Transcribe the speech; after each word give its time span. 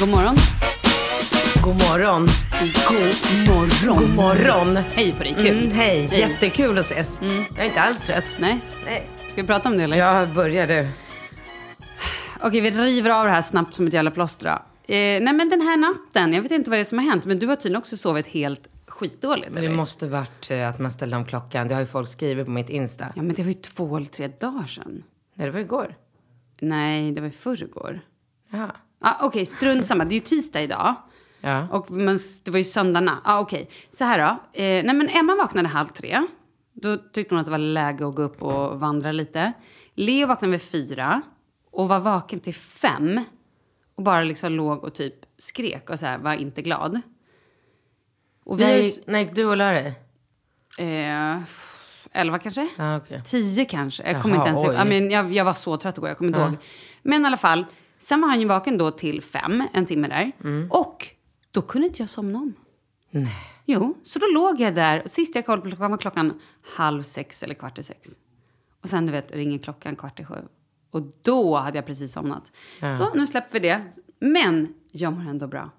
God 0.00 0.08
morgon. 0.08 0.36
God 1.64 1.74
morgon. 1.74 2.26
God 2.88 3.48
morgon. 3.48 3.98
God 3.98 4.14
morgon. 4.16 4.76
Hej 4.76 5.12
på 5.12 5.22
dig, 5.22 5.34
kul. 5.34 5.58
Mm, 5.58 5.70
hej. 5.70 6.06
Hej. 6.06 6.20
jättekul 6.20 6.78
att 6.78 6.84
ses. 6.84 7.18
Jag 7.20 7.58
är 7.58 7.64
inte 7.64 7.80
alls 7.80 8.06
trött. 8.06 8.36
Nej, 8.38 8.60
Nej. 8.84 9.08
ska 9.32 9.42
vi 9.42 9.46
prata 9.46 9.68
om 9.68 9.76
det 9.76 9.84
eller? 9.84 9.96
Jag 9.96 10.28
börjar 10.28 10.66
du. 10.66 10.88
Okej, 12.40 12.60
vi 12.60 12.70
river 12.70 13.10
av 13.10 13.24
det 13.24 13.30
här 13.30 13.42
snabbt 13.42 13.74
som 13.74 13.86
ett 13.86 13.92
jävla 13.92 14.10
plåster. 14.10 14.46
Eh, 14.48 14.58
nej 14.88 15.32
men 15.32 15.48
den 15.48 15.60
här 15.60 15.76
natten, 15.76 16.32
jag 16.32 16.42
vet 16.42 16.52
inte 16.52 16.70
vad 16.70 16.78
det 16.78 16.82
är 16.82 16.84
som 16.84 16.98
har 16.98 17.04
hänt, 17.04 17.24
men 17.24 17.38
du 17.38 17.46
har 17.46 17.56
tydligen 17.56 17.78
också 17.78 17.96
sovit 17.96 18.26
helt 18.26 18.68
skitdåligt. 18.86 19.50
Men 19.52 19.60
det 19.62 19.66
eller? 19.66 19.76
måste 19.76 20.06
varit 20.06 20.50
eh, 20.50 20.68
att 20.68 20.78
man 20.78 20.90
ställde 20.90 21.16
om 21.16 21.24
klockan. 21.24 21.68
Det 21.68 21.74
har 21.74 21.80
ju 21.80 21.86
folk 21.86 22.08
skrivit 22.08 22.44
på 22.46 22.50
mitt 22.50 22.70
Insta. 22.70 23.12
Ja 23.16 23.22
men 23.22 23.34
det 23.34 23.42
var 23.42 23.48
ju 23.48 23.54
två 23.54 23.96
eller 23.96 24.06
tre 24.06 24.28
dagar 24.28 24.66
sedan. 24.66 25.02
Nej, 25.34 25.46
det 25.46 25.52
var 25.52 25.60
igår. 25.60 25.94
Nej, 26.60 27.12
det 27.12 27.20
var 27.20 27.28
i 27.28 27.30
förrgår. 27.30 28.00
Jaha. 28.50 28.70
Ah, 29.00 29.26
Okej, 29.26 29.46
strunt 29.46 29.86
samma. 29.86 30.04
Det 30.04 30.12
är 30.12 30.18
ju 30.18 30.20
tisdag 30.20 30.62
idag. 30.62 30.94
Ja. 31.40 31.68
Och, 31.70 31.90
men 31.90 32.18
det 32.44 32.50
var 32.50 32.58
ju 32.58 32.64
söndagarna. 32.64 33.20
Ah, 33.24 33.40
Okej, 33.40 33.68
så 33.90 34.04
här 34.04 34.18
då. 34.18 34.60
Eh, 34.62 34.84
nej, 34.84 34.94
men 34.94 35.08
Emma 35.08 35.34
vaknade 35.36 35.68
halv 35.68 35.88
tre. 35.88 36.26
Då 36.72 36.96
tyckte 36.96 37.34
hon 37.34 37.40
att 37.40 37.44
det 37.46 37.50
var 37.50 37.58
läge 37.58 38.08
att 38.08 38.14
gå 38.14 38.22
upp 38.22 38.42
och 38.42 38.80
vandra 38.80 39.12
lite. 39.12 39.52
Leo 39.94 40.26
vaknade 40.26 40.52
vid 40.52 40.62
fyra 40.62 41.22
och 41.70 41.88
var 41.88 42.00
vaken 42.00 42.40
till 42.40 42.54
fem. 42.54 43.24
Och 43.94 44.02
bara 44.02 44.22
liksom 44.22 44.52
låg 44.52 44.84
och 44.84 44.94
typ 44.94 45.14
skrek 45.38 45.90
och 45.90 45.98
så 45.98 46.06
här, 46.06 46.18
var 46.18 46.34
inte 46.34 46.62
glad. 46.62 47.00
Och 48.44 48.60
vi 48.60 48.64
ju... 48.64 48.82
Nej, 48.82 49.02
nej, 49.06 49.30
du 49.34 49.44
och 49.44 49.56
la 49.56 49.70
dig? 49.70 49.94
Eh, 50.78 51.38
elva 52.12 52.38
kanske? 52.38 52.68
Ja, 52.76 52.96
okej. 52.96 53.22
Tio 53.24 53.64
kanske. 53.64 54.12
Jag 54.12 54.22
kommer 54.22 54.36
inte 54.36 54.48
ens 54.48 54.64
ihåg. 54.64 55.12
jag, 55.12 55.32
jag 55.32 55.44
var 55.44 55.52
så 55.52 55.76
trött 55.76 55.98
igår, 55.98 56.08
jag 56.08 56.18
kommer 56.18 56.28
inte 56.28 56.40
ihåg. 56.40 56.56
Men 57.02 57.22
i 57.22 57.26
alla 57.26 57.36
fall, 57.36 57.64
sen 57.98 58.20
var 58.20 58.28
han 58.28 58.40
ju 58.40 58.46
vaken 58.46 58.78
då 58.78 58.90
till 58.90 59.22
fem, 59.22 59.62
en 59.72 59.86
timme 59.86 60.08
där. 60.08 60.32
Och 60.70 61.06
då 61.50 61.62
kunde 61.62 61.86
inte 61.86 62.02
jag 62.02 62.08
somna 62.08 62.38
om. 62.38 62.54
Nej. 63.10 63.34
Jo, 63.64 63.94
så 64.02 64.18
då 64.18 64.26
låg 64.26 64.60
jag 64.60 64.74
där. 64.74 65.02
Sist 65.06 65.34
jag 65.34 65.46
kollade 65.46 65.62
på 65.62 65.68
klockan 65.68 65.90
var 65.90 65.98
klockan 65.98 66.40
halv 66.76 67.02
sex 67.02 67.42
eller 67.42 67.54
kvart 67.54 67.78
i 67.78 67.82
sex. 67.82 68.08
Och 68.82 68.88
sen 68.88 69.06
du 69.06 69.12
vet, 69.12 69.32
ringer 69.32 69.58
klockan 69.58 69.96
kvart 69.96 70.20
i 70.20 70.24
sju. 70.24 70.34
Och 70.90 71.02
då 71.22 71.56
hade 71.56 71.78
jag 71.78 71.86
precis 71.86 72.12
somnat. 72.12 72.42
Så 72.98 73.14
nu 73.14 73.26
släpper 73.26 73.52
vi 73.52 73.68
det. 73.68 73.82
Men 74.18 74.74
jag 74.92 75.12
mår 75.12 75.30
ändå 75.30 75.46
bra. 75.46 75.70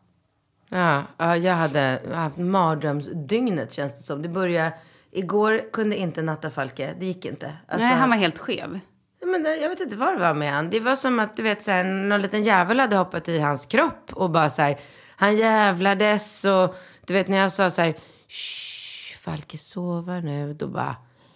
Ja, 0.69 1.03
ja, 1.17 1.37
jag 1.37 1.53
hade 1.53 2.01
haft 2.13 2.37
mardrömsdygnet 2.37 3.73
känns 3.73 3.97
det 3.97 4.03
som. 4.03 4.21
Det 4.21 4.29
började, 4.29 4.73
igår 5.11 5.71
kunde 5.73 5.97
inte 5.97 6.21
natta 6.21 6.49
Falke, 6.49 6.95
det 6.99 7.05
gick 7.05 7.25
inte. 7.25 7.53
Alltså, 7.67 7.87
Nej, 7.87 7.95
han 7.95 8.09
var 8.09 8.17
helt 8.17 8.39
skev. 8.39 8.79
Men 9.31 9.43
det- 9.43 9.55
jag 9.57 9.69
vet 9.69 9.79
inte 9.79 9.95
vad 9.95 10.13
det 10.13 10.19
var 10.19 10.33
med 10.33 10.53
han. 10.53 10.69
Det 10.69 10.79
var 10.79 10.95
som 10.95 11.19
att 11.19 11.35
du 11.37 11.43
vet, 11.43 11.63
så 11.63 11.71
här, 11.71 11.83
någon 11.83 12.21
liten 12.21 12.43
jävel 12.43 12.79
hade 12.79 12.95
hoppat 12.95 13.27
i 13.27 13.39
hans 13.39 13.65
kropp 13.65 14.09
och 14.13 14.29
bara 14.29 14.49
så 14.49 14.61
här, 14.61 14.79
han 15.17 15.37
jävlades 15.37 16.45
och 16.45 16.75
du 17.05 17.13
vet 17.13 17.27
när 17.27 17.37
jag 17.37 17.51
sa 17.51 17.69
så 17.69 17.81
här, 17.81 17.93
Shh, 18.27 19.17
Falke 19.21 19.57
sova 19.57 20.13
nu, 20.19 20.53
då 20.53 20.67
bara, 20.67 20.95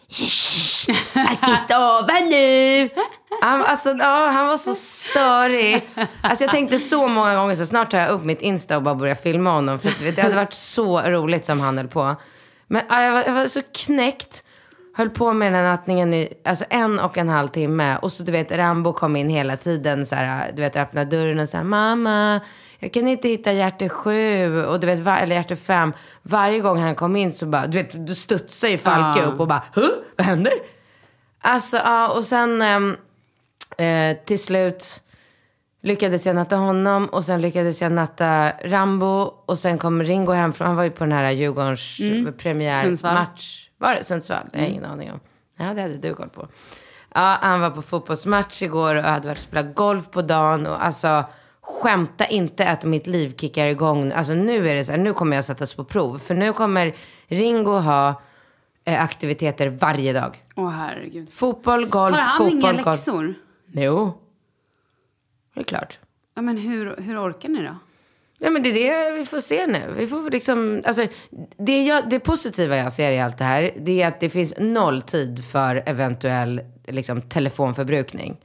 "Shh, 0.09 0.93
Falke 1.13 1.57
sova 1.69 2.19
nu. 2.29 2.89
Han, 3.41 3.61
alltså, 3.63 3.89
ja, 3.99 4.27
han 4.29 4.47
var 4.47 4.57
så 4.57 4.73
störig. 4.75 5.89
Alltså 6.21 6.43
jag 6.43 6.51
tänkte 6.51 6.79
så 6.79 7.07
många 7.07 7.35
gånger 7.35 7.55
så 7.55 7.65
snart 7.65 7.91
tar 7.91 7.97
jag 7.99 8.09
upp 8.09 8.23
mitt 8.23 8.41
Insta 8.41 8.77
och 8.77 8.83
bara 8.83 8.95
börjar 8.95 9.15
filma 9.15 9.51
honom. 9.51 9.79
För 9.79 9.89
att, 9.89 10.01
vet, 10.01 10.15
det 10.15 10.21
hade 10.21 10.35
varit 10.35 10.53
så 10.53 11.01
roligt 11.01 11.45
som 11.45 11.59
han 11.59 11.77
höll 11.77 11.87
på. 11.87 12.15
Men 12.67 12.81
ja, 12.89 13.01
jag, 13.03 13.11
var, 13.11 13.23
jag 13.23 13.33
var 13.33 13.47
så 13.47 13.61
knäckt. 13.73 14.43
Höll 14.95 15.09
på 15.09 15.33
med 15.33 15.47
den 15.47 15.55
här 15.55 15.63
nattningen 15.71 16.13
i 16.13 16.33
alltså 16.45 16.65
en 16.69 16.99
och 16.99 17.17
en 17.17 17.29
halv 17.29 17.47
timme. 17.47 17.97
Och 17.97 18.11
så 18.11 18.23
du 18.23 18.31
vet, 18.31 18.51
Rambo 18.51 18.93
kom 18.93 19.15
in 19.15 19.29
hela 19.29 19.57
tiden 19.57 20.05
så 20.05 20.15
här, 20.15 20.51
du 20.55 20.61
vet, 20.61 20.75
öppna 20.75 21.05
dörren 21.05 21.39
och 21.39 21.49
så 21.49 21.57
här, 21.57 21.63
mamma, 21.63 22.39
jag 22.79 22.93
kan 22.93 23.07
inte 23.07 23.27
hitta 23.29 23.51
hjärte 23.51 23.89
sju, 23.89 24.63
och 24.65 24.79
du 24.79 24.87
vet, 24.87 24.99
var, 24.99 25.17
eller 25.17 25.35
hjärte 25.35 25.55
fem. 25.55 25.93
Varje 26.21 26.59
gång 26.59 26.79
han 26.81 26.95
kom 26.95 27.15
in 27.15 27.33
så 27.33 27.45
bara, 27.45 27.67
du 27.67 27.77
vet, 27.77 27.91
då 28.07 28.13
studsar 28.15 28.67
ju 28.67 28.77
Falke 28.77 29.19
Ja. 29.19 29.25
upp 29.25 29.39
och 29.39 29.47
bara, 29.47 29.63
huh? 29.75 29.89
Vad 30.17 30.25
händer? 30.27 30.53
Alltså, 31.41 31.77
ja, 31.77 32.07
och 32.07 32.23
sen 32.23 32.61
ehm, 32.61 32.97
eh, 33.77 34.17
till 34.25 34.39
slut 34.39 35.01
lyckades 35.81 36.25
jag 36.25 36.35
natta 36.35 36.55
honom 36.55 37.05
och 37.07 37.25
sen 37.25 37.41
lyckades 37.41 37.81
jag 37.81 37.91
natta 37.91 38.51
Rambo 38.63 39.33
och 39.45 39.59
sen 39.59 39.77
kom 39.77 40.03
Ringo 40.03 40.31
hem 40.31 40.53
från, 40.53 40.67
han 40.67 40.75
var 40.75 40.83
ju 40.83 40.91
på 40.91 41.03
den 41.03 41.11
här 41.13 41.31
Djurgårdens 41.31 41.95
Sundsvall. 41.97 42.33
premiärmatch. 42.33 43.69
Var 43.83 43.95
det 43.95 44.03
Sundsvall? 44.03 44.47
Jag 44.53 44.59
har 44.59 44.68
ingen 44.68 44.85
aning 44.85 45.12
om. 45.12 45.19
Ja, 45.57 45.74
det 45.74 45.81
hade 45.81 45.97
du 45.97 46.13
koll 46.13 46.30
på. 46.30 46.47
Ja, 47.13 47.38
han 47.41 47.59
var 47.62 47.69
på 47.69 47.81
fotbollsmatch 47.81 48.62
igår 48.62 48.95
och 48.95 49.03
hade 49.03 49.27
varit 49.27 49.38
och 49.38 49.44
spelat 49.44 49.75
golf 49.75 50.12
på 50.12 50.21
dagen 50.21 50.68
och 50.68 50.85
alltså 50.85 51.25
skämta 51.62 52.25
inte 52.25 52.69
att 52.69 52.83
mitt 52.83 53.07
liv 53.07 53.35
kickar 53.38 53.68
igång. 53.68 54.12
Alltså 54.12 54.33
nu 54.33 54.69
är 54.69 54.75
det 54.75 54.85
så 54.85 54.91
här, 54.91 55.00
nu 55.00 55.13
kommer 55.13 55.35
jag 55.35 55.45
sättas 55.45 55.74
på 55.74 55.83
prov. 55.83 56.18
För 56.18 56.35
nu 56.35 56.53
kommer 56.53 56.95
Ringo 57.27 57.71
ha 57.71 58.21
eh, 58.85 59.03
aktiviteter 59.03 59.68
varje 59.69 60.13
dag. 60.13 60.44
Åh 60.56 60.69
herregud. 60.69 61.33
Fotboll, 61.33 61.86
golf, 61.86 62.15
Har 62.15 62.21
han 62.21 62.38
fotboll, 62.38 62.59
inga 62.59 62.83
golf. 62.83 62.86
läxor? 62.86 63.33
Jo, 63.71 64.13
det 65.53 65.59
är 65.59 65.63
klart. 65.63 66.00
Ja, 66.36 66.41
men 66.41 66.57
hur, 66.57 66.95
hur 66.97 67.27
orkar 67.29 67.50
ni 67.50 67.63
då? 67.63 67.75
Ja, 68.43 68.49
men 68.49 68.63
det 68.63 68.69
är 68.69 68.73
det 69.11 69.17
vi 69.19 69.25
får 69.25 69.39
se 69.39 69.67
nu. 69.67 69.79
Vi 69.97 70.07
får 70.07 70.31
liksom, 70.31 70.81
alltså, 70.85 71.07
det, 71.57 71.83
jag, 71.83 72.09
det 72.09 72.19
positiva 72.19 72.77
jag 72.77 72.93
ser 72.93 73.11
i 73.11 73.19
allt 73.19 73.37
det 73.37 73.43
här, 73.43 73.71
det 73.79 74.01
är 74.01 74.07
att 74.07 74.19
det 74.19 74.29
finns 74.29 74.53
noll 74.59 75.01
tid 75.01 75.45
för 75.51 75.83
eventuell 75.85 76.61
liksom, 76.87 77.21
telefonförbrukning. 77.21 78.37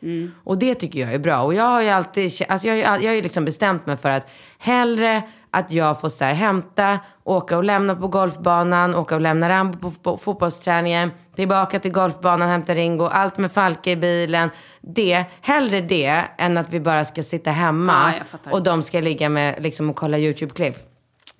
Och 0.44 0.58
det 0.58 0.74
tycker 0.74 1.00
jag 1.00 1.14
är 1.14 1.18
bra. 1.18 1.40
Och 1.42 1.54
jag 1.54 1.64
har 1.64 1.82
ju 1.82 1.88
alltid, 1.88 2.32
alltså, 2.48 2.68
jag, 2.68 2.82
all- 2.82 3.02
jag 3.02 3.10
har 3.10 3.16
ju 3.16 3.22
liksom 3.22 3.44
bestämt 3.44 3.86
mig 3.86 3.96
för 3.96 4.08
att 4.10 4.28
hellre 4.58 5.22
att 5.50 5.72
jag 5.72 6.00
får 6.00 6.08
så 6.08 6.24
här, 6.24 6.34
hämta, 6.34 6.98
åka 7.24 7.56
och 7.56 7.64
lämna 7.64 7.96
på 7.96 8.08
golfbanan, 8.08 8.94
åka 8.94 9.14
och 9.14 9.20
lämna 9.20 9.48
Rambo 9.48 9.78
på, 9.78 9.90
på 9.90 10.16
fotbollsträningen, 10.16 11.10
tillbaka 11.34 11.80
till 11.80 11.92
golfbanan, 11.92 12.48
hämta 12.48 12.74
Ringo, 12.74 13.04
allt 13.06 13.38
med 13.38 13.52
Falke 13.52 13.90
i 13.90 13.96
bilen. 13.96 14.50
Det, 14.80 15.24
hellre 15.40 15.80
det 15.80 16.24
än 16.38 16.58
att 16.58 16.70
vi 16.70 16.80
bara 16.80 17.04
ska 17.04 17.22
sitta 17.22 17.50
hemma 17.50 18.14
fattar. 18.30 18.52
och 18.52 18.62
de 18.62 18.82
ska 18.82 19.00
ligga 19.00 19.28
med 19.28 19.62
liksom, 19.62 19.90
och 19.90 19.96
kolla 19.96 20.18
YouTube-klipp. 20.18 20.76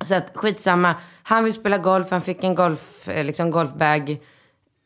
Så 0.05 0.14
att 0.14 0.31
skitsamma. 0.34 0.94
Han 1.22 1.44
vill 1.44 1.52
spela 1.52 1.78
golf. 1.78 2.10
Han 2.10 2.20
fick 2.20 2.44
en 2.44 2.55
golf, 2.55 3.08
eh, 3.08 3.25
liksom 3.25 3.50
golfbag 3.50 4.19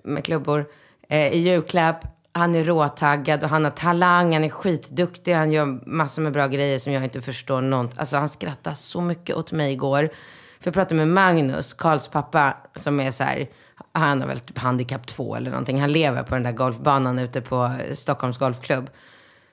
med 0.04 0.24
klubbor 0.24 0.66
eh, 1.08 1.32
i 1.32 1.38
julklapp. 1.38 2.04
Han 2.32 2.54
är 2.54 2.64
råtaggad 2.64 3.42
och 3.42 3.48
han 3.48 3.64
har 3.64 3.70
talang. 3.70 4.32
Han 4.32 4.44
är 4.44 4.48
skitduktig. 4.48 5.32
Han 5.32 5.52
gör 5.52 5.88
massor 5.88 6.22
med 6.22 6.32
bra 6.32 6.46
grejer 6.46 6.78
som 6.78 6.92
jag 6.92 7.04
inte 7.04 7.20
förstår 7.20 7.60
något. 7.60 7.98
Alltså 7.98 8.16
han 8.16 8.28
skrattar 8.28 8.74
så 8.74 9.00
mycket 9.00 9.36
åt 9.36 9.52
mig 9.52 9.72
igår. 9.72 10.10
För 10.60 10.68
jag 10.68 10.74
pratade 10.74 10.94
med 10.94 11.08
Magnus, 11.08 11.72
Karls 11.72 12.08
pappa, 12.08 12.56
som 12.76 13.00
är 13.00 13.10
så 13.10 13.24
här, 13.24 13.48
han 13.92 14.20
har 14.20 14.28
väl 14.28 14.40
typ 14.40 14.58
handikapp 14.58 15.06
2 15.06 15.36
eller 15.36 15.50
någonting. 15.50 15.80
Han 15.80 15.92
lever 15.92 16.22
på 16.22 16.34
den 16.34 16.42
där 16.42 16.52
golfbanan 16.52 17.18
ute 17.18 17.40
på 17.40 17.72
Stockholms 17.94 18.38
golfklubb. 18.38 18.90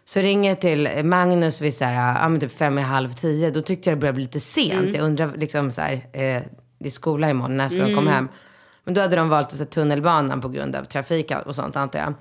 Så 0.05 0.19
ringer 0.19 0.49
jag 0.49 0.61
till 0.61 0.89
Magnus 1.03 1.61
vid 1.61 1.73
så 1.73 1.85
här, 1.85 2.21
ja, 2.21 2.29
men 2.29 2.39
typ 2.39 2.57
fem 2.57 2.79
i 2.79 2.81
halv 2.81 3.13
tio. 3.13 3.51
Då 3.51 3.61
tyckte 3.61 3.89
jag 3.89 3.97
det 3.97 3.99
började 3.99 4.15
bli 4.15 4.23
lite 4.23 4.39
sent. 4.39 4.93
Jag 4.93 5.03
undrar 5.03 5.37
liksom 5.37 5.71
så 5.71 5.81
här, 5.81 5.93
eh, 5.93 6.41
det 6.79 6.85
är 6.85 6.89
skola 6.89 7.29
imorgon, 7.29 7.57
när 7.57 7.69
ska 7.69 7.77
de 7.79 7.95
komma 7.95 8.11
hem? 8.11 8.27
Men 8.83 8.93
då 8.93 9.01
hade 9.01 9.15
de 9.15 9.29
valt 9.29 9.53
att 9.53 9.59
ta 9.59 9.65
tunnelbanan 9.65 10.41
på 10.41 10.49
grund 10.49 10.75
av 10.75 10.83
trafik 10.83 11.31
och 11.45 11.55
sånt 11.55 11.75
antar 11.75 11.99
jag. 11.99 12.13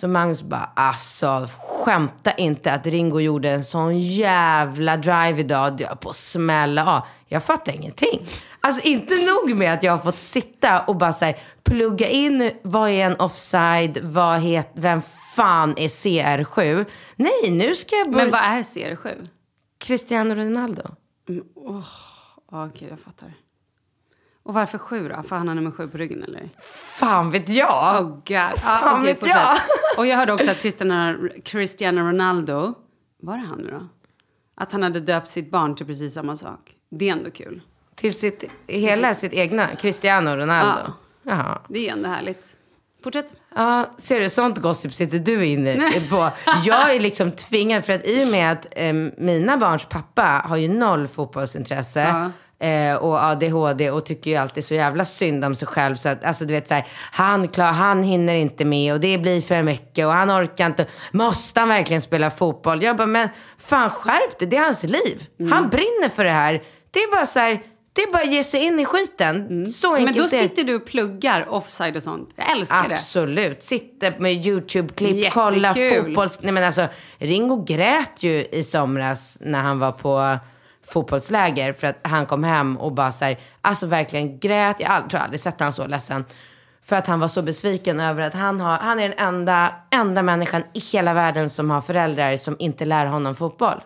Så 0.00 0.08
Magnus 0.08 0.42
bara, 0.42 0.70
alltså 0.74 1.48
skämta 1.58 2.32
inte 2.32 2.72
att 2.72 2.86
Ringo 2.86 3.20
gjorde 3.20 3.50
en 3.50 3.64
sån 3.64 3.98
jävla 3.98 4.96
drive 4.96 5.40
idag. 5.40 5.76
Du 5.76 5.84
är 5.84 5.94
på 5.94 6.10
att 6.10 6.16
smälla 6.16 6.96
av. 6.96 7.02
Jag 7.26 7.44
fattar 7.44 7.72
ingenting. 7.72 8.26
Alltså 8.60 8.82
inte 8.82 9.14
nog 9.14 9.56
med 9.56 9.74
att 9.74 9.82
jag 9.82 9.92
har 9.92 9.98
fått 9.98 10.18
sitta 10.18 10.80
och 10.80 10.96
bara 10.96 11.12
så 11.12 11.24
här, 11.24 11.36
plugga 11.64 12.08
in 12.08 12.50
vad 12.62 12.90
är 12.90 13.06
en 13.06 13.16
offside, 13.16 13.98
vad 14.02 14.40
het, 14.40 14.70
vem 14.74 15.02
fan 15.36 15.74
är 15.76 15.88
CR7? 15.88 16.86
Nej, 17.16 17.50
nu 17.50 17.74
ska 17.74 17.96
jag 17.96 18.10
börja... 18.10 18.24
Men 18.24 18.32
vad 18.32 18.40
är 18.40 18.62
CR7? 18.62 19.28
Cristiano 19.78 20.34
Ronaldo. 20.34 20.82
Ja, 21.26 21.82
Okej, 22.66 22.88
jag 22.90 23.00
fattar. 23.00 23.32
Och 24.48 24.54
varför 24.54 24.78
sju 24.78 25.08
då? 25.08 25.22
För 25.22 25.36
han 25.36 25.48
har 25.48 25.54
nummer 25.54 25.70
sju 25.70 25.88
på 25.88 25.98
ryggen 25.98 26.22
eller? 26.22 26.50
Fan 26.98 27.30
vet 27.30 27.48
jag. 27.48 28.02
Oh 28.02 28.08
god. 28.08 28.22
Ja, 28.28 28.50
Fan 28.56 29.00
okej, 29.00 29.06
vet 29.06 29.20
fortsätt. 29.20 29.36
jag. 29.36 29.58
Och 29.98 30.06
jag 30.06 30.16
hörde 30.16 30.32
också 30.32 30.50
att 30.50 30.60
Cristiano, 30.62 31.28
Cristiano 31.44 32.00
Ronaldo, 32.00 32.74
var 33.22 33.36
det 33.36 33.44
han 33.48 33.58
nu 33.58 33.70
då? 33.70 33.88
Att 34.56 34.72
han 34.72 34.82
hade 34.82 35.00
döpt 35.00 35.28
sitt 35.28 35.50
barn 35.50 35.76
till 35.76 35.86
precis 35.86 36.14
samma 36.14 36.36
sak. 36.36 36.72
Det 36.90 37.08
är 37.08 37.12
ändå 37.12 37.30
kul. 37.30 37.60
Till 37.94 38.18
sitt, 38.18 38.44
hela 38.66 39.14
sitt 39.14 39.32
egna, 39.32 39.66
Cristiano 39.76 40.30
Ronaldo. 40.30 40.92
Jaha. 41.22 41.58
Det 41.68 41.88
är 41.88 41.92
ändå 41.92 42.08
härligt. 42.08 42.56
Fortsätt. 43.04 43.32
Ja, 43.54 43.90
ser 43.98 44.20
du, 44.20 44.30
sånt 44.30 44.58
gossip 44.58 44.94
sitter 44.94 45.18
du 45.18 45.46
inne 45.46 45.90
på. 46.10 46.30
Jag 46.64 46.94
är 46.94 47.00
liksom 47.00 47.30
tvingad, 47.30 47.84
för 47.84 47.92
att 47.92 48.06
i 48.06 48.24
och 48.24 48.28
med 48.28 48.52
att 48.52 48.66
eh, 48.70 48.92
mina 49.16 49.56
barns 49.56 49.84
pappa 49.84 50.42
har 50.44 50.56
ju 50.56 50.68
noll 50.68 51.08
fotbollsintresse. 51.08 52.30
Eh, 52.60 52.96
och 52.96 53.22
ADHD 53.24 53.90
och 53.90 54.06
tycker 54.06 54.30
ju 54.30 54.36
alltid 54.36 54.64
så 54.64 54.74
jävla 54.74 55.04
synd 55.04 55.44
om 55.44 55.54
sig 55.54 55.68
själv. 55.68 55.94
Så 55.94 56.08
att, 56.08 56.24
alltså 56.24 56.44
du 56.44 56.54
vet 56.54 56.68
så 56.68 56.74
här, 56.74 56.86
han, 57.12 57.48
klar, 57.48 57.72
han 57.72 58.02
hinner 58.02 58.34
inte 58.34 58.64
med 58.64 58.92
och 58.92 59.00
det 59.00 59.18
blir 59.18 59.40
för 59.40 59.62
mycket 59.62 60.06
och 60.06 60.12
han 60.12 60.30
orkar 60.30 60.66
inte. 60.66 60.86
Måste 61.12 61.60
han 61.60 61.68
verkligen 61.68 62.02
spela 62.02 62.30
fotboll? 62.30 62.82
Jag 62.82 62.96
bara, 62.96 63.06
men 63.06 63.28
fan 63.58 63.90
skärp 63.90 64.38
dig, 64.38 64.48
det 64.48 64.56
är 64.56 64.64
hans 64.64 64.82
liv. 64.82 65.26
Han 65.50 65.68
brinner 65.68 66.08
för 66.08 66.24
det 66.24 66.30
här. 66.30 66.62
Det 66.90 66.98
är 66.98 67.10
bara 67.10 67.26
så 67.26 67.38
här, 67.38 67.62
det 67.92 68.02
är 68.02 68.12
bara 68.12 68.22
att 68.22 68.32
ge 68.32 68.44
sig 68.44 68.60
in 68.60 68.80
i 68.80 68.84
skiten. 68.84 69.66
Så 69.66 69.92
Men 69.92 70.14
då 70.14 70.28
sitter 70.28 70.64
du 70.64 70.74
och 70.74 70.86
pluggar 70.86 71.48
offside 71.48 71.96
och 71.96 72.02
sånt. 72.02 72.30
Jag 72.36 72.50
älskar 72.50 72.88
det. 72.88 72.94
Absolut. 72.94 73.62
Sitter 73.62 74.14
med 74.18 74.46
YouTube-klipp, 74.46 75.32
kolla 75.32 75.74
fotboll. 75.74 76.28
Nej 76.40 76.52
men 76.52 76.64
alltså, 76.64 76.86
Ringo 77.18 77.64
grät 77.64 78.22
ju 78.22 78.46
i 78.52 78.64
somras 78.64 79.38
när 79.40 79.62
han 79.62 79.78
var 79.78 79.92
på 79.92 80.38
fotbollsläger 80.92 81.72
för 81.72 81.86
att 81.86 81.98
han 82.02 82.26
kom 82.26 82.44
hem 82.44 82.76
och 82.76 82.92
bara 82.92 83.12
så 83.12 83.24
här, 83.24 83.38
alltså 83.60 83.86
verkligen 83.86 84.38
grät. 84.38 84.80
Jag 84.80 84.90
all, 84.90 85.02
tror 85.02 85.20
aldrig 85.20 85.40
sett 85.40 85.60
han 85.60 85.72
så 85.72 85.86
ledsen. 85.86 86.24
För 86.82 86.96
att 86.96 87.06
han 87.06 87.20
var 87.20 87.28
så 87.28 87.42
besviken 87.42 88.00
över 88.00 88.22
att 88.22 88.34
han, 88.34 88.60
har, 88.60 88.76
han 88.78 88.98
är 89.00 89.08
den 89.08 89.18
enda, 89.18 89.74
enda 89.90 90.22
människan 90.22 90.62
i 90.74 90.78
hela 90.80 91.14
världen 91.14 91.50
som 91.50 91.70
har 91.70 91.80
föräldrar 91.80 92.36
som 92.36 92.56
inte 92.58 92.84
lär 92.84 93.06
honom 93.06 93.34
fotboll. 93.34 93.80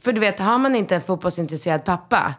För 0.00 0.12
du 0.12 0.20
vet, 0.20 0.38
har 0.38 0.58
man 0.58 0.74
inte 0.74 0.94
en 0.94 1.00
fotbollsintresserad 1.02 1.84
pappa, 1.84 2.34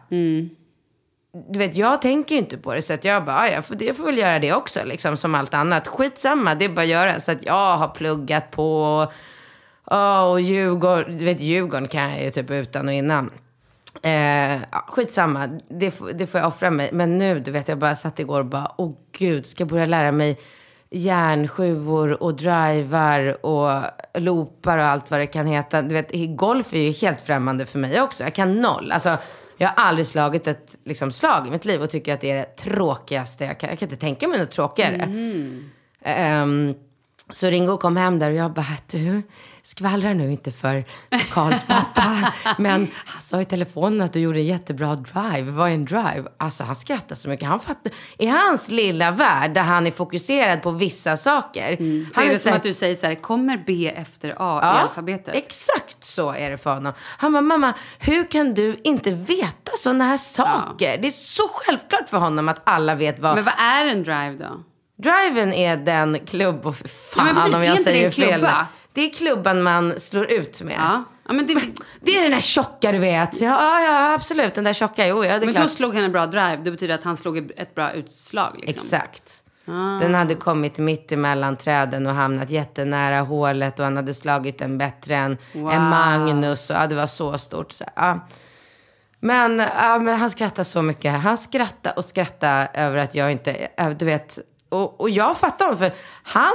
du 1.50 1.58
vet, 1.58 1.76
jag 1.76 2.02
tänker 2.02 2.34
ju 2.34 2.38
inte 2.38 2.56
på 2.56 2.74
det. 2.74 2.82
Så 2.82 2.94
att 2.94 3.04
jag 3.04 3.24
bara, 3.24 3.36
"Ah, 3.38 3.48
jag 3.48 3.64
får, 3.64 3.82
jag 3.82 3.96
får 3.96 4.04
väl 4.04 4.18
göra 4.18 4.38
det 4.38 4.52
också, 4.52 4.80
liksom, 4.84 5.16
som 5.16 5.34
allt 5.34 5.54
annat. 5.54 5.88
Skitsamma, 5.88 6.54
det 6.54 6.64
är 6.64 6.68
bara 6.68 6.80
att 6.82 6.88
göra. 6.88 7.20
Så 7.20 7.32
att 7.32 7.42
jag 7.46 7.76
har 7.76 7.88
pluggat 7.88 8.50
på. 8.50 9.06
Oh, 9.90 10.22
och 10.30 10.40
Djurgården, 10.40 11.18
du 11.18 11.24
vet, 11.24 11.40
Djurgården 11.40 11.88
kan 11.88 12.10
jag 12.10 12.24
ju 12.24 12.30
typ 12.30 12.50
utan 12.50 12.88
och 12.88 12.94
innan. 12.94 13.30
Eh, 14.02 14.52
ja, 14.52 14.84
skitsamma, 14.88 15.48
det, 15.68 15.90
får- 15.90 16.12
det 16.12 16.26
får 16.26 16.40
jag 16.40 16.48
offra 16.48 16.70
mig. 16.70 16.90
Men 16.92 17.18
nu, 17.18 17.40
du 17.40 17.50
vet, 17.50 17.68
jag 17.68 17.78
bara 17.78 17.94
satt 17.94 18.18
igår 18.18 18.40
och 18.40 18.46
bara, 18.46 18.72
åh 18.76 18.92
gud, 19.18 19.46
ska 19.46 19.60
jag 19.62 19.68
börja 19.68 19.86
lära 19.86 20.12
mig 20.12 20.38
järnsjuor 20.90 22.22
och 22.22 22.34
drivar 22.34 23.46
och 23.46 23.82
loopar 24.14 24.78
och 24.78 24.84
allt 24.84 25.10
vad 25.10 25.20
det 25.20 25.26
kan 25.26 25.46
heta. 25.46 25.82
Du 25.82 25.94
vet, 25.94 26.10
golf 26.36 26.72
är 26.74 26.78
ju 26.78 26.90
helt 26.90 27.20
främmande 27.20 27.66
för 27.66 27.78
mig 27.78 28.00
också. 28.00 28.24
Jag 28.24 28.34
kan 28.34 28.60
noll. 28.60 28.92
Alltså, 28.92 29.16
jag 29.56 29.68
har 29.68 29.74
aldrig 29.84 30.06
slagit 30.06 30.46
ett 30.46 30.76
liksom, 30.84 31.12
slag 31.12 31.46
i 31.46 31.50
mitt 31.50 31.64
liv 31.64 31.82
och 31.82 31.90
tycker 31.90 32.14
att 32.14 32.20
det 32.20 32.30
är 32.30 32.36
det 32.36 32.56
tråkigaste. 32.56 33.44
Jag 33.44 33.58
kan, 33.60 33.70
jag 33.70 33.78
kan 33.78 33.86
inte 33.88 34.00
tänka 34.00 34.28
mig 34.28 34.38
något 34.40 34.50
tråkigare. 34.50 34.94
Ehm, 36.02 36.74
så 37.32 37.46
Ringo 37.46 37.76
kom 37.76 37.96
hem 37.96 38.18
där 38.18 38.30
och 38.30 38.36
jag 38.36 38.50
bara, 38.52 38.66
du, 38.90 39.22
skvallra 39.68 40.12
nu 40.14 40.30
inte 40.32 40.52
för 40.52 40.84
Karls 41.30 41.64
pappa. 41.64 42.32
men 42.58 42.88
han 43.04 43.22
sa 43.22 43.40
i 43.40 43.44
telefonen 43.44 44.00
att 44.00 44.12
du 44.12 44.20
gjorde 44.20 44.38
en 44.38 44.44
jättebra 44.44 44.94
drive. 44.94 45.50
Vad 45.50 45.68
är 45.70 45.74
en 45.74 45.84
drive? 45.84 46.24
Alltså 46.38 46.64
han 46.64 46.76
skrattar 46.76 47.14
så 47.16 47.28
mycket. 47.28 47.48
Han 47.48 47.60
fattar. 47.60 47.92
I 48.18 48.26
hans 48.26 48.70
lilla 48.70 49.10
värld 49.10 49.54
där 49.54 49.62
han 49.62 49.86
är 49.86 49.90
fokuserad 49.90 50.62
på 50.62 50.70
vissa 50.70 51.16
saker. 51.16 51.76
Så 51.76 52.20
han 52.20 52.24
är 52.24 52.28
det 52.28 52.34
så 52.34 52.42
som 52.42 52.50
här- 52.50 52.56
att 52.56 52.62
du 52.62 52.74
säger 52.74 52.94
så 52.94 53.06
här, 53.06 53.14
kommer 53.14 53.62
B 53.66 53.92
efter 53.96 54.28
A 54.30 54.32
i 54.32 54.36
Ja, 54.36 54.70
alfabetet? 54.70 55.34
Exakt 55.34 56.04
så 56.04 56.30
är 56.32 56.50
det 56.50 56.58
för 56.58 56.74
honom. 56.74 56.92
Han 57.18 57.32
bara, 57.32 57.42
mamma, 57.42 57.72
hur 57.98 58.30
kan 58.30 58.54
du 58.54 58.80
inte 58.84 59.10
veta 59.10 59.72
sådana 59.76 60.04
här 60.04 60.16
saker? 60.16 60.98
Det 60.98 61.06
är 61.06 61.10
så 61.10 61.42
självklart 61.48 62.08
för 62.08 62.18
honom 62.18 62.48
att 62.48 62.60
alla 62.64 62.94
vet 62.94 63.18
vad... 63.18 63.34
Men 63.34 63.44
vad 63.44 63.54
är 63.58 63.86
en 63.86 64.02
drive 64.02 64.36
då? 64.38 64.62
Driven 65.02 65.52
är 65.52 65.76
den 65.76 66.18
klubb... 66.26 66.66
Och 66.66 66.76
fan 66.76 67.26
Ja, 67.28 67.34
precis, 67.34 67.54
om 67.54 67.64
jag 67.64 67.80
säger 67.80 68.10
fel. 68.10 68.32
klubba? 68.32 68.66
Det 68.98 69.04
är 69.04 69.10
klubban 69.12 69.62
man 69.62 70.00
slår 70.00 70.30
ut 70.30 70.62
med. 70.62 70.76
Ja, 70.78 71.04
ja 71.26 71.32
men, 71.32 71.46
det, 71.46 71.60
Det 72.00 72.16
är 72.18 72.22
den 72.22 72.30
där 72.30 72.40
tjocka 72.40 72.92
du 72.92 72.98
vet. 72.98 73.40
Ja, 73.40 73.80
ja 73.80 74.14
absolut. 74.14 74.54
Den 74.54 74.64
där 74.64 74.72
tjocka. 74.72 75.06
Jo, 75.06 75.24
ja, 75.24 75.30
det 75.30 75.34
är 75.36 75.40
men 75.40 75.50
klart. 75.50 75.64
då 75.64 75.68
slog 75.68 75.94
han 75.94 76.04
en 76.04 76.12
bra 76.12 76.26
drive. 76.26 76.56
Det 76.56 76.70
betyder 76.70 76.94
att 76.94 77.04
han 77.04 77.16
slog 77.16 77.50
ett 77.56 77.74
bra 77.74 77.92
utslag. 77.92 78.52
Liksom. 78.54 78.68
Exakt. 78.68 79.42
Ah. 79.66 79.98
Den 80.00 80.14
hade 80.14 80.34
kommit 80.34 80.78
mitt 80.78 81.12
emellan 81.12 81.56
träden 81.56 82.06
och 82.06 82.14
hamnat 82.14 82.50
jättenära 82.50 83.20
hålet 83.20 83.78
och 83.78 83.84
han 83.84 83.96
hade 83.96 84.14
slagit 84.14 84.58
den 84.58 84.78
bättre 84.78 85.16
än, 85.16 85.38
Wow. 85.52 85.72
än 85.72 85.82
Magnus. 85.82 86.70
Och, 86.70 86.76
ja, 86.76 86.86
det 86.86 86.94
var 86.94 87.06
så 87.06 87.38
stort. 87.38 87.72
Så, 87.72 87.84
ja. 87.96 88.26
men, 89.20 89.58
ja, 89.58 89.98
men 89.98 90.18
han 90.18 90.30
skrattade 90.30 90.64
så 90.64 90.82
mycket. 90.82 91.22
Han 91.22 91.36
skrattade 91.36 91.94
och 91.96 92.04
skrattade 92.04 92.70
över 92.74 92.96
att 92.98 93.14
jag 93.14 93.32
inte, 93.32 93.68
äh, 93.76 93.90
du 93.90 94.04
vet. 94.04 94.38
Och, 94.68 95.00
och 95.00 95.10
jag 95.10 95.36
fattar 95.36 95.64
honom 95.64 95.78
för 95.78 95.92
han, 96.22 96.54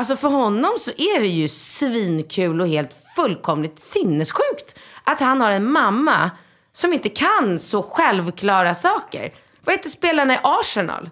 alltså 0.00 0.16
för 0.16 0.28
honom 0.28 0.74
så 0.78 0.90
är 0.90 1.20
det 1.20 1.26
ju 1.26 1.48
svinkul 1.48 2.60
och 2.60 2.68
helt 2.68 2.96
fullkomligt 3.16 3.80
sinnessjukt 3.80 4.78
att 5.04 5.20
han 5.20 5.40
har 5.40 5.50
en 5.50 5.72
mamma 5.72 6.30
som 6.72 6.92
inte 6.92 7.08
kan 7.08 7.58
så 7.58 7.82
självklara 7.82 8.74
saker. 8.74 9.34
Vad 9.64 9.74
heter 9.74 9.88
spelarna 9.88 10.34
i 10.34 10.38
Arsenal? 10.42 11.10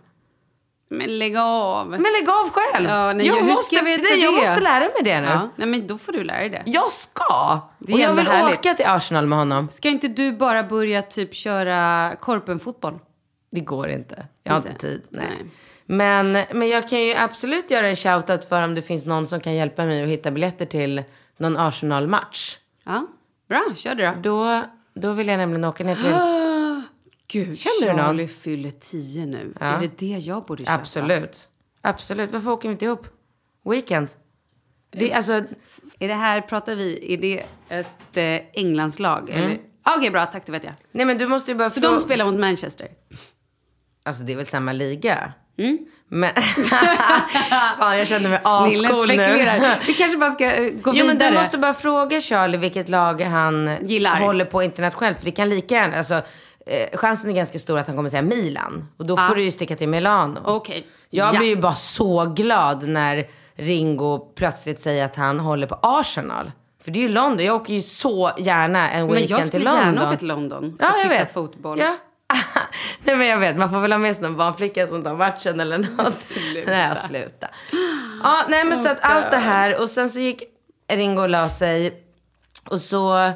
Men 0.90 1.18
lägg 1.18 1.36
av. 1.36 1.90
Men 1.90 2.02
lägg 2.02 2.28
av 2.28 2.50
själv. 2.50 2.88
Ja, 2.88 3.12
nej, 3.12 3.26
jag 3.26 3.34
hur 3.36 3.42
måste, 3.44 3.74
jag 3.74 3.84
veta 3.84 4.02
nej, 4.02 4.22
jag 4.22 4.32
det? 4.34 4.38
måste 4.38 4.60
lära 4.60 4.80
mig 4.80 5.02
det 5.04 5.20
nu. 5.20 5.26
Ja, 5.26 5.50
nej, 5.56 5.68
men 5.68 5.86
då 5.86 5.98
får 5.98 6.12
du 6.12 6.24
lära 6.24 6.38
dig 6.38 6.48
det. 6.50 6.62
Jag 6.66 6.90
ska. 6.90 7.60
Det 7.78 7.92
och 7.92 8.00
jag 8.00 8.14
vill 8.14 8.26
härligt. 8.26 8.58
åka 8.58 8.74
till 8.74 8.86
Arsenal 8.86 9.26
med 9.26 9.38
honom. 9.38 9.68
Ska 9.70 9.88
inte 9.88 10.08
du 10.08 10.32
bara 10.32 10.62
börja 10.62 11.02
typ 11.02 11.34
köra 11.34 12.12
korpenfotboll? 12.20 12.98
Det 13.50 13.60
går 13.60 13.88
inte. 13.88 14.26
Jag 14.42 14.52
har 14.52 14.58
inte 14.58 14.70
Inte? 14.70 14.80
tid. 14.80 15.02
Nej. 15.10 15.26
Nej. 15.28 15.50
Men, 15.90 16.32
men 16.52 16.68
jag 16.68 16.88
kan 16.88 17.00
ju 17.00 17.14
absolut 17.14 17.70
göra 17.70 17.88
en 17.88 17.96
shoutout 17.96 18.44
för 18.44 18.62
om 18.62 18.74
det 18.74 18.82
finns 18.82 19.04
någon 19.06 19.26
som 19.26 19.40
kan 19.40 19.54
hjälpa 19.54 19.84
mig 19.84 20.02
att 20.02 20.08
hitta 20.08 20.30
biljetter 20.30 20.66
till 20.66 21.02
någon 21.36 21.56
Arsenal-match. 21.56 22.58
Ja, 22.84 23.06
bra. 23.48 23.62
Kör 23.76 23.94
det 23.94 24.14
då. 24.22 24.30
Då, 24.30 24.64
då 25.00 25.12
vill 25.12 25.28
jag 25.28 25.36
nämligen 25.38 25.64
åka 25.64 25.84
ner 25.84 25.94
till... 25.94 26.12
Gud, 27.32 27.58
Känner 27.58 27.80
du 27.92 27.96
någon? 27.96 28.06
Charlie 28.06 28.26
fyller 28.26 28.70
tio 28.70 29.26
nu. 29.26 29.54
Ja. 29.60 29.66
Är 29.66 29.80
det 29.80 29.98
det 29.98 30.06
jag 30.18 30.44
borde 30.44 30.62
köpa? 30.62 30.74
Absolut. 30.74 31.48
Absolut. 31.80 32.32
Varför 32.32 32.50
åker 32.50 32.68
vi 32.68 32.72
inte 32.72 32.84
ihop? 32.84 33.06
Weekend. 33.64 34.08
Det, 34.90 35.12
alltså, 35.12 35.32
Är 35.98 36.08
det 36.08 36.14
här, 36.14 36.40
pratar 36.40 36.74
vi, 36.76 37.14
är 37.14 37.18
det 37.18 37.44
ett 37.68 38.16
eh, 38.16 38.62
Englandslag? 38.62 39.30
Mm. 39.30 39.44
Eller? 39.44 39.58
Ah, 39.82 39.96
Okej, 39.96 40.10
bra. 40.10 40.26
Tack, 40.26 40.46
det 40.46 40.52
vet 40.52 40.64
jag. 40.64 40.74
nej 40.92 41.06
men 41.06 41.18
du 41.18 41.26
måste 41.26 41.50
ju 41.50 41.56
bara 41.58 41.70
Så 41.70 41.80
frå- 41.80 41.82
de 41.82 41.98
spelar 42.00 42.24
mot 42.24 42.40
Manchester? 42.40 42.88
Alltså 44.02 44.24
det 44.24 44.32
är 44.32 44.36
väl 44.36 44.46
samma 44.46 44.72
liga? 44.72 45.32
Mm. 45.58 45.78
Men... 46.10 46.30
Fan, 47.78 47.98
jag 47.98 48.06
känner 48.08 48.28
mig 48.30 48.38
ascool 48.44 49.08
nu. 49.08 49.76
Vi 49.86 49.94
kanske 49.94 50.16
bara 50.18 50.30
ska 50.30 50.52
eh, 50.52 50.72
gå 50.72 50.92
Jo, 50.94 51.06
men 51.06 51.16
vidare. 51.16 51.30
du 51.30 51.36
måste 51.38 51.58
bara 51.58 51.74
fråga 51.74 52.20
Charlie 52.20 52.56
vilket 52.58 52.88
lag 52.88 53.20
han 53.20 53.76
Gillar. 53.82 54.16
håller 54.16 54.44
på 54.44 54.62
internationellt. 54.62 55.18
För 55.18 55.24
det 55.24 55.30
kan 55.30 55.48
lika 55.48 55.74
gärna, 55.74 55.96
alltså, 55.98 56.14
eh, 56.66 56.98
chansen 56.98 57.30
är 57.30 57.34
ganska 57.34 57.58
stor 57.58 57.78
att 57.78 57.86
han 57.86 57.96
kommer 57.96 58.08
säga 58.08 58.22
Milan. 58.22 58.88
Och 58.96 59.06
då 59.06 59.14
Ja. 59.18 59.28
får 59.28 59.34
du 59.34 59.42
ju 59.42 59.50
sticka 59.50 59.76
till 59.76 59.88
Milano. 59.88 60.40
Okej. 60.44 60.86
Jag 61.10 61.34
Ja. 61.34 61.38
blir 61.38 61.48
ju 61.48 61.56
bara 61.56 61.72
så 61.74 62.24
glad 62.36 62.88
när 62.88 63.26
Ringo 63.56 64.18
plötsligt 64.18 64.80
säger 64.80 65.04
att 65.04 65.16
han 65.16 65.40
håller 65.40 65.66
på 65.66 65.78
Arsenal. 65.82 66.52
För 66.84 66.90
det 66.90 66.98
är 66.98 67.02
ju 67.02 67.08
London. 67.08 67.46
Jag 67.46 67.56
åker 67.56 67.72
ju 67.74 67.80
så 67.82 68.30
gärna 68.38 68.90
en 68.90 69.06
Men 69.06 69.14
weekend 69.14 69.30
jag 69.30 69.38
till 69.40 69.48
skulle 69.48 69.64
London. 69.64 69.84
gärna 69.94 70.08
åka 70.08 70.16
till 70.18 70.28
London 70.28 70.76
Ja, 70.80 70.86
och 70.90 70.96
jag 70.96 71.02
titta 71.02 71.14
vet. 71.14 71.32
fotboll. 71.34 71.78
Ja. 71.78 71.96
Nej 73.04 73.16
men 73.16 73.26
jag 73.26 73.38
vet, 73.38 73.56
man 73.56 73.70
får 73.70 73.80
väl 73.80 73.92
ha 73.92 73.98
med 73.98 74.16
sig 74.16 74.22
någon 74.22 74.36
barnflicka 74.36 74.86
som 74.86 75.02
tar 75.02 75.16
matchen 75.16 75.60
eller 75.60 75.78
något. 75.78 76.14
Sluta. 76.18 76.70
Nej, 76.70 76.96
sluta. 76.96 77.48
Ja, 78.22 78.46
nej 78.48 78.64
men 78.64 78.76
så 78.76 78.88
att 78.88 78.98
allt 79.00 79.30
det 79.30 79.36
här 79.36 79.80
och 79.80 79.90
sen 79.90 80.10
så 80.10 80.20
gick 80.20 80.42
Ringo 80.92 81.22
och 81.22 81.28
la 81.28 81.48
sig 81.48 82.04
och 82.70 82.80
så 82.80 83.32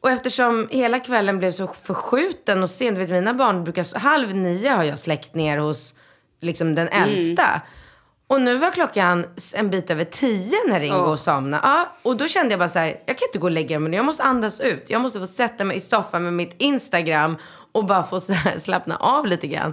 och 0.00 0.10
eftersom 0.10 0.68
hela 0.70 1.00
kvällen 1.00 1.38
blev 1.38 1.50
så 1.50 1.66
förskjuten 1.66 2.62
och 2.62 2.70
sen, 2.70 2.94
du 2.94 3.00
vet 3.00 3.10
mina 3.10 3.34
barn 3.34 3.64
brukar, 3.64 3.98
halv 3.98 4.34
nio 4.34 4.68
har 4.68 4.84
jag 4.84 4.98
släckt 4.98 5.34
ner 5.34 5.58
hos 5.58 5.94
liksom 6.40 6.74
den 6.74 6.88
äldsta. 6.88 7.60
Och 8.28 8.40
nu 8.40 8.58
var 8.58 8.70
klockan 8.70 9.26
en 9.54 9.70
bit 9.70 9.90
över 9.90 10.04
tio 10.04 10.56
när 10.68 10.80
Ringo 10.80 10.96
Åh. 10.96 11.16
somnade. 11.16 11.66
Ja, 11.66 11.96
och 12.02 12.16
då 12.16 12.28
kände 12.28 12.52
jag 12.52 12.58
bara 12.58 12.68
så 12.68 12.78
här, 12.78 13.02
jag 13.06 13.18
kan 13.18 13.28
inte 13.28 13.38
gå 13.38 13.46
och 13.46 13.50
lägga 13.50 13.78
mig 13.78 13.90
nu, 13.90 13.96
jag 13.96 14.06
måste 14.06 14.22
andas 14.22 14.60
ut. 14.60 14.90
Jag 14.90 15.00
måste 15.00 15.20
få 15.20 15.26
sätta 15.26 15.64
mig 15.64 15.76
i 15.76 15.80
soffan 15.80 16.22
med 16.24 16.32
mitt 16.32 16.54
Instagram 16.58 17.36
och 17.72 17.84
bara 17.84 18.02
få 18.02 18.20
här, 18.32 18.58
slappna 18.58 18.96
av 18.96 19.26
lite 19.26 19.46
grann. 19.46 19.72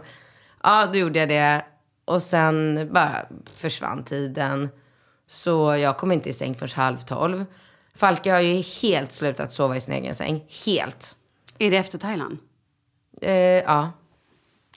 Ja, 0.63 0.86
då 0.86 0.98
gjorde 0.98 1.19
jag 1.19 1.29
det. 1.29 1.65
Och 2.05 2.22
sen 2.22 2.89
bara 2.91 3.25
försvann 3.55 4.03
tiden. 4.03 4.69
Så 5.27 5.75
jag 5.75 5.98
kom 5.98 6.12
inte 6.12 6.29
i 6.29 6.33
säng 6.33 6.55
förrän 6.55 6.72
halv 6.75 6.98
tolv. 6.98 7.45
Falke 7.95 8.31
har 8.31 8.39
ju 8.39 8.62
helt 8.81 9.12
slutat 9.12 9.53
sova 9.53 9.75
i 9.75 9.81
sin 9.81 9.93
egen 9.93 10.15
säng. 10.15 10.45
Helt. 10.65 11.15
Är 11.57 11.72
det 11.72 11.77
efter 11.77 11.98
Thailand? 11.98 12.38
Eh, 13.22 13.31
ja. 13.33 13.91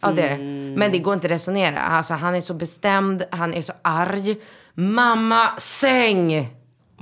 Ja, 0.08 0.12
det 0.12 0.22
är 0.22 0.28
det. 0.28 0.34
Mm. 0.34 0.74
Men 0.74 0.92
det 0.92 0.98
går 0.98 1.14
inte 1.14 1.26
att 1.26 1.30
resonera. 1.30 1.80
Alltså, 1.80 2.14
han 2.14 2.34
är 2.34 2.40
så 2.40 2.54
bestämd, 2.54 3.24
han 3.30 3.54
är 3.54 3.62
så 3.62 3.72
arg. 3.82 4.36
Mamma, 4.74 5.48
säng! 5.58 6.32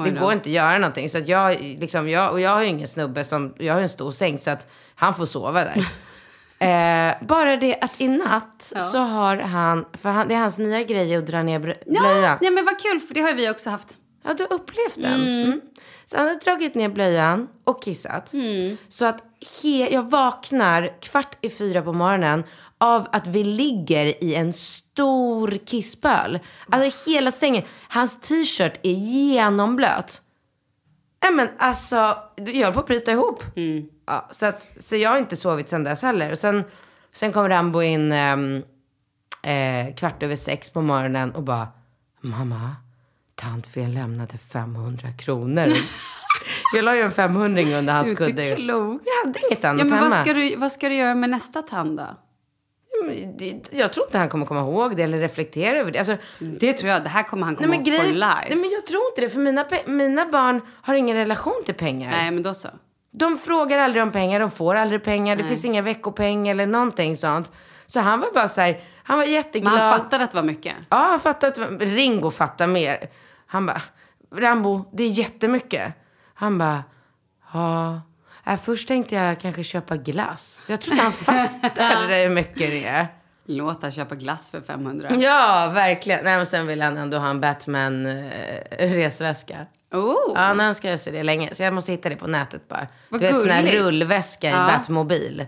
Det 0.05 0.11
går 0.11 0.33
inte 0.33 0.49
att 0.49 0.55
göra 0.55 0.79
någonting. 0.79 1.09
Så 1.11 1.19
att 1.19 1.29
jag, 1.29 1.61
liksom, 1.61 2.09
jag, 2.09 2.33
och 2.33 2.41
jag 2.41 2.51
har 2.51 2.63
ju 2.63 2.69
ingen 2.69 2.89
snubbe 2.89 3.25
som, 3.25 3.55
jag 3.59 3.73
har 3.73 3.81
ju 3.81 3.83
en 3.83 3.89
stor 3.89 4.11
säng 4.11 4.39
så 4.39 4.51
att 4.51 4.67
han 4.95 5.15
får 5.15 5.27
sova 5.27 5.65
där. 5.65 5.77
eh, 6.59 7.27
bara 7.27 7.57
det 7.57 7.79
att 7.81 8.01
i 8.01 8.09
natt 8.09 8.73
så 8.93 8.99
har 8.99 9.37
han, 9.37 9.85
för 9.93 10.11
han, 10.11 10.29
det 10.29 10.35
är 10.35 10.39
hans 10.39 10.59
nya 10.59 10.83
grej 10.83 11.17
att 11.17 11.27
dra 11.27 11.43
ner 11.43 11.59
br- 11.59 11.83
blöjan. 12.01 12.39
ja, 12.41 12.51
men 12.51 12.65
vad 12.65 12.81
kul, 12.81 13.01
för 13.01 13.15
det 13.15 13.21
har 13.21 13.33
vi 13.33 13.51
också 13.51 13.71
haft. 13.71 13.89
Ja, 14.25 14.35
du 14.35 14.43
har 14.43 14.53
upplevt 14.53 14.95
den. 15.03 15.23
Mm. 15.43 15.61
Så 16.07 16.17
han 16.17 16.27
har 16.27 16.35
dragit 16.35 16.75
ner 16.75 16.89
blöjan 16.89 17.49
och 17.65 17.83
kissat. 17.83 18.33
Så 18.89 19.07
att 19.07 19.23
he- 19.63 19.89
jag 19.93 20.11
vaknar 20.11 20.91
kvart 21.01 21.37
i 21.41 21.51
fyra 21.51 21.83
på 21.83 21.93
morgonen 21.93 22.45
av 22.85 23.09
att 23.13 23.27
vi 23.27 23.45
ligger 23.45 24.25
i 24.25 24.35
en 24.35 24.53
stor 24.53 25.59
kisspöl. 25.67 26.39
Alltså 26.71 27.11
hela 27.11 27.33
sängen. 27.33 27.63
Hans 27.89 28.21
t-shirt 28.21 28.81
är 28.83 28.93
genomblöt. 28.93 30.23
Nej 31.23 31.33
men 31.33 31.49
alltså, 31.59 32.17
jag 32.37 32.65
höll 32.65 32.73
på 32.73 32.81
att 32.81 32.87
bryta 32.87 33.13
ihop. 33.13 33.43
Ja, 34.07 34.29
så, 34.31 34.47
att, 34.47 34.69
så 34.79 34.97
jag 34.97 35.11
har 35.11 35.19
inte 35.19 35.37
sovit 35.37 35.69
sen 35.69 35.85
dess 35.85 36.03
heller. 36.03 36.33
Och 36.33 36.39
sen, 36.39 36.65
sen 37.13 37.33
kom 37.33 37.49
Rambo 37.49 37.83
in 37.83 38.13
ehm, 38.13 38.63
eh, 39.43 39.95
kvart 39.95 40.23
över 40.23 40.37
sex 40.37 40.71
på 40.71 40.81
morgonen 40.83 41.31
och 41.35 41.43
bara, 41.43 41.69
mamma, 42.21 42.77
tant 43.35 43.67
fel 43.67 43.95
lämnade 43.95 44.39
500 44.39 45.13
kronor. 45.19 45.67
jag 46.75 46.85
la 46.85 46.97
ju 46.97 47.03
en 47.03 47.11
500 47.11 47.63
under 47.63 47.93
hans 47.95 48.09
Du 48.09 48.25
är 48.25 48.29
inte 48.29 48.43
kudde. 48.43 48.57
klok. 48.57 49.03
Jag 49.05 49.27
hade 49.27 49.41
inget 49.47 49.65
annat 49.65 49.79
Ja, 49.79 49.85
men 49.85 49.99
hemma. 49.99 50.09
vad 50.11 50.21
ska, 50.21 50.35
du, 50.35 50.57
vad 50.57 50.73
ska 50.73 50.89
du 50.89 50.95
göra 50.95 51.15
med 51.15 51.31
nästa 51.31 51.63
tand 51.63 51.97
då? 51.97 52.07
Det- 53.37 53.61
Jag 53.71 53.93
tror 53.93 54.07
inte 54.07 54.19
han 54.19 54.29
kommer 54.29 54.47
komma 54.47 54.61
ihåg 54.61 54.97
det 54.97 55.03
eller 55.03 55.19
reflektera 55.19 55.79
över 55.79 55.91
det. 55.93 55.99
Alltså, 55.99 56.17
Det 56.39 56.73
tror 56.73 56.91
jag, 56.91 57.03
det 57.03 57.09
här 57.09 57.23
kommer 57.23 57.45
han 57.47 57.55
nej, 57.55 57.63
komma 57.65 57.77
men 57.77 57.87
ihåg 57.89 58.01
for 58.03 58.13
life. 58.13 58.47
nej 58.49 58.57
men 58.59 58.71
jag 58.71 58.87
tror 58.87 59.03
inte 59.11 59.21
det. 59.21 59.29
För 59.29 59.41
mina, 59.41 59.65
mina 59.87 60.27
barn 60.27 60.61
har 60.83 60.95
ingen 60.95 61.17
relation 61.17 61.63
till 61.65 61.75
pengar. 61.75 62.11
Nej, 62.11 62.31
men 62.31 62.43
då 62.43 62.55
så. 62.55 62.69
De 63.11 63.39
frågar 63.39 63.79
aldrig 63.79 64.03
om 64.03 64.13
pengar, 64.13 64.41
de 64.41 64.51
får 64.51 64.75
aldrig 64.75 65.05
pengar. 65.05 65.37
Det 65.37 65.45
finns 65.45 65.65
inga 65.65 65.83
veckopeng 65.83 66.49
eller 66.49 66.67
någonting 66.67 67.17
sånt. 67.17 67.53
Så 67.87 68.01
han 68.01 68.21
var 68.21 68.33
bara 68.35 68.49
så 68.49 68.61
här, 68.61 68.81
han 69.05 69.19
var 69.19 69.25
jätteglad. 69.25 69.73
Men 69.73 69.83
han 69.83 69.99
fattade 69.99 70.25
att 70.25 70.31
det 70.31 70.37
var 70.37 70.45
mycket. 70.45 70.75
Ja, 70.89 70.97
han 70.97 71.21
fattade 71.21 71.65
att 71.65 71.81
Ringo 71.83 72.31
fattar 72.31 72.67
mer. 72.67 73.09
Han 73.47 73.67
bara, 73.67 73.83
Rambo, 74.35 74.85
det 74.93 75.03
är 75.05 75.09
jättemycket. 75.09 75.93
Han 76.35 76.59
bara, 76.59 76.85
ja. 77.53 78.01
Äh, 78.47 78.57
först 78.65 78.89
tänkte 78.89 79.15
jag 79.15 79.41
kanske 79.41 79.65
köpa 79.65 79.97
glass. 79.97 80.67
Jag 80.71 80.81
tror 80.81 80.93
inte 80.93 81.05
han 81.05 81.13
fattar 81.13 82.09
hur 82.23 82.31
mycket 82.35 82.71
det 82.71 82.85
är. 82.85 83.07
Låt 83.47 83.83
han 83.83 83.93
köpa 83.93 84.15
glass 84.15 84.51
för 84.51 84.61
500. 84.61 85.09
Ja, 85.19 85.71
verkligen. 85.75 86.25
Nej, 86.25 86.37
men 86.37 86.47
sen 86.47 86.67
vill 86.67 86.83
han 86.83 86.97
ändå 86.97 87.19
ha 87.19 87.29
en 87.31 87.41
Batman-resväska. 87.41 89.67
Oh. 89.93 90.15
Ja, 90.35 90.41
han 90.41 90.61
önskar 90.61 90.97
sig 90.97 91.13
det 91.13 91.23
länge. 91.23 91.55
Så 91.55 91.63
jag 91.63 91.75
måste 91.75 91.93
hitta 91.93 92.09
det 92.09 92.17
på 92.17 92.27
nätet 92.27 92.69
bara. 92.69 92.87
Vad 93.09 93.21
du 93.21 93.27
vet, 93.27 93.41
sån 93.41 93.51
här 93.51 93.63
rullväska 93.63 94.49
i 94.49 94.51
Ja. 94.51 94.67
Batmobil. 94.67 95.47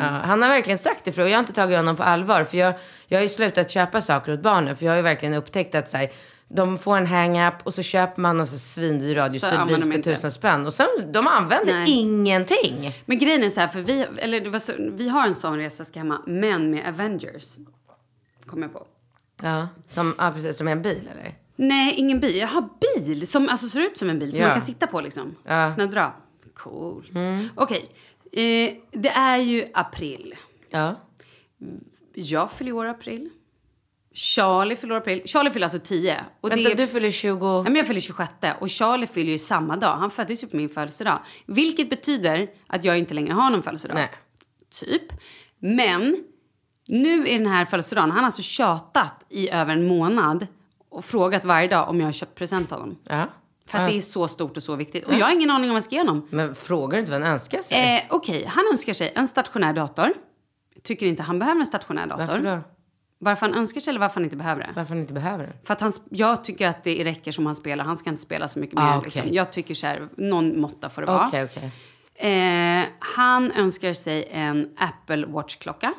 Ja, 0.00 0.06
han 0.06 0.42
har 0.42 0.48
verkligen 0.48 0.78
sagt 0.78 1.06
ifrån. 1.06 1.26
Jag 1.30 1.36
har 1.36 1.40
inte 1.40 1.52
tagit 1.52 1.76
honom 1.76 1.96
på 1.96 2.02
allvar. 2.02 2.44
För 2.44 2.56
jag, 2.58 2.74
jag 3.08 3.18
har 3.18 3.22
ju 3.22 3.28
slutat 3.28 3.70
köpa 3.70 4.00
saker 4.00 4.32
åt 4.32 4.42
barnen. 4.42 4.76
För 4.76 4.84
jag 4.84 4.92
har 4.92 4.96
ju 4.96 5.02
verkligen 5.02 5.34
upptäckt 5.34 5.74
att 5.74 5.88
så 5.88 5.96
här, 5.96 6.10
De 6.48 6.78
får 6.78 6.96
en 6.96 7.06
hang-up 7.06 7.54
och 7.64 7.74
så 7.74 7.82
köper 7.82 8.22
man 8.22 8.40
en 8.40 8.46
svindyr 8.46 9.14
radiostyrd 9.14 9.66
bil 9.66 9.92
för 9.92 10.02
tusen 10.02 10.30
spänn. 10.32 10.66
Och 10.66 10.74
sen, 10.74 10.86
de 11.12 11.26
använder 11.26 11.74
Nej. 11.74 11.90
ingenting. 11.90 12.92
Men 13.06 13.18
grejen 13.18 13.42
är 13.42 13.50
så 13.50 13.60
här, 13.60 13.68
för 13.68 13.80
vi, 13.80 14.00
eller 14.18 14.58
så, 14.58 14.72
vi 14.78 15.08
har 15.08 15.26
en 15.26 15.34
sån 15.34 15.56
resväska 15.56 15.98
hemma, 15.98 16.22
men 16.26 16.70
med 16.70 16.88
Avengers. 16.88 17.56
Kommer 18.46 18.62
jag 18.62 18.72
på. 18.72 18.86
Ja. 19.42 19.68
Som, 19.88 20.14
ja, 20.18 20.32
precis, 20.32 20.56
som 20.58 20.68
en 20.68 20.82
bil 20.82 21.08
eller? 21.12 21.34
Nej, 21.56 21.94
ingen 21.96 22.20
bil. 22.20 22.36
Jag 22.36 22.48
har 22.48 22.68
bil 22.80 23.26
som 23.26 23.48
alltså 23.48 23.68
ser 23.68 23.80
ut 23.80 23.98
som 23.98 24.10
en 24.10 24.18
bil 24.18 24.32
som 24.32 24.40
Ja. 24.40 24.46
man 24.48 24.56
kan 24.56 24.66
sitta 24.66 24.86
på 24.86 25.00
liksom. 25.00 25.34
Ja. 25.44 25.72
Kunna 25.74 25.86
dra. 25.86 26.14
Coolt. 26.54 27.10
Okej. 27.54 27.90
Eh, 28.32 28.74
det 29.00 29.08
är 29.08 29.36
ju 29.36 29.64
april. 29.74 30.34
Ja. 30.70 30.94
Jag 32.14 32.50
fyller 32.52 32.72
år 32.72 32.86
april. 32.86 33.30
Charlie 34.16 34.76
fyller 34.76 34.94
i 34.94 34.98
april. 34.98 35.22
Charlie 35.26 35.50
fyller 35.50 35.66
alltså 35.66 35.78
10. 35.78 36.24
Och 36.40 36.50
Vänta, 36.50 36.68
det 36.68 36.72
är... 36.72 36.76
du 36.76 36.86
fyller 36.86 37.10
20... 37.10 37.46
Ja, 37.46 37.62
men 37.62 37.74
jag 37.76 37.86
fyller 37.86 38.00
26 38.00 38.32
och 38.60 38.70
Charlie 38.70 39.06
fyller 39.06 39.32
ju 39.32 39.38
samma 39.38 39.76
dag. 39.76 39.96
Han 39.96 40.10
föddes 40.10 40.42
ju 40.44 40.46
på 40.46 40.56
min 40.56 40.68
födelsedag. 40.68 41.18
Vilket 41.46 41.90
betyder 41.90 42.48
att 42.66 42.84
jag 42.84 42.98
inte 42.98 43.14
längre 43.14 43.32
har 43.32 43.50
någon 43.50 43.62
födelsedag. 43.62 43.94
Nej. 43.94 44.10
Typ. 44.80 45.02
Men 45.58 46.16
nu 46.88 47.28
är 47.28 47.38
den 47.38 47.46
här 47.46 47.64
födelsedagen, 47.64 48.10
han 48.10 48.18
har 48.18 48.24
alltså 48.26 48.42
tjatat 48.42 49.26
i 49.28 49.50
över 49.50 49.72
en 49.72 49.86
månad 49.86 50.46
och 50.88 51.04
frågat 51.04 51.44
varje 51.44 51.68
dag 51.68 51.88
om 51.88 52.00
jag 52.00 52.06
har 52.06 52.12
köpt 52.12 52.34
present 52.34 52.68
till 52.68 52.76
honom. 52.76 52.98
Ja. 53.04 53.26
För 53.66 53.78
att 53.78 53.84
Ja. 53.84 53.90
det 53.90 53.96
är 53.96 54.00
så 54.00 54.28
stort 54.28 54.56
och 54.56 54.62
så 54.62 54.76
viktigt. 54.76 55.04
Och 55.04 55.14
jag 55.14 55.26
har 55.26 55.32
ingen 55.32 55.50
aning 55.50 55.70
om 55.70 55.74
vad 55.74 55.76
jag 55.76 55.84
ska 55.84 55.94
ge 55.94 56.00
honom. 56.00 56.28
Men 56.30 56.54
frågar 56.54 56.96
du 56.96 57.00
inte 57.00 57.12
vad 57.12 57.22
han 57.22 57.32
önskar 57.32 57.62
sig? 57.62 57.96
Eh, 57.96 58.02
Okej, 58.10 58.44
han 58.44 58.64
önskar 58.72 58.92
sig 58.92 59.12
en 59.14 59.28
stationär 59.28 59.72
dator. 59.72 60.12
Tycker 60.82 61.06
inte 61.06 61.22
han 61.22 61.38
behöver 61.38 61.60
en 61.60 61.66
stationär 61.66 62.06
dator. 62.06 62.26
Varför 62.26 62.40
då? 62.42 62.60
Varför 63.18 63.46
han 63.46 63.54
önskar 63.54 63.80
sig 63.80 63.90
eller 63.90 64.00
varför 64.00 64.14
han 64.14 64.24
inte 64.24 64.36
behöver 64.36 64.62
det? 64.62 64.70
Varför 64.76 64.88
han 64.88 65.00
inte 65.00 65.12
behöver 65.12 65.46
det? 65.46 65.52
För 65.66 65.72
att 65.74 65.80
han, 65.80 65.92
jag 66.10 66.44
tycker 66.44 66.68
att 66.68 66.84
det 66.84 67.04
räcker 67.04 67.32
som 67.32 67.46
han 67.46 67.56
spelar. 67.56 67.84
Han 67.84 67.96
ska 67.96 68.10
inte 68.10 68.22
spela 68.22 68.48
så 68.48 68.58
mycket 68.58 68.76
mer. 68.76 68.82
Ah, 68.82 68.98
okej. 68.98 69.10
liksom. 69.14 69.34
Jag 69.34 69.52
tycker 69.52 69.74
så 69.74 69.86
här, 69.86 70.08
någon 70.16 70.60
måtta 70.60 70.90
får 70.90 71.02
det 71.02 71.06
vara. 71.06 71.26
Okej. 71.26 71.70
Eh, 72.14 72.84
han 72.98 73.52
önskar 73.52 73.92
sig 73.92 74.28
en 74.30 74.68
Apple 74.76 75.26
Watch-klocka. 75.26 75.94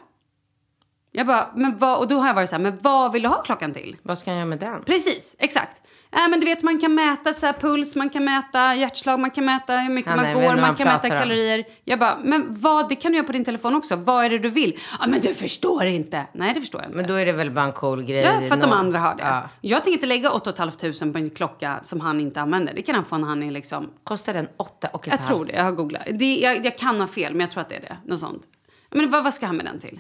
Jag 1.17 1.27
bara, 1.27 1.47
men 1.55 1.77
vad, 1.77 1.99
och 1.99 2.07
då 2.07 2.19
har 2.19 2.27
jag 2.27 2.33
varit 2.33 2.49
så 2.49 2.55
här, 2.55 2.63
men 2.63 2.77
vad 2.81 3.11
vill 3.11 3.21
du 3.23 3.29
ha 3.29 3.41
klockan 3.41 3.73
till? 3.73 3.95
Vad 4.03 4.17
ska 4.17 4.29
han 4.31 4.37
göra 4.37 4.45
med 4.49 4.59
den? 4.59 4.83
Precis, 4.83 5.35
exakt. 5.39 5.81
Äh, 6.11 6.29
men 6.29 6.39
du 6.39 6.45
vet, 6.45 6.63
man 6.63 6.79
kan 6.79 6.95
mäta 6.95 7.33
så 7.33 7.45
här, 7.45 7.53
puls, 7.53 7.95
man 7.95 8.09
kan 8.09 8.23
mäta 8.23 8.75
hjärtslag, 8.75 9.19
man 9.19 9.31
kan 9.31 9.45
mäta 9.45 9.77
hur 9.77 9.89
mycket 9.93 10.11
är- 10.11 10.15
man 10.15 10.25
jag 10.29 10.35
vet 10.35 10.49
går, 10.49 10.55
man 10.61 10.75
kan 10.75 10.87
mäta 10.87 11.07
om. 11.07 11.19
kalorier. 11.19 11.63
Jag 11.83 11.99
bara, 11.99 12.17
men 12.23 12.45
vad, 12.49 12.89
det 12.89 12.95
kan 12.95 13.11
du 13.11 13.17
göra 13.17 13.25
på 13.27 13.31
din 13.31 13.45
telefon 13.45 13.75
också. 13.75 13.95
Vad 13.95 14.25
är 14.25 14.29
det 14.29 14.37
du 14.39 14.49
vill? 14.49 14.79
Ja, 14.99 15.07
men 15.07 15.21
du 15.21 15.33
förstår 15.33 15.85
inte. 15.85 16.23
Nej, 16.33 16.53
det 16.53 16.61
förstår 16.61 16.81
jag 16.81 16.87
inte. 16.89 16.97
Men 16.97 17.07
då 17.07 17.13
är 17.13 17.25
det 17.25 17.31
väl 17.31 17.51
bara 17.51 17.65
en 17.65 17.71
cool 17.71 18.03
grej. 18.03 18.21
Ja, 18.21 18.41
för 18.47 18.55
att 18.55 18.61
de 18.61 18.69
Nå- 18.69 18.75
andra 18.75 18.99
har 18.99 19.15
det. 19.15 19.23
Ja. 19.23 19.49
Jag 19.61 19.83
tänker 19.83 19.93
inte 19.97 20.05
lägga 20.05 20.31
8 20.31 20.53
500 20.53 21.11
på 21.13 21.17
en 21.17 21.29
klocka 21.29 21.79
som 21.81 21.99
han 22.01 22.19
inte 22.19 22.41
använder. 22.41 22.73
Det 22.73 22.81
kan 22.81 22.95
han 22.95 23.05
få 23.05 23.17
när 23.17 23.27
han 23.27 23.43
är 23.43 23.51
liksom... 23.51 23.89
Kostar 24.03 24.33
den 24.33 24.47
åtta 24.57 24.87
och 24.93 25.07
ett 25.07 25.07
Jag 25.07 25.17
halvt? 25.17 25.27
tror 25.27 25.45
det, 25.45 25.53
jag 25.53 25.63
har 25.63 25.71
googlat. 25.71 26.01
Det, 26.13 26.37
jag, 26.37 26.65
jag 26.65 26.77
kan 26.77 26.99
ha 26.99 27.07
fel, 27.07 27.33
men 27.33 27.39
jag 27.41 27.51
tror 27.51 27.61
att 27.61 27.69
det 27.69 27.75
är 27.75 27.81
det. 27.81 27.97
Något 28.05 28.19
sånt. 28.19 28.41
Men 28.91 29.09
vad, 29.09 29.23
vad 29.23 29.33
ska 29.33 29.45
han 29.45 29.55
med 29.57 29.65
den 29.65 29.79
till? 29.79 29.99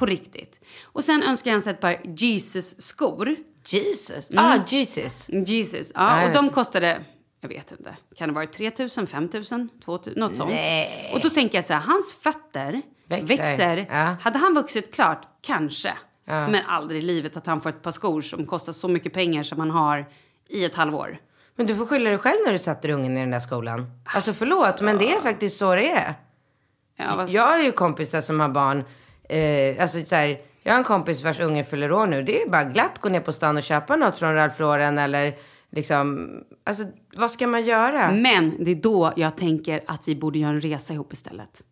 På 0.00 0.06
riktigt. 0.06 0.60
Och 0.84 1.04
sen 1.04 1.22
önskar 1.22 1.52
han 1.52 1.62
sig 1.62 1.72
ett 1.72 1.80
par 1.80 2.00
Jesus-skor. 2.04 3.36
Jesus. 3.66 4.30
Mm. 4.30 4.44
Ah, 4.44 4.58
Jesus. 4.66 5.28
Jesus. 5.28 5.92
Ja, 5.94 6.20
jag 6.20 6.28
och 6.28 6.34
de 6.34 6.50
kostade, 6.50 7.04
jag 7.40 7.48
vet 7.48 7.70
inte, 7.70 7.96
kan 8.16 8.28
det 8.28 8.34
vara 8.34 8.46
3 8.46 8.70
000, 8.96 9.06
5 9.06 9.28
000, 9.32 9.68
2 9.84 9.92
000, 9.92 10.00
något 10.16 10.36
sånt. 10.36 10.50
Nej. 10.50 11.10
Och 11.14 11.20
då 11.20 11.30
tänker 11.30 11.58
jag 11.58 11.64
så 11.64 11.72
här, 11.72 11.80
hans 11.80 12.14
fötter 12.22 12.82
Växer. 13.08 13.36
växer. 13.36 13.86
Ja. 13.90 14.16
Hade 14.20 14.38
han 14.38 14.54
vuxit 14.54 14.94
klart, 14.94 15.28
kanske. 15.40 15.92
Ja. 16.24 16.48
Men 16.48 16.66
aldrig 16.66 17.02
i 17.02 17.06
livet 17.06 17.36
att 17.36 17.46
han 17.46 17.60
får 17.60 17.70
ett 17.70 17.82
par 17.82 17.92
skor 17.92 18.20
som 18.20 18.46
kostar 18.46 18.72
så 18.72 18.88
mycket 18.88 19.12
pengar 19.12 19.42
som 19.42 19.58
han 19.58 19.70
har 19.70 20.08
i 20.48 20.64
ett 20.64 20.74
halvår. 20.74 21.18
Men 21.56 21.66
du 21.66 21.76
får 21.76 21.86
skylla 21.86 22.10
dig 22.10 22.18
själv 22.18 22.38
när 22.46 22.52
du 22.52 22.58
satte 22.58 22.92
ungen 22.92 23.16
i 23.16 23.20
den 23.20 23.30
där 23.30 23.40
skolan. 23.40 23.90
Alltså 24.04 24.32
förlåt, 24.32 24.80
men 24.80 24.98
det 24.98 25.12
är 25.12 25.20
faktiskt 25.20 25.58
så 25.58 25.74
det 25.74 25.90
är. 25.90 26.14
Ja. 26.96 27.26
Jag 27.28 27.46
har 27.46 27.58
ju 27.58 27.72
kompisar 27.72 28.20
som 28.20 28.40
har 28.40 28.48
barn. 28.48 28.84
Eh, 29.30 29.82
alltså 29.82 30.02
så 30.02 30.14
här, 30.14 30.38
jag 30.62 30.72
har 30.72 30.78
en 30.78 30.84
kompis 30.84 31.24
vars 31.24 31.40
unge 31.40 31.64
fyller 31.64 31.92
år 31.92 32.06
nu. 32.06 32.22
Det 32.22 32.42
är 32.42 32.48
bara 32.48 32.64
glatt 32.64 32.98
gå 32.98 33.08
ner 33.08 33.20
på 33.20 33.32
stan 33.32 33.56
och 33.56 33.62
köpa 33.62 33.96
något 33.96 34.18
från 34.18 34.34
Ralph 34.34 34.60
Lauren 34.60 34.98
eller 34.98 35.34
liksom. 35.72 36.30
Alltså 36.64 36.84
vad 37.16 37.30
ska 37.30 37.46
man 37.46 37.62
göra? 37.62 38.12
Men 38.12 38.64
det 38.64 38.70
är 38.70 38.74
då 38.74 39.12
jag 39.16 39.36
tänker 39.36 39.80
att 39.86 40.02
vi 40.04 40.16
borde 40.16 40.38
göra 40.38 40.52
en 40.52 40.60
resa 40.60 40.92
ihop 40.94 41.12
istället. 41.12 41.62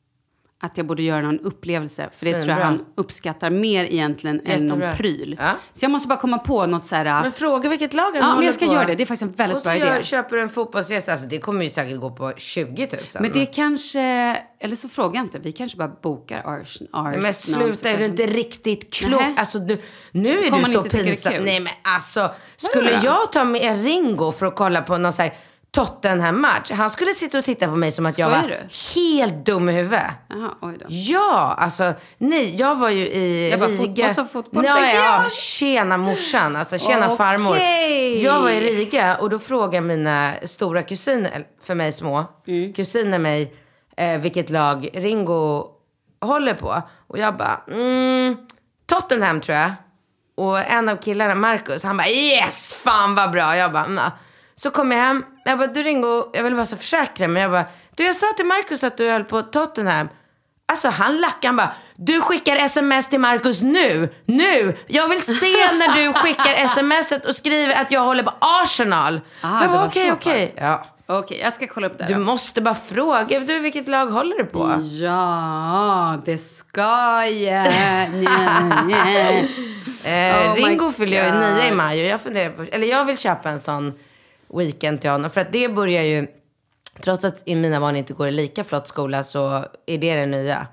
Att 0.61 0.77
jag 0.77 0.87
borde 0.87 1.03
göra 1.03 1.21
någon 1.23 1.40
upplevelse. 1.40 2.09
För 2.12 2.27
det 2.27 2.33
tror 2.33 2.49
jag 2.59 2.64
han 2.64 2.85
uppskattar 2.94 3.51
mer 3.51 3.85
egentligen 3.85 4.40
än 4.47 4.66
någon 4.66 4.81
Jättebra. 4.81 4.97
pryl. 4.97 5.37
Ja. 5.40 5.53
Så 5.73 5.85
jag 5.85 5.90
måste 5.90 6.09
bara 6.09 6.18
komma 6.18 6.38
på 6.38 6.66
något 6.66 6.85
så 6.85 6.94
här... 6.97 7.23
Men 7.23 7.33
fråga 7.33 7.68
vilket 7.68 7.94
lag 7.94 8.03
han 8.05 8.14
Ja, 8.14 8.21
men 8.21 8.31
håller 8.31 8.47
jag 8.47 8.55
ska 8.55 8.66
på. 8.66 8.75
göra 8.75 8.85
det. 8.87 8.94
Det 8.94 9.03
är 9.03 9.07
faktiskt 9.07 9.23
en 9.23 9.33
väldigt 9.37 9.57
och 9.57 9.62
så 9.62 9.68
bra 9.68 9.77
idé. 9.77 10.03
köper 10.03 10.37
du 10.37 10.42
en 10.42 10.49
fotbollsresa. 10.49 11.12
Alltså 11.12 11.27
det 11.27 11.38
kommer 11.38 11.64
ju 11.64 11.71
säkert 11.71 12.01
gå 12.01 12.11
på 12.11 12.33
20 12.37 12.88
000. 12.92 13.01
Men 13.21 13.33
det 13.33 13.47
kanske... 13.47 14.01
Eller 14.61 14.77
så 14.77 14.88
frågar 14.88 15.14
jag 15.16 15.25
inte. 15.25 15.38
Vi 15.38 15.53
kanske 15.53 15.79
bara 15.79 15.88
bokar 16.03 16.42
Ars, 16.47 16.83
Ars 16.92 17.16
Men 17.23 17.35
sluta, 17.35 17.88
är 17.88 17.99
du 17.99 18.05
inte 18.05 18.27
riktigt 18.27 18.94
klok? 18.94 19.21
Nähä. 19.21 19.35
Alltså 19.38 19.59
nu, 19.59 19.79
nu 20.11 20.38
är 20.38 20.64
du 20.64 20.73
så 20.73 20.83
pinsam. 20.83 21.33
Nej 21.44 21.61
men 21.61 21.73
alltså, 21.83 22.31
skulle 22.57 23.01
jag 23.03 23.33
ta 23.33 23.44
med 23.44 23.85
Ringo 23.85 24.33
för 24.33 24.47
att 24.47 24.57
kolla 24.57 24.83
på 24.83 24.99
någon 24.99 25.12
så 25.12 25.23
här 25.23 25.35
Tottenham-match? 25.79 26.71
Han 26.71 26.91
skulle 26.91 27.14
sitta 27.14 27.38
och 27.38 27.45
titta 27.45 27.67
på 27.69 27.77
mig 27.77 27.93
som 27.93 28.07
att 28.07 28.19
jag 28.19 28.29
Skojar 28.29 28.43
var 28.43 28.49
du? 28.49 29.01
helt 29.01 29.47
dum 29.47 29.69
i 29.69 29.73
huvudet. 29.73 30.03
Jaha, 30.29 30.51
oj 30.62 30.77
då. 30.81 30.87
Ja, 30.88 31.55
alltså 31.59 31.95
nej, 32.19 32.57
jag 32.57 32.75
var 32.77 32.88
ju 32.91 33.07
i 33.07 33.51
Jag 33.51 33.61
bara, 33.61 33.71
Riga. 33.71 33.79
fotboll 33.87 34.14
som 34.14 34.29
fotboll, 34.29 34.64
Ja, 34.64 34.75
tänker 34.75 34.97
ja, 34.97 35.23
jag. 35.23 35.33
tjena 35.33 35.97
morsan, 35.97 36.57
alltså 36.57 36.79
tjena 36.79 37.07
Okej. 37.07 37.17
farmor. 37.17 37.59
Jag 38.25 38.41
var 38.41 38.51
i 38.51 38.61
Riga 38.61 39.17
och 39.17 39.31
då 39.31 39.38
frågade 39.38 39.87
mina 39.87 40.35
stora 40.45 40.83
kusiner, 40.83 41.31
eller 41.31 41.47
för 41.62 41.75
mig 41.75 41.93
små, 41.93 42.25
Mm. 42.47 42.73
kusiner 42.73 43.19
mig 43.19 43.55
eh, 43.97 44.19
vilket 44.21 44.51
lag 44.51 44.88
Ringo 44.95 45.67
håller 46.21 46.55
på. 46.55 46.83
Och 47.09 47.19
jag 47.19 47.37
bara, 47.37 47.61
mm, 47.71 48.37
Tottenham 48.87 49.41
tror 49.41 49.59
jag. 49.59 49.73
Och 50.37 50.59
en 50.59 50.88
av 50.88 50.97
killarna, 50.97 51.35
Marcus, 51.35 51.85
han 51.85 51.97
bara 51.97 52.09
yes, 52.09 52.75
fan 52.85 53.14
vad 53.14 53.31
bra. 53.31 53.57
Jag 53.57 53.73
bara, 53.73 53.85
mm. 53.85 54.11
Så 54.55 54.71
kom 54.71 54.93
jag 54.93 54.99
hem, 54.99 55.25
jag 55.49 55.59
bara, 55.59 55.67
du 55.67 55.83
Ringo, 55.83 56.31
jag 56.33 56.43
vill 56.43 56.55
bara 56.55 56.67
så 56.67 56.77
försäkra 56.77 57.29
mig. 57.29 57.43
Jag 57.43 57.51
bara, 57.51 57.65
du 57.95 58.05
jag 58.05 58.17
sa 58.17 58.27
till 58.37 58.47
Marcus 58.47 58.85
att 58.85 58.97
du 58.97 59.11
höll 59.11 59.25
på 59.25 59.43
Tottenham. 59.43 60.09
Alltså 60.67 60.89
han 60.89 61.17
lackade, 61.17 61.47
han 61.47 61.57
bara, 61.57 61.73
du 61.97 62.21
skickar 62.21 62.57
sms 62.57 63.09
till 63.09 63.21
Marcus 63.21 63.63
nu, 63.63 64.09
nu. 64.25 64.77
Jag 64.87 65.09
vill 65.09 65.23
se 65.23 65.73
när 65.73 65.95
du 65.95 66.13
skickar 66.13 66.67
smset 66.67 67.27
och 67.27 67.35
skriver 67.35 67.75
att 67.75 67.93
jag 67.93 68.01
håller 68.01 68.23
på 68.23 68.33
Arsenal. 68.39 69.21
Ah, 69.41 69.63
jag 69.63 69.71
bara, 69.71 69.87
okej, 69.87 70.13
okej. 70.13 70.47
pass. 70.47 70.55
Ja. 70.57 70.85
Okej, 71.11 71.41
jag 71.43 71.53
ska 71.53 71.67
kolla 71.67 71.87
upp 71.87 71.99
det. 71.99 72.05
Du 72.05 72.15
då. 72.15 72.21
måste 72.21 72.61
bara 72.61 72.75
fråga, 72.75 73.41
du 73.41 73.59
vilket 73.59 73.89
lag 73.89 74.07
håller 74.07 74.37
du 74.37 74.45
på? 74.45 74.83
Ja, 75.01 76.17
det 76.25 76.39
ska 76.39 77.27
jag. 77.27 77.67
Eh, 80.05 80.53
Oh 80.53 80.55
Ringo 80.55 80.93
fyller 80.93 81.25
ju 81.25 81.41
nio 81.41 81.69
i 81.69 81.73
maj 81.73 82.01
och 82.01 82.07
jag 82.07 82.21
funderar 82.21 82.51
på, 82.51 82.63
eller 82.63 82.87
jag 82.87 83.05
vill 83.05 83.19
köpa 83.19 83.51
en 83.51 83.61
sån 83.61 83.93
weekend 84.55 85.01
till 85.01 85.11
honom. 85.11 85.31
För 85.31 85.41
att 85.41 85.53
det 85.53 85.69
börjar 85.69 86.03
ju, 86.03 86.27
trots 87.01 87.25
att 87.25 87.47
mina 87.47 87.81
barn 87.81 87.97
inte 87.97 88.13
går 88.13 88.29
i 88.29 88.33
lika 88.33 88.65
flott 88.65 88.89
skola 88.89 89.23
så 89.25 89.49
är 89.87 89.99
det 89.99 90.15
det 90.15 90.27
nya. 90.27 90.67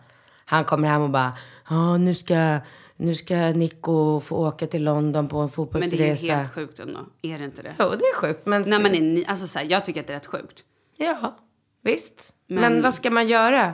Han 0.46 0.64
kommer 0.64 0.88
hem 0.88 1.02
och 1.02 1.10
bara, 1.10 1.32
ja 1.70 1.98
nu 1.98 2.14
ska, 2.14 2.58
nu 2.96 3.16
ska 3.16 3.36
Nico 3.36 4.20
få 4.20 4.48
åka 4.48 4.68
till 4.68 4.84
London 4.84 5.28
på 5.28 5.38
en 5.38 5.42
Men 5.42 5.48
det 5.48 5.52
är 5.52 5.56
fotbollsresa. 5.56 6.26
ju 6.28 6.32
helt 6.34 6.54
sjukt 6.54 6.80
ändå. 6.80 7.00
Är 7.22 7.40
det 7.40 7.46
inte 7.46 7.62
det? 7.62 7.76
Jo, 7.80 7.90
det 7.90 8.06
är 8.06 8.16
sjukt. 8.16 8.46
Men, 8.46 8.62
När 8.62 8.80
man 8.80 8.96
är 8.96 9.30
alltså 9.30 9.48
så 9.48 9.60
här, 9.60 9.66
jag 9.70 9.86
tycker 9.86 10.02
att 10.02 10.08
det 10.08 10.14
är 10.14 10.18
rätt 10.18 10.26
sjukt. 10.26 10.64
ja, 10.98 11.38
visst. 11.82 12.34
Men... 12.48 12.62
Men- 12.74 12.82
vad 12.82 12.94
ska 12.94 13.10
man 13.12 13.28
göra? 13.28 13.74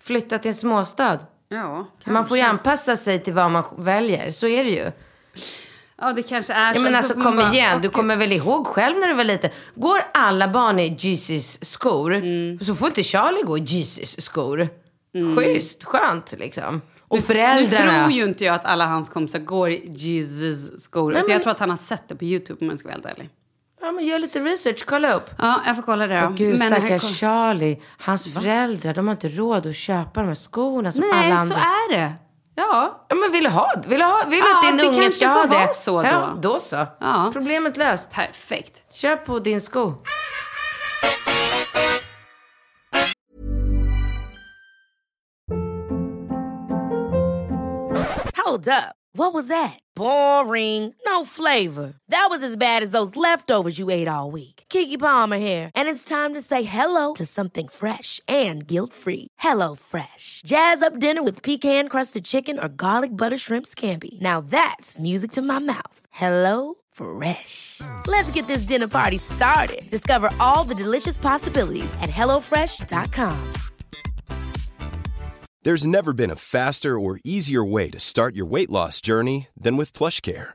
Flytta 0.00 0.38
till 0.38 0.48
en 0.48 0.54
småstad? 0.54 1.18
Ja, 1.48 1.86
Man 2.04 2.28
får 2.28 2.36
ju 2.36 2.42
kanske. 2.42 2.58
anpassa 2.68 2.96
sig 2.96 3.18
till 3.18 3.32
vad 3.34 3.50
man 3.50 3.64
väljer. 3.76 4.30
Så 4.30 4.46
är 4.46 4.64
det 4.64 4.70
ju. 4.70 4.90
Ja, 6.06 6.12
det 6.12 6.22
kanske 6.22 6.52
är 6.52 6.74
Ja, 6.74 6.80
men 6.80 6.92
så. 6.92 6.96
alltså 6.96 7.14
så 7.14 7.20
får 7.20 7.24
man 7.24 7.32
kom 7.36 7.44
bara, 7.44 7.52
igen, 7.54 7.80
du 7.82 7.88
kommer 7.88 8.16
väl 8.16 8.32
ihåg 8.32 8.66
själv 8.66 8.96
när 8.98 9.08
du 9.08 9.14
var 9.14 9.24
liten? 9.24 9.50
Går 9.74 9.98
alla 10.14 10.48
barn 10.48 10.78
i 10.80 10.96
Jesus 10.98 11.64
skor 11.64 12.14
Mm. 12.14 12.58
så 12.60 12.74
får 12.74 12.88
inte 12.88 13.02
Charlie 13.02 13.42
gå 13.42 13.58
i 13.58 13.60
Jesus 13.60 14.20
skor. 14.20 14.68
Schysst, 15.36 15.84
skönt 15.84 16.34
liksom. 16.38 16.80
Och 17.08 17.16
Nu 17.16 17.22
föräldrarna. 17.22 17.98
tror 18.04 18.12
ju 18.12 18.24
inte 18.24 18.44
jag 18.44 18.54
att 18.54 18.64
alla 18.64 18.86
hans 18.86 19.10
kompisar 19.10 19.38
går 19.38 19.70
i 19.70 19.88
Jesus 19.90 20.82
skor. 20.82 21.10
Nej, 21.12 21.18
utan 21.18 21.26
men- 21.28 21.32
Jag 21.32 21.42
tror 21.42 21.50
att 21.50 21.60
han 21.60 21.70
har 21.70 21.76
sett 21.76 22.08
det 22.08 22.16
på 22.16 22.24
YouTube 22.24 22.64
om 22.64 22.70
jag 22.70 22.78
ska 22.78 22.88
vara 22.88 22.94
helt 22.94 23.06
ärlig. 23.06 23.30
Ja, 23.80 23.92
men 23.92 24.04
gör 24.04 24.18
lite 24.18 24.40
research, 24.40 24.84
kolla 24.86 25.12
upp. 25.14 25.30
Ja, 25.38 25.60
jag 25.66 25.76
får 25.76 25.82
kolla 25.82 26.06
det 26.06 26.20
då. 26.20 26.26
Åh 26.26 26.34
gud, 26.34 26.58
Men 26.58 26.70
stackars 26.70 27.02
kom- 27.02 27.10
Charlie. 27.10 27.80
Hans 27.98 28.34
föräldrar, 28.34 28.94
de 28.94 29.08
har 29.08 29.12
inte 29.14 29.28
råd 29.28 29.66
att 29.66 29.76
köpa 29.76 30.20
de 30.20 30.26
här 30.26 30.34
skorna 30.34 30.92
som 30.92 31.00
Nej, 31.12 31.32
alla 31.32 31.36
så 31.36 31.42
andra. 31.54 31.56
är 31.56 31.96
det. 31.96 32.12
Ja. 32.56 33.06
Ja, 33.08 33.14
men 33.16 33.32
vill 33.32 33.44
du 33.44 33.50
ha 33.50 33.72
Vill 33.86 33.98
du, 33.98 34.04
ha, 34.04 34.24
vill 34.28 34.40
du 34.40 34.46
Ja, 34.48 34.56
att 34.56 34.62
din 34.62 34.76
det 34.76 34.86
unge 34.98 35.10
ska 35.10 35.26
ha 35.28 35.42
det? 35.42 35.48
vara 35.48 35.74
så 35.74 36.02
då. 36.02 36.08
Ja, 36.08 36.38
då 36.42 36.60
så. 36.60 36.86
Ja. 37.00 37.30
Problemet 37.32 37.76
löst. 37.76 38.10
Perfekt. 38.10 38.82
Köp 38.94 39.26
på 39.26 39.38
din 39.38 39.60
sko. 39.60 39.94
Hold 48.36 48.68
up. 48.68 48.94
What 49.16 49.32
was 49.32 49.48
that? 49.48 49.78
Boring. 49.96 50.94
No 51.06 51.24
flavor. 51.24 51.94
That 52.08 52.26
was 52.30 52.42
as 52.42 52.56
bad 52.56 52.82
as 52.82 52.90
those 52.90 53.16
leftovers 53.16 53.78
you 53.78 53.90
ate 53.90 54.08
all 54.08 54.30
week. 54.30 54.53
Kiki 54.74 54.96
Palmer 54.98 55.38
here, 55.38 55.70
and 55.76 55.88
it's 55.88 56.02
time 56.02 56.34
to 56.34 56.40
say 56.40 56.64
hello 56.64 57.14
to 57.14 57.24
something 57.24 57.68
fresh 57.68 58.20
and 58.26 58.66
guilt-free. 58.66 59.28
Hello 59.38 59.76
Fresh. 59.76 60.42
Jazz 60.44 60.82
up 60.82 60.98
dinner 60.98 61.22
with 61.22 61.44
pecan-crusted 61.44 62.24
chicken 62.24 62.58
or 62.58 62.68
garlic 62.68 63.10
butter 63.16 63.38
shrimp 63.38 63.66
scampi. 63.66 64.20
Now 64.20 64.40
that's 64.40 64.98
music 64.98 65.30
to 65.32 65.42
my 65.42 65.60
mouth. 65.60 66.00
Hello 66.10 66.74
Fresh. 66.92 67.80
Let's 68.06 68.30
get 68.32 68.48
this 68.48 68.66
dinner 68.66 68.88
party 68.88 69.18
started. 69.18 69.82
Discover 69.90 70.30
all 70.40 70.64
the 70.68 70.74
delicious 70.74 71.18
possibilities 71.18 71.92
at 72.00 72.10
hellofresh.com. 72.10 73.52
There's 75.62 75.86
never 75.86 76.12
been 76.12 76.32
a 76.32 76.36
faster 76.56 76.98
or 76.98 77.20
easier 77.24 77.64
way 77.64 77.90
to 77.90 78.00
start 78.00 78.34
your 78.34 78.46
weight 78.46 78.70
loss 78.70 79.00
journey 79.00 79.46
than 79.56 79.76
with 79.78 79.92
PlushCare. 79.92 80.54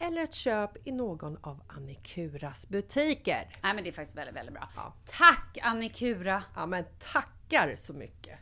eller 0.00 0.22
ett 0.22 0.34
köp 0.34 0.86
i 0.88 0.92
någon 0.92 1.36
av 1.40 1.62
Annikuras 1.66 2.68
butiker. 2.68 3.48
Nej 3.62 3.74
men 3.74 3.84
det 3.84 3.90
är 3.90 3.92
faktiskt 3.92 4.16
väldigt, 4.16 4.36
väldigt 4.36 4.54
bra. 4.54 4.68
Ja. 4.76 4.94
Tack 5.18 5.58
Annikura! 5.62 6.42
Ja 6.56 6.66
men 6.66 6.84
tackar 7.12 7.76
så 7.76 7.92
mycket! 7.92 8.38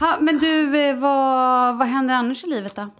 Ha, 0.00 0.20
men 0.20 0.38
du, 0.38 0.80
eh, 0.80 0.96
vad, 0.96 1.78
vad 1.78 1.88
händer 1.88 2.14
annars 2.14 2.44
i 2.44 2.46
livet 2.46 2.74
då? 2.74 2.90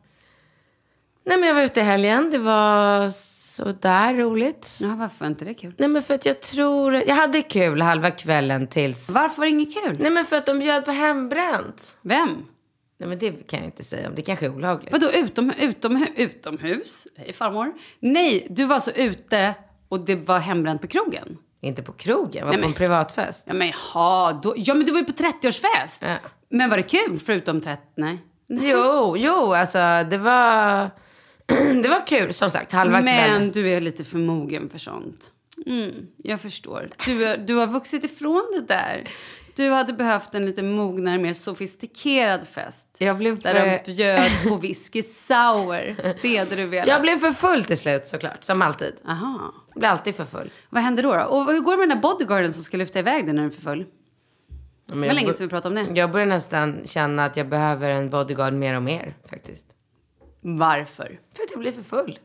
Nej, 1.25 1.39
men 1.39 1.49
jag 1.49 1.55
var 1.55 1.63
ute 1.63 1.81
i 1.81 1.83
helgen. 1.83 2.31
Det 2.31 2.39
var 2.39 3.09
sådär 3.53 4.15
roligt. 4.15 4.79
Ja, 4.81 4.95
varför 4.99 5.21
var 5.21 5.27
inte 5.27 5.45
det 5.45 5.55
kul? 5.55 5.75
Nej, 5.79 5.89
men 5.89 6.03
för 6.03 6.15
att 6.15 6.27
jag 6.27 6.41
tror... 6.41 6.95
Jag 6.95 7.15
hade 7.15 7.43
kul 7.43 7.83
halva 7.83 8.11
kvällen 8.11 8.67
tills... 8.67 9.11
Varför 9.11 9.37
var 9.37 9.45
det 9.45 9.51
inget 9.51 9.75
kul? 9.75 9.97
Nej, 10.01 10.11
men 10.11 10.25
för 10.25 10.37
att 10.37 10.47
de 10.47 10.59
bjöd 10.59 10.85
på 10.85 10.91
hembränt. 10.91 11.99
Vem? 12.03 12.29
Nej, 12.99 13.09
men 13.09 13.19
det 13.19 13.31
kan 13.33 13.59
jag 13.59 13.67
inte 13.67 13.85
säga 13.85 14.09
om. 14.09 14.15
Det 14.15 14.23
kanske 14.23 14.47
är 14.47 14.55
olagligt. 14.55 14.93
Vadå 14.93 15.11
utom, 15.11 15.53
utom, 15.59 16.07
utomhus? 16.17 17.07
Hej 17.17 17.33
farmor. 17.33 17.73
Nej, 18.01 18.47
du 18.51 18.65
var 18.65 18.79
så 18.79 18.91
ute 18.91 19.55
och 19.89 20.01
det 20.05 20.15
var 20.15 20.39
hembränt 20.39 20.81
på 20.81 20.87
krogen? 20.87 21.37
Inte 21.61 21.83
på 21.83 21.93
krogen, 21.93 22.33
jag 22.35 22.47
var 22.47 22.53
Nej, 22.53 22.63
på 22.63 22.69
en 22.69 22.75
privatfest. 22.75 23.45
Ja 23.49 23.55
men 23.55 23.69
jaha, 23.69 24.33
då, 24.33 24.55
ja 24.57 24.75
men 24.75 24.87
du 24.87 24.93
var 24.93 24.99
ju 24.99 25.05
på 25.05 25.13
30-årsfest. 25.13 25.99
Ja. 26.01 26.17
Men 26.49 26.71
var 26.71 26.77
det 26.77 26.83
kul 26.83 27.21
förutom 27.25 27.61
30? 27.61 27.83
Nej. 27.97 28.19
Jo, 28.49 29.17
jo, 29.17 29.55
alltså 29.55 29.79
det 30.11 30.19
var... 30.19 30.91
det 31.83 31.89
var 31.89 32.07
kul 32.07 32.33
som 32.33 32.51
sagt, 32.51 32.73
halva 32.73 33.01
Men 33.01 33.07
kvällen. 33.07 33.51
du 33.51 33.69
är 33.69 33.81
lite 33.81 34.05
för 34.05 34.19
mogen 34.19 34.69
för 34.71 34.79
sånt. 34.79 35.33
Mm, 35.67 35.93
jag 36.17 36.41
förstår. 36.41 36.89
Du, 37.07 37.37
du 37.37 37.55
har 37.55 37.67
vuxit 37.67 38.05
ifrån 38.05 38.43
det 38.55 38.75
där. 38.75 39.09
Du 39.57 39.71
hade 39.71 39.93
behövt 39.93 40.35
en 40.35 40.47
lite 40.47 40.63
mognare, 40.63 41.19
mer 41.19 41.33
sofistikerad 41.33 42.49
fest. 42.49 42.87
Jag 42.99 43.19
blev, 43.19 43.41
Där 43.41 43.55
för, 43.55 43.83
de 43.87 43.93
bjöd 43.97 44.31
på 44.49 44.57
whisky 44.63 45.03
sour. 45.03 45.97
Det 46.23 46.37
hade 46.37 46.57
du 46.57 46.67
velat. 46.67 46.89
jag 46.89 47.03
blev 47.03 47.17
för 47.19 47.31
full 47.31 47.65
till 47.65 47.79
slut 47.79 48.07
såklart, 48.07 48.45
som 48.45 48.63
alltid. 48.63 48.93
Aha. 49.09 49.55
Jag 49.75 49.79
blir 49.81 49.89
alltid 49.89 50.15
för 50.15 50.25
full. 50.25 50.51
Vad 50.71 50.83
hände 50.83 51.03
då, 51.03 51.15
då? 51.15 51.23
Och 51.23 51.53
hur 51.53 51.61
går 51.61 51.73
det 51.73 51.79
med 51.79 51.89
den 51.89 51.97
där 52.01 52.03
bodyguarden 52.03 52.53
som 52.53 52.63
ska 52.63 52.77
lyfta 52.77 52.99
iväg 52.99 53.25
dig 53.25 53.35
när 53.35 53.43
du 53.43 53.49
är 53.49 53.53
för 53.53 53.63
full? 53.63 53.87
Men 54.87 55.01
Det 55.01 55.07
var 55.07 55.15
länge 55.15 55.33
sedan 55.33 55.47
vi 55.47 55.51
pratade 55.51 55.81
om 55.81 55.87
det. 55.87 56.01
Jag 56.01 56.11
börjar 56.13 56.27
nästan 56.27 56.81
känna 56.85 57.25
att 57.25 57.37
jag 57.37 57.49
behöver 57.49 57.91
en 57.91 58.11
bodyguard 58.11 58.53
mer 58.53 58.77
och 58.77 58.83
mer 58.83 59.15
faktiskt. 59.31 59.67
Varför? 60.45 61.19
För 61.37 61.43
att 61.43 61.51
jag 61.51 61.61
blir 61.61 61.73
för 61.73 61.83
full. 61.83 62.19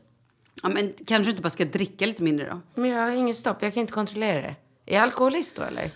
Ja, 0.62 0.68
men 0.68 0.92
kanske 1.06 1.24
du 1.24 1.30
inte 1.30 1.42
bara 1.42 1.50
ska 1.50 1.64
dricka 1.64 2.06
lite 2.06 2.22
mindre 2.22 2.46
då? 2.50 2.60
Men 2.80 2.90
jag 2.90 3.02
har 3.02 3.10
ingen 3.10 3.34
stopp, 3.34 3.62
jag 3.62 3.74
kan 3.74 3.80
inte 3.80 3.92
kontrollera 3.92 4.40
det. 4.42 4.54
Är 4.86 4.94
jag 4.94 5.02
alkoholist 5.02 5.56
då 5.56 5.62
eller? 5.62 5.90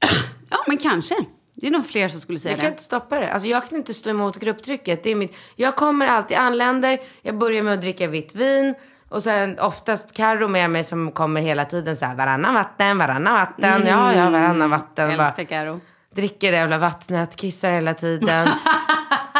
Ja, 0.50 0.58
men 0.66 0.78
kanske. 0.78 1.14
Det 1.54 1.66
är 1.66 1.70
nog 1.70 1.86
fler 1.86 2.08
som 2.08 2.20
skulle 2.20 2.38
säga 2.38 2.52
Jag 2.52 2.60
kan 2.60 2.66
det. 2.66 2.72
inte 2.72 2.82
stoppa 2.82 3.18
det. 3.18 3.32
Alltså 3.32 3.48
jag 3.48 3.68
kan 3.68 3.78
inte 3.78 3.94
stå 3.94 4.10
emot 4.10 4.36
grupptrycket. 4.40 5.02
Det 5.02 5.10
är 5.10 5.14
mitt... 5.14 5.36
Jag 5.56 5.76
kommer 5.76 6.06
alltid, 6.06 6.36
anländer, 6.36 6.98
jag 7.22 7.38
börjar 7.38 7.62
med 7.62 7.74
att 7.74 7.80
dricka 7.80 8.06
vitt 8.06 8.34
vin. 8.34 8.74
Och 9.08 9.22
sen 9.22 9.58
oftast 9.58 10.12
Carro 10.16 10.48
med 10.48 10.70
mig 10.70 10.84
som 10.84 11.10
kommer 11.10 11.40
hela 11.40 11.64
tiden 11.64 11.96
så 11.96 12.04
här 12.06 12.14
varannan 12.14 12.54
vatten, 12.54 12.98
varannan 12.98 13.34
vatten. 13.34 13.86
Ja, 13.86 14.14
ja, 14.14 14.30
varannan 14.30 14.70
vatten. 14.70 15.16
Bara 15.16 15.26
Älskar 15.26 15.44
Karo. 15.44 15.80
dricker 16.14 16.52
det 16.52 16.58
jävla 16.58 16.78
vattnet, 16.78 17.36
kissar 17.36 17.72
hela 17.72 17.94
tiden. 17.94 18.48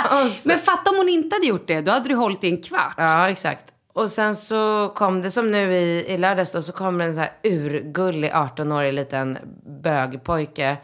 och 0.23 0.31
så... 0.31 0.49
Men 0.49 0.59
fatta 0.59 0.91
om 0.91 0.97
hon 0.97 1.09
inte 1.09 1.37
hade 1.37 1.47
gjort 1.47 1.67
det. 1.67 1.81
Då 1.81 1.93
hade 1.93 2.09
du 2.09 2.15
hållit 2.15 2.45
i 2.45 2.49
en 2.49 2.63
kvart. 2.63 2.95
Ja, 2.97 3.31
exakt. 3.31 3.65
Och 3.93 4.11
sen 4.11 4.37
så 4.37 4.93
kom 4.95 5.23
det 5.23 5.31
som 5.31 5.51
nu 5.51 5.75
i, 5.75 6.05
i 6.09 6.19
lördags 6.19 6.53
då, 6.53 6.63
så 6.63 6.73
kom 6.73 6.99
det 6.99 7.05
en 7.05 7.15
så 7.15 7.21
här 7.21 7.33
urgullig 7.43 8.31
18-årig 8.31 8.93
liten 8.93 9.39
bögpojke. 9.83 10.77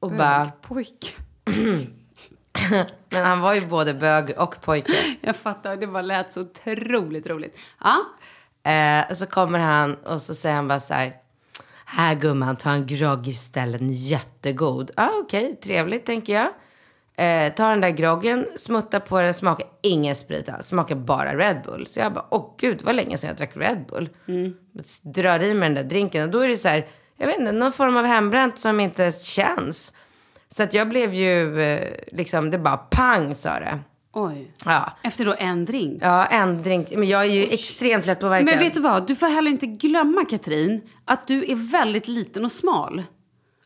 Och 0.00 0.12
bara, 0.12 0.50
Pojk. 0.62 1.16
men 3.10 3.24
han 3.24 3.40
var 3.40 3.54
ju 3.54 3.66
både 3.66 3.94
bög 3.94 4.34
och 4.38 4.60
pojke. 4.60 4.92
Jag 5.20 5.36
fattar. 5.36 5.76
Det 5.76 5.86
bara 5.86 6.02
lät 6.02 6.30
så 6.30 6.40
otroligt 6.40 7.26
roligt. 7.26 7.58
Ja. 7.80 8.04
Eh, 8.70 9.14
så 9.14 9.26
kommer 9.26 9.58
han 9.58 9.94
och 9.94 10.22
så 10.22 10.34
säger 10.34 10.56
han 10.56 10.68
bara 10.68 10.80
så 10.80 10.94
här. 10.94 11.12
Här 11.84 12.14
gumman, 12.14 12.56
ta 12.56 12.70
en 12.70 12.86
grogg 12.86 13.28
istället. 13.28 13.80
En 13.80 13.92
jättegod. 13.92 14.90
Ja, 14.96 15.02
ah, 15.02 15.18
okej, 15.24 15.60
trevligt 15.62 16.06
tänker 16.06 16.32
jag. 16.32 16.52
Eh, 17.20 17.52
tar 17.52 17.70
den 17.70 17.80
där 17.80 17.90
groggen, 17.90 18.46
smuttar 18.56 19.00
på 19.00 19.20
den, 19.20 19.34
smakar 19.34 19.66
ingen 19.82 20.14
sprit 20.14 20.48
alls. 20.48 20.66
Smakar 20.66 20.94
bara 20.94 21.36
Red 21.36 21.62
Bull. 21.64 21.86
Så 21.86 22.00
jag 22.00 22.12
bara, 22.12 22.24
åh 22.30 22.54
gud, 22.58 22.82
vad 22.82 22.94
länge 22.94 23.16
sedan 23.16 23.28
jag 23.28 23.36
drack 23.36 23.56
Red 23.56 23.84
Bull. 23.88 24.08
Drar 25.02 25.42
i 25.42 25.54
mig 25.54 25.68
den 25.68 25.74
där 25.74 25.84
drinken 25.84 26.24
och 26.24 26.30
då 26.30 26.40
är 26.40 26.48
det 26.48 26.56
så 26.56 26.68
här, 26.68 26.86
jag 27.16 27.26
vet 27.26 27.38
inte, 27.38 27.52
någon 27.52 27.72
form 27.72 27.96
av 27.96 28.04
hembränt 28.04 28.58
som 28.58 28.80
inte 28.80 29.12
känns. 29.12 29.92
Så 30.48 30.62
att 30.62 30.74
jag 30.74 30.88
blev 30.88 31.14
ju, 31.14 31.62
eh, 31.62 31.94
liksom, 32.12 32.50
det 32.50 32.58
bara 32.58 32.76
pang 32.76 33.34
sa 33.34 33.50
det. 33.50 33.78
Oj. 34.12 34.52
Ja. 34.64 34.92
Efter 35.02 35.24
då 35.24 35.34
en 35.38 35.64
drink. 35.64 36.02
Ja, 36.02 36.26
en 36.26 36.62
drink. 36.62 36.90
Men 36.90 37.08
jag 37.08 37.20
är 37.20 37.30
ju 37.30 37.42
extremt 37.42 38.06
lättpåverkad. 38.06 38.46
Men 38.46 38.58
vet 38.58 38.74
du 38.74 38.80
vad? 38.80 39.06
Du 39.06 39.14
får 39.14 39.26
heller 39.26 39.50
inte 39.50 39.66
glömma, 39.66 40.24
Katrin, 40.24 40.80
att 41.04 41.26
du 41.26 41.50
är 41.50 41.70
väldigt 41.70 42.08
liten 42.08 42.44
och 42.44 42.52
smal. 42.52 43.02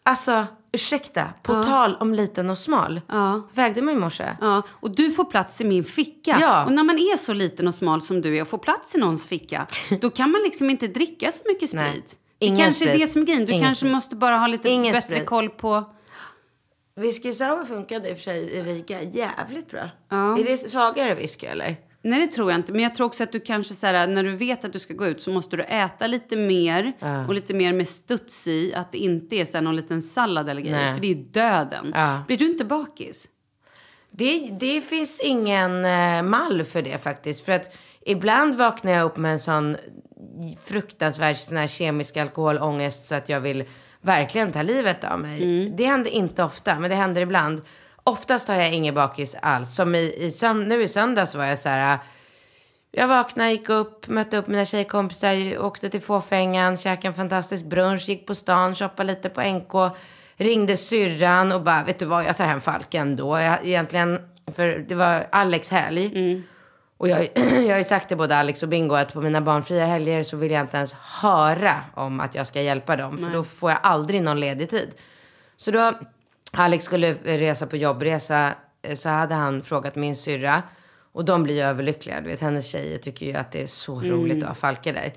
Alltså, 0.06 0.46
ursäkta. 0.72 1.28
På 1.42 1.62
tal 1.62 1.96
om 2.00 2.14
liten 2.14 2.50
och 2.50 2.58
smal. 2.58 3.00
Ja. 3.08 3.42
Vägde 3.52 3.82
mig 3.82 3.94
i 3.94 3.98
morse. 3.98 4.36
Ja, 4.40 4.62
och 4.70 4.90
du 4.96 5.10
får 5.10 5.24
plats 5.24 5.60
i 5.60 5.64
min 5.64 5.84
ficka. 5.84 6.38
Ja. 6.40 6.64
Och 6.64 6.72
när 6.72 6.82
man 6.84 6.98
är 6.98 7.16
så 7.16 7.32
liten 7.32 7.68
och 7.68 7.74
smal 7.74 8.02
som 8.02 8.20
du 8.22 8.36
är 8.38 8.42
och 8.42 8.48
får 8.48 8.58
plats 8.58 8.94
i 8.94 8.98
någons 8.98 9.28
ficka, 9.28 9.66
då 10.00 10.10
kan 10.10 10.30
man 10.30 10.40
liksom 10.42 10.70
inte 10.70 10.86
dricka 10.86 11.32
så 11.32 11.42
mycket 11.48 11.68
sprit. 11.70 11.82
Nej. 11.82 12.02
Det 12.38 12.46
Ingen 12.46 12.58
kanske 12.58 12.84
är 12.84 12.88
sprit. 12.88 13.00
det 13.00 13.12
som 13.12 13.22
är 13.22 13.26
grejen. 13.26 13.46
Du 13.46 13.52
Ingen 13.52 13.64
kanske 13.64 13.78
sprit. 13.80 13.92
måste 13.92 14.16
bara 14.16 14.36
ha 14.38 14.46
lite 14.46 14.68
Ingen 14.68 14.92
bättre 14.92 15.14
sprit. 15.14 15.26
koll 15.26 15.50
på... 15.50 15.84
Whisky 16.96 17.32
sour 17.32 17.64
funkade 17.64 18.08
i 18.08 18.12
och 18.12 18.16
för 18.16 18.22
sig 18.22 18.42
i 18.42 18.62
Riga 18.62 19.02
jävligt 19.02 19.70
bra. 19.70 19.80
Är 20.10 20.44
det 20.44 20.56
svagare 20.70 21.14
whisky 21.14 21.46
eller? 21.46 21.76
Nej, 22.04 22.20
det 22.20 22.26
tror 22.26 22.50
jag 22.50 22.58
inte. 22.58 22.72
Men 22.72 22.82
jag 22.82 22.94
tror 22.94 23.06
också 23.06 23.22
att 23.22 23.32
du 23.32 23.40
kanske 23.40 23.74
så 23.74 23.86
här, 23.86 24.06
när 24.06 24.22
du 24.22 24.36
vet 24.36 24.64
att 24.64 24.72
du 24.72 24.78
ska 24.78 24.94
gå 24.94 25.06
ut 25.06 25.22
så 25.22 25.30
måste 25.30 25.56
du 25.56 25.62
äta 25.62 26.06
lite 26.06 26.36
mer 26.36 26.92
och 27.28 27.34
lite 27.34 27.54
mer 27.54 27.72
med 27.72 27.88
studs 27.88 28.48
i. 28.48 28.74
Att 28.74 28.92
det 28.92 28.98
inte 28.98 29.36
är 29.36 29.44
så 29.44 29.56
här 29.56 29.62
någon 29.62 29.76
liten 29.76 30.02
sallad 30.02 30.48
eller 30.48 30.60
grejer. 30.60 30.76
Nej. 30.76 30.94
För 30.94 31.00
det 31.00 31.10
är 31.10 31.14
döden. 31.14 31.92
Ja. 31.94 32.22
Blir 32.26 32.36
du 32.36 32.50
inte 32.50 32.64
bakis? 32.64 33.28
Det, 34.10 34.48
det 34.60 34.80
finns 34.80 35.20
ingen 35.20 35.84
eh, 35.84 36.22
mall 36.22 36.64
för 36.64 36.82
det 36.82 37.02
faktiskt. 37.02 37.44
För 37.44 37.52
att 37.52 37.76
ibland 38.06 38.54
vaknar 38.54 38.92
jag 38.92 39.04
upp 39.04 39.16
med 39.16 39.32
en 39.32 39.38
sån 39.38 39.76
fruktansvärd 40.64 41.36
sån 41.36 41.56
här 41.56 41.66
kemisk 41.66 42.16
alkoholångest 42.16 43.04
så 43.04 43.14
att 43.14 43.28
jag 43.28 43.40
vill 43.40 43.64
verkligen 44.00 44.52
ta 44.52 44.62
livet 44.62 45.04
av 45.04 45.20
mig. 45.20 45.70
Det 45.76 45.86
händer 45.86 46.10
inte 46.10 46.44
ofta, 46.44 46.78
men 46.78 46.90
det 46.90 46.96
händer 46.96 47.20
ibland. 47.20 47.62
Oftast 48.04 48.48
har 48.48 48.54
jag 48.54 48.72
ingen 48.72 48.94
bakis 48.94 49.36
alls. 49.42 49.74
Som 49.74 49.94
i, 49.94 50.14
i 50.18 50.30
sönd- 50.30 50.66
nu 50.66 50.82
i 50.82 50.88
söndags 50.88 51.34
var 51.34 51.44
jag 51.44 51.58
så 51.58 51.68
här... 51.68 51.98
Jag 52.90 53.08
vaknade, 53.08 53.50
gick 53.50 53.68
upp, 53.68 54.08
mötte 54.08 54.36
upp 54.36 54.46
mina 54.46 54.64
tjejkompisar, 54.64 55.58
åkte 55.58 55.90
till 55.90 56.00
Fåfängan, 56.00 56.76
käkade 56.76 57.08
en 57.08 57.14
fantastisk 57.14 57.64
brunch, 57.64 58.08
gick 58.08 58.26
på 58.26 58.34
stan, 58.34 58.74
shoppade 58.74 59.12
lite 59.12 59.28
på 59.28 59.42
NK, 59.42 59.96
ringde 60.36 60.76
syrran 60.76 61.52
och 61.52 61.62
bara, 61.62 61.84
vet 61.84 61.98
du 61.98 62.04
vad, 62.04 62.24
jag 62.24 62.36
tar 62.36 62.44
hem 62.44 62.60
Falken 62.60 63.16
då. 63.16 63.38
Jag, 63.40 63.66
egentligen, 63.66 64.20
för 64.56 64.84
det 64.88 64.94
var 64.94 65.26
Alex 65.32 65.70
helg. 65.70 66.10
Och 66.96 67.08
jag, 67.08 67.28
jag 67.52 67.70
har 67.70 67.78
ju 67.78 67.84
sagt 67.84 68.08
till 68.08 68.16
både 68.16 68.36
Alex 68.36 68.62
och 68.62 68.68
Bingo 68.68 68.94
att 68.94 69.12
på 69.12 69.20
mina 69.20 69.40
barnfria 69.40 69.86
helger 69.86 70.22
så 70.22 70.36
vill 70.36 70.50
jag 70.52 70.60
inte 70.60 70.76
ens 70.76 70.92
höra 70.92 71.74
om 71.94 72.20
att 72.20 72.34
jag 72.34 72.46
ska 72.46 72.60
hjälpa 72.60 72.96
dem. 72.96 73.18
För 73.18 73.30
då 73.32 73.44
får 73.44 73.70
jag 73.70 73.80
aldrig 73.82 74.22
någon 74.22 74.40
ledig 74.40 74.70
tid. 74.70 74.94
Så 75.56 75.70
då 75.70 75.92
Alex 76.56 76.84
skulle 76.84 77.12
resa 77.12 77.66
på 77.66 77.76
jobbresa 77.76 78.54
eh, 78.82 78.96
så 78.96 79.08
hade 79.08 79.34
han 79.34 79.62
frågat 79.62 79.96
min 79.96 80.16
syrra. 80.16 80.62
Och 81.12 81.24
de 81.24 81.42
blir 81.42 81.54
ju 81.54 81.60
överlyckliga. 81.60 82.20
Du 82.20 82.28
vet, 82.28 82.40
hennes 82.40 82.66
tjejer 82.66 82.98
tycker 82.98 83.26
ju 83.26 83.32
att 83.34 83.52
det 83.52 83.62
är 83.62 83.66
så 83.66 84.00
roligt 84.00 84.42
att 84.42 84.48
ha 84.48 84.54
Falke 84.54 84.92
där. 84.92 85.12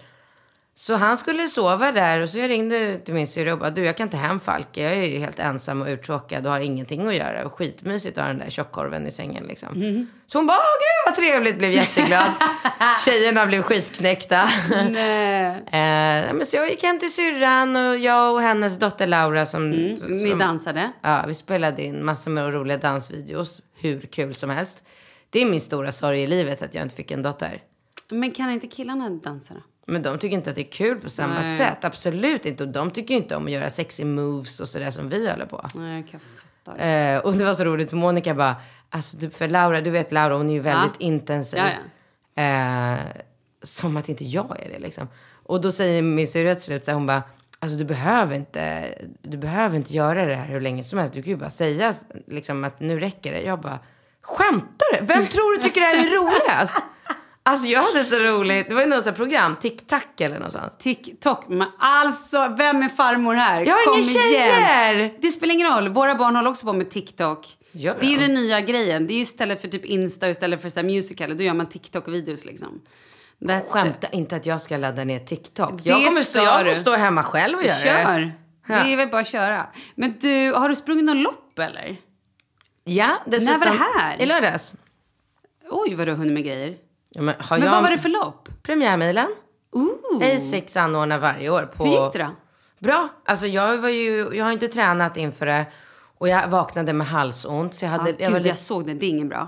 Så 0.80 0.96
han 0.96 1.18
skulle 1.18 1.48
sova 1.48 1.92
där 1.92 2.20
och 2.20 2.30
så 2.30 2.40
jag 2.40 2.50
ringde 2.50 3.00
till 3.00 3.13
min 3.13 3.28
syrra 3.28 3.54
och 3.54 3.60
bara, 3.60 3.70
du 3.70 3.86
jag 3.86 3.98
kan 3.98 4.08
inte 4.08 4.18
hem 4.18 4.40
Falke. 4.40 4.82
Jag 4.82 4.94
är 4.94 5.06
ju 5.06 5.20
helt 5.20 5.40
ensam 5.40 5.82
och 5.82 5.88
uttråkad 5.88 6.46
och 6.46 6.52
har 6.52 6.60
ingenting 6.60 7.08
att 7.08 7.16
göra. 7.16 7.46
Och 7.46 7.54
skitmysigt 7.54 8.18
att 8.18 8.24
ha 8.24 8.28
den 8.28 8.40
där 8.40 8.50
tjockkorven 8.50 9.08
i 9.08 9.12
sängen 9.12 9.44
liksom. 9.44 10.08
Så 10.28 10.38
hon 10.38 10.48
bara, 10.48 10.58
åh 10.58 10.62
gud 10.80 11.06
vad 11.06 11.16
trevligt, 11.16 11.58
blev 11.58 11.72
jätteglad. 11.72 12.32
Tjejerna 13.06 13.46
blev 13.46 13.62
skitknäckta. 13.62 14.50
Nej. 14.90 15.52
eh, 15.66 16.34
men 16.34 16.46
så 16.46 16.58
jag 16.58 16.70
gick 16.70 16.84
hem 16.84 17.00
till 17.00 17.13
syrran 17.13 17.76
och 17.76 17.98
jag 17.98 18.34
och 18.34 18.42
hennes 18.42 18.80
dotter 18.80 19.08
Laura 19.08 19.46
som... 19.46 19.72
Ni 19.72 20.30
som 20.30 20.40
dansade? 20.40 20.92
Ja, 21.02 21.24
vi 21.28 21.34
spelade 21.34 21.84
in 21.84 22.06
massor 22.06 22.32
med 22.32 22.54
roliga 22.54 22.78
dansvideos. 22.78 23.62
Hur 23.80 24.02
kul 24.02 24.36
som 24.36 24.50
helst. 24.50 24.84
Det 25.30 25.42
är 25.42 25.46
min 25.46 25.62
stora 25.62 25.92
sorg 25.92 26.22
i 26.22 26.28
livet 26.28 26.62
att 26.62 26.76
jag 26.76 26.82
inte 26.82 26.96
fick 26.96 27.12
en 27.12 27.22
dotter. 27.22 27.62
Men 28.10 28.32
kan 28.32 28.52
inte 28.52 28.68
killarna 28.68 29.10
dansa 29.10 29.54
då? 29.54 29.62
Men 29.89 30.02
de 30.04 30.17
tycker 30.19 30.36
inte 30.38 30.50
att 30.50 30.56
det 30.56 30.62
är 30.62 30.71
kul 30.71 31.00
på 31.02 31.10
samma 31.10 31.41
Nej. 31.41 31.58
sätt. 31.58 31.84
Absolut 31.86 32.45
inte. 32.45 32.63
Och 32.63 32.69
de 32.69 32.91
tycker 32.91 33.15
inte 33.15 33.36
om 33.36 33.45
att 33.45 33.52
göra 33.52 33.69
sexy 33.69 34.06
moves 34.06 34.60
och 34.60 34.69
sådär 34.69 34.91
som 34.91 35.10
vi 35.10 35.30
håller 35.30 35.45
på. 35.45 35.67
Nej, 35.76 36.06
jag. 36.12 37.13
Eh, 37.13 37.19
och 37.19 37.34
det 37.34 37.45
var 37.45 37.54
så 37.54 37.63
roligt 37.63 37.89
för 37.89 37.97
Monica 37.97 38.34
bara, 38.34 38.56
alltså 38.89 39.17
du, 39.17 39.30
för 39.30 39.47
Laura, 39.47 39.82
du 39.82 39.89
vet 39.89 40.12
Laura 40.12 40.36
hon 40.36 40.50
är 40.50 40.54
ju 40.54 40.60
väldigt 40.60 40.95
Ja. 41.00 41.06
intensiv. 41.06 41.60
Ja, 41.60 41.69
Eh, 42.43 43.00
som 43.63 43.97
att 43.97 44.10
inte 44.10 44.23
jag 44.26 44.60
är 44.65 44.69
det 44.69 44.80
liksom. 44.80 45.08
Och 45.43 45.62
då 45.62 45.71
säger 45.71 46.02
min 46.02 46.28
syrra 46.28 46.56
till 46.56 46.63
slut 46.63 46.86
så 46.86 46.91
här, 46.91 46.95
hon 46.95 47.08
bara, 47.08 47.23
alltså 47.60 47.78
du 47.78 47.86
behöver 47.86 48.36
inte, 48.36 48.89
du 49.21 49.38
behöver 49.38 49.76
inte 49.78 49.93
göra 49.93 50.26
det 50.26 50.36
här 50.36 50.45
hur 50.45 50.62
länge 50.62 50.84
som 50.84 51.00
helst. 51.00 51.13
Du 51.13 51.21
kan 51.23 51.30
ju 51.32 51.38
bara 51.38 51.50
säga 51.50 51.93
liksom 52.28 52.63
att 52.63 52.80
nu 52.80 53.00
räcker 53.00 53.32
det. 53.32 53.41
Jag 53.41 53.62
bara, 53.62 53.80
skämtar 54.21 55.00
du? 55.00 55.06
Vem 55.06 55.28
tror 55.28 55.58
du 55.58 55.63
tycker 55.63 55.82
det 55.82 55.88
här 55.88 55.95
är 55.95 56.15
roligast? 56.15 56.76
Alltså 57.48 57.68
jag 57.68 57.82
hade 57.82 58.04
så 58.04 58.20
roligt. 58.20 58.70
Det 58.70 58.76
var 58.76 58.82
ju 58.82 58.88
något 58.88 59.04
sånt 59.04 59.18
program, 59.18 59.56
TikTok 59.56 60.22
eller 60.22 60.40
något 60.40 60.52
sånt. 60.52 60.80
TikTok. 60.80 61.48
Men 61.48 61.68
alltså, 61.80 62.56
vem 62.58 62.84
är 62.84 62.90
farmor 62.90 63.36
här? 63.36 63.62
Jag 63.66 63.74
har 63.74 63.84
Kom 63.86 63.94
inga 64.00 64.26
igen. 64.26 64.52
tjejer! 64.54 65.14
Det 65.20 65.32
spelar 65.32 65.54
ingen 65.54 65.68
roll. 65.68 65.90
Våra 65.90 66.16
barn 66.16 66.36
håller 66.36 66.50
också 66.50 66.66
på 66.66 66.74
med 66.74 66.90
TikTok. 66.90 67.48
Gör 67.72 67.98
det 68.00 68.14
är 68.14 68.20
den 68.20 68.34
nya 68.34 68.62
grejen. 68.62 69.08
Det 69.08 69.14
är 69.14 69.22
istället 69.22 69.62
för 69.62 69.68
typ 69.68 69.86
Insta 69.86 70.30
istället 70.30 70.62
för 70.62 70.70
så 70.70 70.80
här 70.80 70.88
musical. 70.88 71.38
Då 71.38 71.44
gör 71.44 71.54
man 71.54 71.68
TikTok-videos 71.68 72.46
liksom. 72.46 72.82
That's 73.40 73.70
Skämta 73.70 74.08
inte 74.08 74.36
att 74.36 74.46
jag 74.46 74.62
ska 74.62 74.78
ladda 74.78 75.04
ner 75.04 75.20
TikTok. 75.20 75.84
Det 75.84 75.90
Jag 75.90 76.06
kommer 76.06 76.22
stå, 76.22 76.40
jag 76.40 76.66
får 76.66 76.74
stå 76.74 76.96
hemma 76.96 77.24
själv 77.24 77.58
och 77.58 77.64
göra 77.64 77.76
Kör. 77.78 78.20
det. 78.20 78.32
Det 78.68 78.94
är 78.94 78.98
väl 78.98 79.08
bara 79.10 79.22
att 79.22 79.28
köra. 79.28 79.68
Men 79.96 80.14
du, 80.20 80.54
har 80.54 80.70
du 80.70 80.76
sprungit 80.76 81.06
någon 81.06 81.22
lopp 81.22 81.60
eller? 81.60 81.98
Ja, 82.84 83.18
dessutom. 83.26 83.60
När 83.60 83.66
var 83.66 83.78
det 83.78 84.00
här? 84.00 84.22
I 84.22 84.26
lördags. 84.26 84.74
Oj, 85.70 85.96
vad 85.96 86.08
du 86.08 86.12
har 86.12 86.18
hunnit 86.18 86.34
med 86.34 86.44
grejer. 86.44 86.78
Ja, 87.18 87.24
men 87.24 87.36
Men 87.50 87.62
jag... 87.62 87.72
vad 87.72 87.84
var 87.84 87.90
det 87.90 87.98
för 87.98 88.10
lopp? 88.10 88.50
Premiärmilen. 88.64 89.28
Ooh. 89.72 90.36
Asics 90.36 90.78
anordnar 90.78 91.20
varje 91.20 91.50
år 91.50 91.64
på... 91.64 91.84
Hur 91.86 91.92
gick 91.92 92.14
det 92.14 92.20
då? 92.20 92.30
Bra. 92.80 93.10
Alltså 93.26 93.48
jag 93.48 93.78
var 93.78 93.90
ju, 93.90 94.30
jag 94.34 94.46
har 94.46 94.52
inte 94.52 94.68
tränat 94.68 95.18
inför 95.18 95.46
det. 95.46 95.66
Och 96.18 96.28
jag 96.30 96.48
vaknade 96.48 96.94
med 96.94 97.08
halsont. 97.08 97.76
Så 97.76 97.86
jag 97.86 97.90
hade, 97.90 98.10
Ah, 98.10 98.16
jag 98.20 98.26
var 98.32 98.38
Gud, 98.38 98.38
lite, 98.38 98.50
jag 98.50 98.58
såg 98.58 98.88
det. 98.88 98.94
Det 98.94 99.06
är 99.06 99.10
ingen 99.10 99.30
bra. 99.30 99.48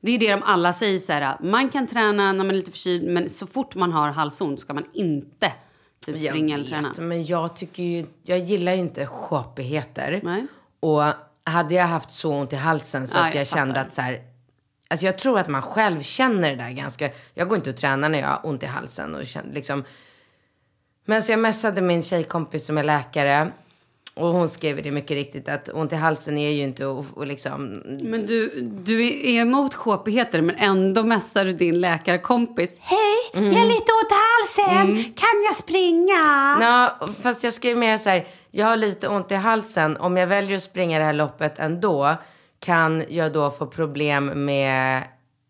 Det 0.00 0.08
är 0.10 0.12
ju 0.12 0.18
det 0.18 0.30
de 0.30 0.42
alla 0.42 0.72
säger 0.72 0.98
så 0.98 1.12
här, 1.12 1.36
man 1.40 1.68
kan 1.68 1.86
träna 1.86 2.32
när 2.32 2.44
man 2.44 2.50
är 2.50 2.54
lite 2.54 2.70
förkyld 2.70 3.08
men 3.08 3.30
så 3.30 3.46
fort 3.46 3.74
man 3.74 3.92
har 3.92 4.10
halsont 4.10 4.60
ska 4.60 4.74
man 4.74 4.84
inte 4.92 5.52
typ 6.06 6.18
springa 6.18 6.54
eller 6.54 6.66
träna. 6.66 6.92
men 6.98 7.24
jag 7.26 7.56
tycker 7.56 7.82
ju, 7.82 8.06
jag 8.22 8.38
gillar 8.38 8.72
ju 8.72 8.78
inte 8.78 9.06
shoppigheter. 9.06 10.20
Nej. 10.22 10.46
Och 10.80 11.02
hade 11.44 11.74
jag 11.74 11.86
haft 11.86 12.12
så 12.12 12.34
ont 12.34 12.52
i 12.52 12.56
halsen 12.56 13.08
så 13.08 13.18
Ja, 13.18 13.26
att 13.26 13.34
jag, 13.34 13.40
jag 13.40 13.48
kände 13.48 13.80
att 13.80 13.94
så 13.94 14.00
här, 14.02 14.20
alltså 14.94 15.06
jag 15.06 15.18
tror 15.18 15.38
att 15.38 15.48
man 15.48 15.62
själv 15.62 16.00
känner 16.00 16.50
det 16.50 16.56
där 16.56 16.70
ganska, 16.70 17.10
jag 17.34 17.48
går 17.48 17.56
inte 17.58 17.70
och 17.70 17.76
tränar 17.76 18.08
när 18.08 18.18
jag 18.20 18.26
har 18.28 18.40
ont 18.44 18.62
i 18.62 18.66
halsen 18.66 19.14
och 19.14 19.26
känner 19.26 19.54
liksom. 19.54 19.84
Men 21.04 21.22
så 21.22 21.32
jag 21.32 21.38
messade 21.38 21.80
min 21.80 22.02
tjejkompis 22.02 22.66
som 22.66 22.78
är 22.78 22.84
läkare 22.84 23.50
och 24.14 24.28
hon 24.28 24.48
skrev 24.48 24.82
det 24.82 24.90
mycket 24.90 25.10
riktigt 25.10 25.48
att 25.48 25.68
ont 25.68 25.92
i 25.92 25.96
halsen 25.96 26.38
är 26.38 26.50
ju 26.50 26.62
inte 26.62 26.86
och, 26.86 27.04
och 27.14 27.26
liksom 27.26 27.82
Men 28.02 28.26
du, 28.26 28.60
du 28.84 29.06
är 29.06 29.40
emot 29.40 29.74
shoppigheter 29.74 30.40
men 30.40 30.56
ändå 30.56 31.02
mässar 31.02 31.44
du 31.44 31.52
din 31.52 31.80
läkarkompis. 31.80 32.76
Hej, 32.80 32.98
Mm. 33.34 33.52
jag 33.52 33.58
har 33.58 33.66
lite 33.66 33.92
ont 33.92 34.10
i 34.10 34.14
halsen, 34.64 35.04
kan 35.04 35.42
jag 35.46 35.56
springa? 35.56 36.58
Ja, 36.60 37.08
fast 37.22 37.44
jag 37.44 37.52
skrev 37.52 37.76
mer 37.78 37.96
så 37.96 38.10
här, 38.10 38.26
jag 38.50 38.66
har 38.66 38.76
lite 38.76 39.08
ont 39.08 39.32
i 39.32 39.34
halsen. 39.34 39.96
Om 39.96 40.16
jag 40.16 40.26
väljer 40.26 40.56
att 40.56 40.62
springa 40.62 40.98
det 40.98 41.04
här 41.04 41.12
loppet 41.12 41.58
ändå, 41.58 42.16
kan 42.64 43.04
jag 43.08 43.32
då 43.32 43.50
få 43.50 43.66
problem 43.66 44.44
med 44.44 45.02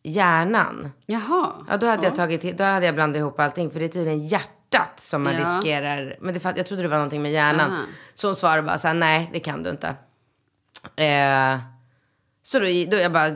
hjärnan? 0.02 0.92
Jaha. 1.06 1.50
Ja, 1.68 1.76
då 1.76 1.86
hade, 1.86 2.04
jag 2.06 2.14
tagit, 2.16 2.58
då 2.58 2.64
hade 2.64 2.86
jag 2.86 2.94
blandat 2.94 3.18
ihop 3.20 3.40
allting. 3.40 3.70
För 3.70 3.78
det 3.80 3.86
är 3.86 3.88
tydligen 3.88 4.26
hjärtat 4.26 5.00
som 5.00 5.22
man 5.22 5.32
Ja. 5.34 5.40
riskerar. 5.40 6.16
Men 6.20 6.34
det, 6.34 6.44
jag 6.56 6.66
trodde 6.66 6.82
det 6.82 6.88
var 6.88 6.96
någonting 6.96 7.22
med 7.22 7.32
hjärnan. 7.32 7.70
Aha. 7.72 7.80
Så 8.14 8.28
hon 8.28 8.34
svarade 8.36 8.62
bara 8.62 8.78
så 8.78 8.86
här, 8.86 8.94
nej 8.94 9.30
det 9.32 9.40
kan 9.40 9.62
du 9.62 9.70
inte. 9.70 9.88
Eh, 10.96 11.58
så 12.42 12.58
då, 12.58 12.64
då 12.90 12.96
jag 12.96 13.12
bara 13.12 13.30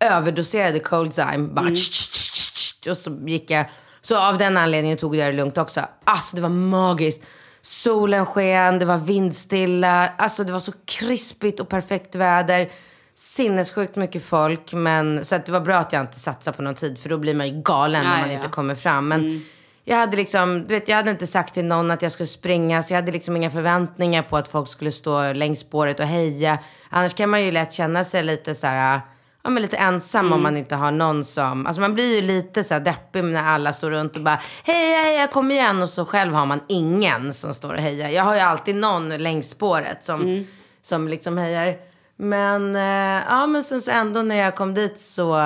överdoserade 0.00 0.78
Coldzyme. 0.80 1.38
Bara 1.52 1.60
Mm. 1.60 1.74
tsch, 1.74 1.90
tsch, 1.90 2.12
tsch, 2.12 2.32
tsch, 2.32 2.80
tsch, 2.82 2.88
och 2.90 2.96
så 2.96 3.18
gick 3.26 3.50
jag. 3.50 3.64
Så 4.00 4.28
av 4.28 4.38
den 4.38 4.56
anledningen 4.56 4.98
tog 4.98 5.16
jag 5.16 5.28
det 5.28 5.36
lugnt 5.36 5.58
också. 5.58 5.80
Alltså 6.04 6.36
det 6.36 6.42
var 6.42 6.48
magiskt. 6.48 7.26
Solen 7.60 8.26
sken, 8.26 8.78
det 8.78 8.84
var 8.84 8.98
vindstilla. 8.98 10.08
Alltså 10.18 10.44
det 10.44 10.52
var 10.52 10.60
så 10.60 10.72
krispigt 10.86 11.60
och 11.60 11.68
perfekt 11.68 12.14
väder. 12.14 12.70
Sinnessjukt 13.14 13.96
mycket 13.96 14.24
folk. 14.24 14.72
Men, 14.72 15.24
så 15.24 15.34
att 15.34 15.46
det 15.46 15.52
var 15.52 15.60
bra 15.60 15.76
att 15.76 15.92
jag 15.92 16.02
inte 16.02 16.18
satsade 16.18 16.56
på 16.56 16.62
någon 16.62 16.74
tid. 16.74 16.98
För 16.98 17.08
då 17.08 17.18
blir 17.18 17.34
man 17.34 17.48
ju 17.48 17.62
galen 17.62 18.04
när 18.04 18.20
man 18.20 18.30
inte 18.30 18.48
kommer 18.48 18.74
fram. 18.74 19.08
Men 19.08 19.44
jag 19.84 19.96
hade 19.96 20.16
liksom, 20.16 20.64
du 20.68 20.74
vet, 20.74 20.88
jag 20.88 20.96
hade 20.96 21.10
inte 21.10 21.26
sagt 21.26 21.54
till 21.54 21.64
någon 21.64 21.90
att 21.90 22.02
jag 22.02 22.12
skulle 22.12 22.26
springa. 22.26 22.82
Så 22.82 22.92
jag 22.92 22.98
hade 22.98 23.12
liksom 23.12 23.36
inga 23.36 23.50
förväntningar 23.50 24.22
på 24.22 24.36
att 24.36 24.48
folk 24.48 24.68
skulle 24.68 24.92
stå 24.92 25.32
längs 25.32 25.60
spåret 25.60 26.00
och 26.00 26.06
heja. 26.06 26.58
Annars 26.88 27.14
kan 27.14 27.30
man 27.30 27.44
ju 27.44 27.52
lätt 27.52 27.72
känna 27.72 28.04
sig 28.04 28.22
lite 28.22 28.54
så 28.54 28.66
här, 28.66 29.00
ja 29.42 29.50
men 29.50 29.62
lite 29.62 29.76
ensam 29.76 30.32
om 30.32 30.42
man 30.42 30.56
inte 30.56 30.74
har 30.74 30.90
någon 30.90 31.24
som, 31.24 31.66
alltså 31.66 31.80
man 31.80 31.94
blir 31.94 32.14
ju 32.16 32.22
lite 32.22 32.64
så 32.64 32.74
här 32.74 32.80
deppig 32.80 33.24
när 33.24 33.44
alla 33.44 33.72
står 33.72 33.90
runt 33.90 34.16
och 34.16 34.22
bara 34.22 34.40
heja 34.64 34.98
heja 34.98 35.26
kom 35.26 35.50
igen 35.50 35.82
och 35.82 35.88
så 35.88 36.04
själv 36.04 36.34
har 36.34 36.46
man 36.46 36.60
ingen 36.68 37.34
som 37.34 37.54
står 37.54 37.74
och 37.74 37.80
hejar. 37.80 38.08
Jag 38.08 38.22
har 38.22 38.34
ju 38.34 38.40
alltid 38.40 38.74
någon 38.74 39.08
längs 39.08 39.50
spåret 39.50 40.04
som, 40.04 40.46
som 40.82 41.08
liksom 41.08 41.38
hejar. 41.38 41.76
Men, 42.22 42.76
eh, 42.76 43.24
ja 43.28 43.46
men 43.46 43.62
sen 43.62 43.80
så 43.80 43.90
ändå 43.90 44.22
när 44.22 44.36
jag 44.36 44.56
kom 44.56 44.74
dit 44.74 45.00
så 45.00 45.38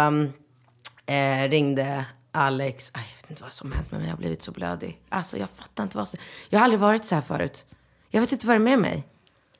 eh, 1.06 1.48
ringde 1.48 2.04
Alex. 2.32 2.90
Aj, 2.94 3.04
jag 3.10 3.22
vet 3.22 3.30
inte 3.30 3.42
vad 3.42 3.52
som 3.52 3.72
hänt 3.72 3.90
med 3.90 4.00
mig. 4.00 4.08
Jag 4.08 4.14
har 4.14 4.18
blivit 4.18 4.42
så 4.42 4.50
blödig. 4.52 5.00
Alltså 5.08 5.38
jag 5.38 5.48
fattar 5.56 5.82
inte 5.82 5.96
vad 5.96 6.08
som... 6.08 6.18
Jag 6.48 6.58
har 6.58 6.64
aldrig 6.64 6.80
varit 6.80 7.06
så 7.06 7.14
här 7.14 7.22
förut. 7.22 7.66
Jag 8.10 8.20
vet 8.20 8.32
inte 8.32 8.46
vad 8.46 8.54
det 8.56 8.58
är 8.58 8.64
med 8.64 8.78
mig. 8.78 9.08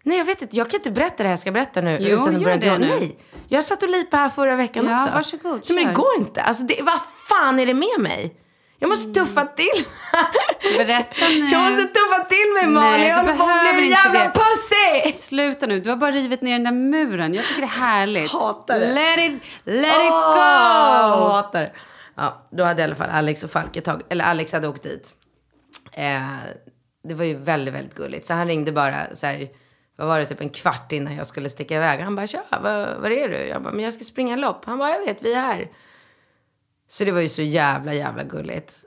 Nej, 0.02 0.18
jag 0.18 0.24
vet 0.24 0.42
inte. 0.42 0.57
Jag 0.57 0.70
kan 0.70 0.81
inte 0.81 0.90
berätta 0.90 1.16
det 1.16 1.22
här 1.22 1.31
jag 1.31 1.38
ska 1.38 1.52
berätta 1.52 1.81
nu 1.81 1.98
Jo, 2.00 2.20
utan 2.20 2.37
att 2.37 2.42
börja 2.42 2.57
det 2.57 2.66
gråta. 2.66 2.79
Nej, 2.79 3.18
jag 3.48 3.64
satt 3.64 3.83
och 3.83 3.88
lipade 3.88 4.22
här 4.22 4.29
förra 4.31 4.57
veckan 4.57 4.87
Ja, 4.87 4.94
också. 4.94 5.11
varsågod, 5.14 5.61
Nej, 5.68 5.76
men 5.76 5.87
det 5.87 5.94
går 5.94 6.18
inte. 6.18 6.42
Alltså, 6.42 6.64
det, 6.64 6.83
vad 6.83 7.00
fan 7.29 7.59
är 7.59 7.66
det 7.66 7.74
med 7.74 8.00
mig? 8.00 8.37
Jag 8.79 8.89
måste 8.89 9.21
tuffa 9.21 9.45
till. 9.47 9.85
Berätta 10.79 11.29
nu. 11.29 11.47
Jag 11.47 11.62
måste 11.62 11.83
tuffa 11.85 12.25
till 12.25 12.53
mig 12.55 12.67
Malin. 12.67 13.01
Nej, 13.01 13.09
jag 13.09 13.17
håller 13.17 13.37
på 13.37 13.45
att 13.45 13.75
bli 13.75 13.85
en 13.85 13.91
jävla 13.91 14.21
det. 14.21 14.33
pussy. 14.35 15.12
Sluta 15.12 15.67
nu, 15.67 15.81
du 15.81 15.91
har 15.91 15.97
bara 15.97 16.11
rivit 16.11 16.43
ner 16.43 16.53
den 16.53 16.65
där 16.65 16.73
muren. 16.73 17.35
Jag 17.35 17.45
tycker 17.45 17.61
det 17.61 17.67
är 17.67 17.69
härligt. 17.69 18.31
Hatar 18.31 18.79
det. 18.81 18.87
Let 18.95 19.19
it, 19.19 19.43
let 19.65 19.87
it 19.87 20.12
Åh, 20.12 20.35
go! 20.35 21.29
hatar 21.29 21.61
det. 21.61 21.73
Ja, 22.17 22.49
då 22.51 22.65
hade 22.65 22.81
i 22.83 22.85
alla 22.85 22.95
fall 22.95 23.11
Alex 23.11 23.45
och 23.45 23.51
Falke 23.51 23.81
tagit, 23.81 24.07
eller 24.09 24.25
Alex 24.25 24.53
hade 24.53 24.69
åkt 24.69 24.83
dit. 24.83 25.15
Eh, 25.93 26.23
det 27.09 27.15
var 27.15 27.25
ju 27.25 27.35
väldigt, 27.37 27.75
väldigt 27.75 27.95
gulligt. 27.95 28.27
Så 28.27 28.35
han 28.35 28.47
ringde 28.47 28.73
bara 28.73 29.15
så 29.15 29.27
här, 29.27 29.49
vad 29.97 30.09
var 30.09 30.19
det, 30.19 30.25
typ 30.25 30.41
en 30.41 30.51
kvart 30.51 30.93
innan 30.93 31.17
jag 31.17 31.27
skulle 31.27 31.49
sticka 31.49 31.77
iväg. 31.77 32.01
Han 32.01 32.17
bara, 32.17 32.27
tja, 32.27 32.43
var, 32.51 32.95
var 33.01 33.11
är 33.11 33.29
du? 33.29 33.37
Jag 33.37 33.62
bara, 33.62 33.73
men 33.73 33.85
jag 33.85 33.93
ska 33.95 34.05
springa 34.05 34.37
lopp. 34.37 34.65
Han 34.65 34.79
bara, 34.79 34.91
jag 34.91 35.07
vet, 35.07 35.23
vi 35.23 35.33
är 35.33 35.41
här. 35.41 35.69
Så 36.88 37.05
det 37.05 37.12
var 37.12 37.20
ju 37.20 37.29
så 37.29 37.42
jävla, 37.42 37.94
jävla 37.94 38.25
gulligt. 38.25 38.85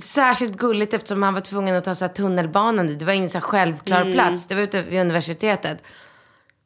Särskilt 0.00 0.56
gulligt 0.56 0.94
eftersom 0.94 1.22
han 1.22 1.34
var 1.34 1.40
tvungen 1.40 1.76
att 1.76 1.84
ta 1.84 1.94
så 1.94 2.04
här 2.06 2.12
tunnelbanan 2.12 2.86
dit. 2.86 2.98
Det 2.98 3.04
var 3.04 3.12
ingen 3.12 3.30
så 3.30 3.38
här 3.38 3.42
självklar 3.42 4.12
plats. 4.12 4.46
Det 4.46 4.54
var 4.54 4.62
ute 4.62 4.82
vid 4.82 5.00
universitetet. 5.00 5.82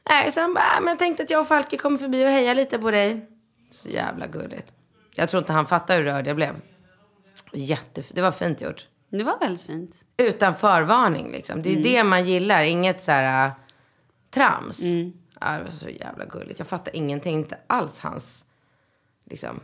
Nej, 0.08 0.32
så 0.32 0.40
han 0.40 0.54
bara, 0.54 0.64
"Ah, 0.76 0.80
men 0.80 0.88
jag 0.88 0.98
tänkte 0.98 1.22
att 1.22 1.30
jag 1.30 1.40
och 1.40 1.48
Falke 1.48 1.76
kommer 1.78 1.96
förbi 1.96 2.24
och 2.24 2.28
heja 2.30 2.54
lite 2.54 2.78
på 2.78 2.90
dig. 2.90 3.28
Så 3.70 3.88
jävla 3.88 4.26
gulligt. 4.26 4.72
Jag 5.14 5.28
tror 5.28 5.38
inte 5.42 5.52
han 5.52 5.66
fattar 5.66 5.96
hur 5.96 6.04
rörd 6.04 6.26
jag 6.26 6.36
blev. 6.36 6.56
Jätte, 7.52 8.02
det 8.10 8.22
var 8.22 8.32
fint 8.32 8.60
gjort. 8.62 8.86
Det 9.10 9.24
var 9.24 9.38
väldigt 9.38 9.62
fint. 9.62 9.96
Utan 10.16 10.54
förvarning 10.54 11.32
liksom. 11.32 11.62
Det 11.62 11.68
är 11.68 11.74
ju 11.76 11.82
det 11.82 12.04
man 12.04 12.24
gillar, 12.24 12.62
inget 12.62 13.02
så 13.02 13.12
här 13.12 13.46
äh, 13.46 13.52
trams. 14.30 14.80
Ja, 15.40 15.52
det 15.52 15.62
var 15.64 15.70
så 15.80 15.88
jävla 15.88 16.24
gulligt. 16.24 16.58
Jag 16.58 16.68
fattar 16.68 16.96
ingenting, 16.96 17.34
inte 17.34 17.58
alls 17.66 18.00
hans, 18.00 18.44
liksom. 19.30 19.60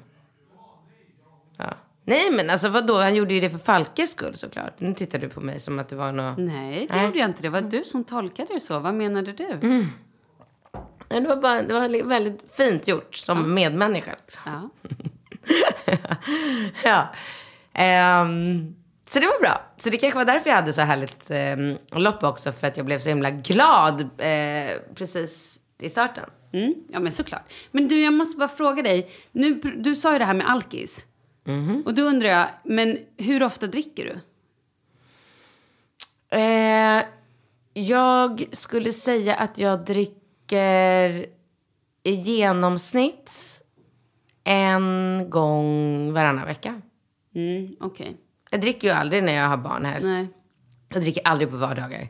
Ja. 2.09 2.15
Nej 2.15 2.31
men 2.31 2.51
alltså 2.51 2.69
vadå, 2.69 2.97
han 2.97 3.15
gjorde 3.15 3.35
ju 3.35 3.41
det 3.41 3.51
för 3.51 3.59
Falkes 3.59 4.11
skull 4.11 4.35
såklart. 4.35 4.81
Nu 4.81 4.93
tittar 4.95 5.19
du 5.19 5.29
på 5.29 5.41
mig 5.41 5.61
som 5.61 5.79
att 5.79 5.89
det 5.89 5.97
var 5.97 6.13
något... 6.13 6.39
Nej, 6.39 6.87
det 6.91 6.97
Nej. 6.97 7.05
gjorde 7.07 7.19
jag 7.19 7.29
inte. 7.29 7.43
Det 7.43 7.49
var 7.49 7.61
du 7.61 7.85
som 7.85 8.05
tolkade 8.05 8.55
det 8.55 8.61
så. 8.61 8.79
Vad 8.79 8.95
menade 8.95 9.33
du? 9.33 9.47
Mm. 9.47 9.87
Nej, 11.09 11.21
det 11.21 11.29
var 11.29 11.37
bara, 11.37 11.63
det 11.63 11.73
var 11.75 12.03
väldigt 12.09 12.45
fint 12.57 12.89
gjort 12.89 13.15
som 13.15 13.55
medmänniska 13.55 14.17
liksom. 14.21 14.43
Ja. 14.47 14.71
Ja. 16.85 17.09
Ehm, 17.75 18.75
så 19.07 19.21
det 19.21 19.27
var 19.27 19.41
bra. 19.41 19.63
Så 19.77 19.91
det 19.91 19.97
kanske 19.97 20.19
var 20.19 20.25
därför 20.25 20.51
jag 20.51 20.57
hade 20.57 20.73
så 20.73 20.81
härligt 20.81 21.31
um, 21.31 22.03
lopp 22.03 22.23
också. 22.23 22.53
För 22.53 22.67
att 22.67 22.77
jag 22.77 22.87
blev 22.87 22.99
så 22.99 23.09
himla 23.09 23.31
glad 23.31 24.01
eh, 24.01 24.71
precis 24.95 25.61
i 25.79 25.89
starten. 25.89 26.25
Mm, 26.53 26.75
ja, 26.93 27.01
men 27.01 27.13
såklart. 27.13 27.53
Men 27.71 27.89
du, 27.89 28.05
jag 28.05 28.15
måste 28.15 28.39
bara 28.39 28.49
fråga 28.49 28.83
dig. 28.83 29.11
Nu, 29.33 29.55
du 29.55 29.95
sa 29.95 30.13
ju 30.13 30.19
det 30.19 30.25
här 30.25 30.35
med 30.35 30.51
alkis. 30.51 31.05
Och 31.85 31.95
då 31.95 32.03
undrar 32.03 32.29
jag, 32.29 32.49
men 32.65 32.99
hur 33.17 33.43
ofta 33.43 33.67
dricker 33.67 34.05
du? 34.05 34.21
Eh, 36.39 37.05
jag 37.75 38.47
skulle 38.53 38.93
säga 38.93 39.35
att 39.35 39.59
jag 39.59 39.85
dricker 39.85 41.27
i 42.03 42.13
genomsnitt 42.13 43.33
en 44.45 45.27
gång 45.31 46.13
varannan 46.13 46.47
vecka. 46.47 46.81
Mm, 47.35 47.77
Okej. 47.81 48.17
Jag 48.51 48.61
dricker 48.61 48.89
ju 48.89 48.95
aldrig 48.95 49.23
när 49.23 49.35
jag 49.35 49.49
har 49.49 49.57
barn 49.57 49.85
här. 49.85 50.01
Nej. 50.01 50.29
Jag 50.89 51.03
dricker 51.03 51.23
aldrig 51.27 51.51
på 51.51 51.57
vardagar. 51.57 52.09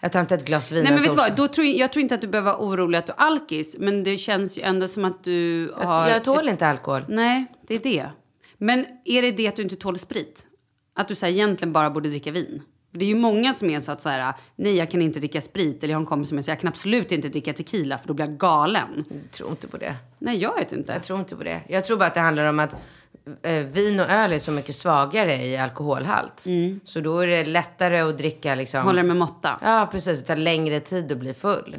Jag 0.00 0.12
tar 0.12 0.20
inte 0.20 0.34
ett 0.34 0.44
glas 0.44 0.72
vin 0.72 0.84
Nej, 0.84 0.92
men 0.92 1.02
en 1.02 1.08
vet 1.08 1.16
vad? 1.16 1.36
Då 1.36 1.48
tror 1.48 1.66
jag, 1.66 1.76
jag 1.76 1.92
tror 1.92 2.02
inte 2.02 2.14
att 2.14 2.20
du 2.20 2.26
behöver 2.28 2.52
vara 2.52 2.62
orolig 2.62 2.98
att 2.98 3.06
du 3.06 3.12
är 3.12 3.20
alkis. 3.20 3.76
Men 3.78 4.04
det 4.04 4.16
känns 4.16 4.58
ju 4.58 4.62
ändå 4.62 4.88
som 4.88 5.04
att 5.04 5.24
du 5.24 5.72
har... 5.76 6.08
Jag, 6.08 6.16
jag 6.16 6.24
tål 6.24 6.48
inte 6.48 6.66
alkohol. 6.66 7.04
Nej, 7.08 7.46
det 7.66 7.74
är 7.74 7.78
det. 7.78 8.10
Men 8.60 8.86
är 9.04 9.22
det 9.22 9.32
det 9.32 9.48
att 9.48 9.56
du 9.56 9.62
inte 9.62 9.76
tål 9.76 9.98
sprit? 9.98 10.46
Att 10.94 11.08
du 11.08 11.14
så 11.14 11.26
här, 11.26 11.32
egentligen 11.32 11.72
bara 11.72 11.90
borde 11.90 12.08
dricka 12.08 12.30
vin? 12.30 12.62
Det 12.92 13.04
är 13.04 13.08
ju 13.08 13.14
många 13.14 13.54
som 13.54 13.70
är 13.70 13.80
så 13.80 13.92
att 13.92 14.00
så 14.00 14.08
här, 14.08 14.34
nej 14.56 14.76
jag 14.76 14.90
kan 14.90 15.02
inte 15.02 15.18
dricka 15.20 15.40
sprit. 15.40 15.82
Eller 15.84 15.92
jag 15.92 15.96
har 15.98 16.00
en 16.00 16.06
kompis 16.06 16.28
som 16.28 16.38
är 16.38 16.42
så 16.42 16.50
jag 16.50 16.60
kan 16.60 16.68
absolut 16.68 17.12
inte 17.12 17.28
dricka 17.28 17.52
tequila 17.52 17.98
för 17.98 18.08
då 18.08 18.14
blir 18.14 18.26
jag 18.26 18.38
galen. 18.38 19.04
Jag 19.08 19.30
tror 19.30 19.50
inte 19.50 19.68
på 19.68 19.76
det. 19.76 19.96
Nej, 20.18 20.36
jag 20.36 20.54
vet 20.54 20.72
inte. 20.72 20.92
Jag 20.92 21.02
tror 21.02 21.18
inte 21.18 21.36
på 21.36 21.44
det. 21.44 21.60
Jag 21.68 21.84
tror 21.84 21.96
bara 21.98 22.06
att 22.06 22.14
det 22.14 22.20
handlar 22.20 22.44
om 22.48 22.58
att 22.60 22.76
eh, 23.42 23.52
vin 23.54 24.00
och 24.00 24.10
öl 24.10 24.32
är 24.32 24.38
så 24.38 24.52
mycket 24.52 24.74
svagare 24.74 25.46
i 25.46 25.56
alkoholhalt. 25.56 26.44
Så 26.84 27.00
då 27.00 27.18
är 27.18 27.26
det 27.26 27.44
lättare 27.44 27.98
att 28.00 28.18
dricka 28.18 28.54
liksom. 28.54 28.82
Håller 28.82 29.02
med 29.02 29.16
måtta. 29.16 29.58
Ja, 29.62 29.88
precis. 29.92 30.20
Det 30.20 30.26
tar 30.26 30.36
längre 30.36 30.80
tid 30.80 31.12
att 31.12 31.18
bli 31.18 31.34
full. 31.34 31.76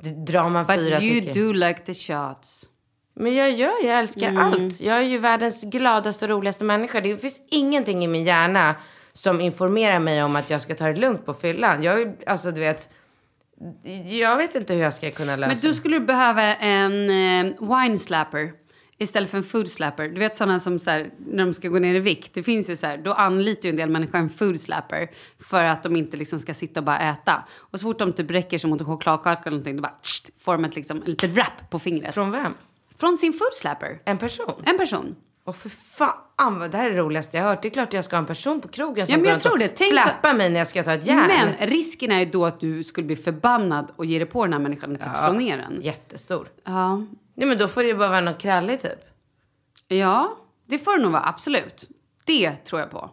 Det 0.00 0.10
drar 0.10 0.48
man 0.48 0.66
But 0.66 0.76
fyra 0.76 1.00
you 1.02 1.22
stycken. 1.22 1.46
do 1.46 1.52
like 1.52 1.80
the 1.80 1.94
shots. 1.94 2.66
Men 3.14 3.34
jag 3.34 3.52
gör, 3.52 3.84
jag 3.84 3.98
älskar 3.98 4.28
Mm. 4.28 4.38
allt. 4.46 4.80
Jag 4.80 4.96
är 4.96 5.02
ju 5.02 5.18
världens 5.18 5.62
gladaste 5.62 6.24
och 6.24 6.30
roligaste 6.30 6.64
människa. 6.64 7.00
Det 7.00 7.16
finns 7.18 7.40
ingenting 7.50 8.04
i 8.04 8.06
min 8.06 8.24
hjärna 8.24 8.74
som 9.12 9.40
informerar 9.40 9.98
mig 9.98 10.22
om 10.22 10.36
att 10.36 10.50
jag 10.50 10.60
ska 10.60 10.74
ta 10.74 10.84
det 10.86 11.00
lugnt 11.00 11.26
på 11.26 11.34
fyllan. 11.34 11.82
Jag 11.82 12.16
alltså 12.26 12.50
du 12.50 12.60
vet. 12.60 12.88
Jag 14.04 14.36
vet 14.36 14.54
inte 14.54 14.74
hur 14.74 14.80
jag 14.82 14.94
ska 14.94 15.10
kunna 15.10 15.36
lösa 15.36 15.48
Men 15.48 15.70
då 15.70 15.72
skulle 15.72 15.98
du 15.98 16.04
behöva 16.06 16.42
en 16.56 17.10
eh, 17.10 17.54
wine 17.60 17.96
slapper 17.96 18.52
istället 18.98 19.30
för 19.30 19.38
en 19.38 19.44
food 19.44 19.68
slapper. 19.68 20.08
Du 20.08 20.18
vet 20.18 20.34
sådana 20.34 20.60
som 20.60 20.78
så 20.78 20.90
här, 20.90 21.10
när 21.18 21.44
de 21.44 21.52
ska 21.52 21.68
gå 21.68 21.78
ner 21.78 21.94
i 21.94 21.98
vikt. 21.98 22.34
Det 22.34 22.42
finns 22.42 22.70
ju 22.70 22.76
så 22.76 22.86
här, 22.86 22.96
då 22.98 23.12
anlitar 23.12 23.62
ju 23.64 23.70
en 23.70 23.76
del 23.76 23.90
människor 23.90 24.18
en 24.18 24.28
food 24.28 24.60
slapper 24.60 25.10
för 25.50 25.64
att 25.64 25.82
de 25.82 25.96
inte 25.96 26.16
liksom 26.16 26.38
ska 26.38 26.54
sitta 26.54 26.80
och 26.80 26.86
bara 26.86 26.98
äta. 26.98 27.44
Och 27.58 27.80
så 27.80 27.84
fort 27.84 27.98
de 27.98 28.12
typ 28.12 28.30
räcker 28.30 28.58
sig 28.58 28.70
mot 28.70 28.80
en 28.80 28.86
chokladkaka 28.86 29.40
eller 29.40 29.50
någonting, 29.50 29.76
då 29.76 29.82
bara 29.82 29.98
tst, 30.02 30.30
får 30.38 30.52
de 30.52 30.64
ett 30.64 30.76
liksom, 30.76 30.96
en 30.96 31.10
liten 31.10 31.32
wrap 31.32 31.70
på 31.70 31.78
fingret. 31.78 32.14
Från 32.14 32.30
vem? 32.30 32.54
Från 33.00 33.16
sin 33.18 33.32
foodslapper. 33.32 34.02
En 34.04 34.18
person? 34.18 34.62
En 34.64 34.78
person. 34.78 35.16
Och 35.44 35.56
för 35.56 35.68
fan, 35.68 36.58
vad 36.58 36.70
det 36.70 36.76
här 36.76 36.86
är 36.86 36.94
det 36.94 37.00
roligaste 37.00 37.36
jag 37.36 37.44
har 37.44 37.50
hört. 37.50 37.62
Det 37.62 37.68
är 37.68 37.70
klart 37.70 37.92
jag 37.92 38.04
ska 38.04 38.16
ha 38.16 38.20
en 38.20 38.26
person 38.26 38.60
på 38.60 38.68
krogen 38.68 39.06
som 39.06 39.12
Ja, 39.12 39.16
men 39.16 39.24
går 39.24 39.32
jag 39.32 39.40
tror 39.40 39.58
det. 39.58 39.68
Tänk- 39.68 39.90
släpar 39.90 40.34
mig 40.34 40.50
när 40.50 40.58
jag 40.60 40.66
ska 40.66 40.82
ta 40.82 40.92
ett 40.92 41.06
järn. 41.06 41.28
Men 41.58 41.68
risken 41.68 42.12
är 42.12 42.18
ju 42.20 42.24
då 42.26 42.46
att 42.46 42.60
du 42.60 42.84
skulle 42.84 43.06
bli 43.06 43.16
förbannad 43.16 43.92
och 43.96 44.04
ge 44.04 44.18
dig 44.18 44.28
på 44.28 44.44
den 44.44 44.52
här 44.52 44.60
människan 44.60 44.92
och 44.92 45.00
typ 45.00 45.16
slå 45.18 45.32
ner 45.32 45.56
den. 45.56 45.80
Jättestor. 45.80 46.48
Ja. 46.64 46.96
Nej 47.34 47.48
men 47.48 47.58
då 47.58 47.68
får 47.68 47.82
det 47.82 47.88
ju 47.88 47.94
bara 47.96 48.08
vara 48.08 48.20
något 48.20 48.38
kralligt 48.40 48.82
typ. 48.82 48.98
ja, 49.88 50.36
det 50.66 50.78
får 50.78 50.96
det 50.96 51.02
nog 51.02 51.12
vara. 51.12 51.22
Absolut. 51.28 51.88
Det 52.24 52.52
tror 52.52 52.80
jag 52.80 52.90
på. 52.90 53.10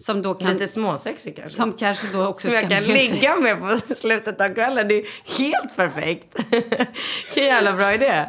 Som 0.00 0.22
då 0.22 0.34
kan... 0.34 0.52
Lite 0.52 0.68
småsexig 0.68 1.36
kanske. 1.36 1.56
Som 1.56 1.72
kanske 1.72 2.06
då 2.12 2.26
också 2.26 2.48
Som 2.48 2.54
jag 2.54 2.68
kan 2.70 2.82
med 2.82 2.88
ligga 2.88 3.36
med 3.36 3.60
på 3.60 3.94
slutet 3.94 4.40
av 4.40 4.54
kvällen. 4.54 4.88
Det 4.88 4.94
är 4.94 5.04
helt 5.38 5.76
perfekt. 5.76 6.38
Vilken 6.50 7.44
jävla 7.44 7.72
bra 7.72 7.94
idé. 7.94 8.24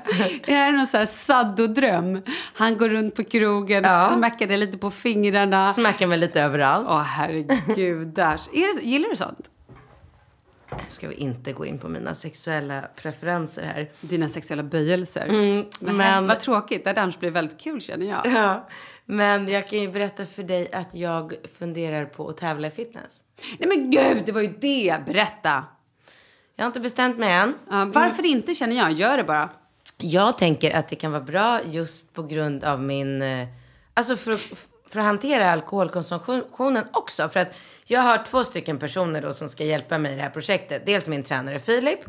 Det 0.46 0.54
här 0.54 0.68
är 0.68 0.72
någon 0.72 0.88
sån 0.88 0.98
här 0.98 1.06
saddodröm. 1.06 2.22
Han 2.54 2.78
går 2.78 2.90
runt 2.90 3.16
på 3.16 3.24
krogen, 3.24 3.84
Ja. 3.84 4.12
smackar 4.18 4.48
dig 4.48 4.58
lite 4.58 4.78
på 4.78 4.92
fingrarna. 4.92 5.74
Smackar 5.74 6.08
mig 6.08 6.18
lite 6.18 6.42
överallt. 6.42 6.88
Åh 6.90 7.02
herregud. 7.02 8.20
Är 8.20 8.76
det, 8.80 8.84
gillar 8.86 9.10
du 9.10 9.16
sånt? 9.16 9.50
Ska 10.90 11.08
vi 11.08 11.16
inte 11.16 11.54
gå 11.54 11.66
in 11.66 11.80
på 11.80 11.88
mina 11.90 12.14
sexuella 12.16 12.82
preferenser 12.96 13.64
här. 13.64 13.90
Dina 14.02 14.28
sexuella 14.30 14.64
böjelser. 14.64 15.26
Mm, 15.30 15.66
men... 15.80 15.98
men- 15.98 16.28
Vad 16.28 16.40
tråkigt, 16.40 16.84
det 16.84 16.90
hade 16.90 17.02
annars 17.02 17.20
blivit 17.20 17.36
väldigt 17.36 17.60
kul 17.60 17.82
känner 17.82 18.06
jag. 18.06 18.22
Ja, 18.26 18.68
men 19.12 19.48
jag 19.48 19.68
kan 19.68 19.80
ju 19.80 19.92
berätta 19.92 20.26
för 20.26 20.44
dig 20.44 20.72
att 20.74 20.96
jag 20.96 21.34
funderar 21.60 22.06
på 22.06 22.30
att 22.30 22.38
tävla 22.38 22.68
i 22.68 22.72
fitness. 22.72 23.24
Nej 23.60 23.70
men 23.70 23.90
gud, 23.90 24.24
det 24.26 24.32
var 24.32 24.42
ju 24.42 24.54
det. 24.60 24.98
Berätta. 25.06 25.64
Jag 26.56 26.64
har 26.64 26.68
inte 26.68 26.80
bestämt 26.80 27.18
mig 27.18 27.34
än. 27.34 27.54
Ja, 27.70 27.86
varför 27.86 28.26
inte 28.26 28.54
känner 28.54 28.76
jag? 28.76 28.92
Gör 28.92 29.18
det 29.18 29.24
bara. 29.24 29.50
Jag 29.98 30.38
tänker 30.38 30.76
att 30.76 30.88
det 30.90 30.96
kan 30.96 31.12
vara 31.12 31.22
bra 31.24 31.60
just 31.66 32.14
på 32.14 32.24
grund 32.24 32.64
av 32.64 32.82
min... 32.82 33.22
eh, 33.22 33.48
Alltså 33.94 34.16
för, 34.16 34.38
för 34.90 35.00
att 35.00 35.06
hantera 35.06 35.52
alkoholkonsumtionen 35.52 36.86
också. 36.94 37.30
För 37.30 37.40
att 37.40 37.56
jag 37.86 38.02
har 38.02 38.26
två 38.26 38.44
stycken 38.44 38.80
personer 38.80 39.22
då 39.22 39.34
som 39.34 39.50
ska 39.50 39.64
hjälpa 39.64 39.98
mig 39.98 40.14
i 40.14 40.16
det 40.16 40.22
här 40.22 40.30
projektet. 40.30 40.86
Dels 40.86 41.08
min 41.08 41.24
tränare 41.24 41.60
Filip 41.60 42.00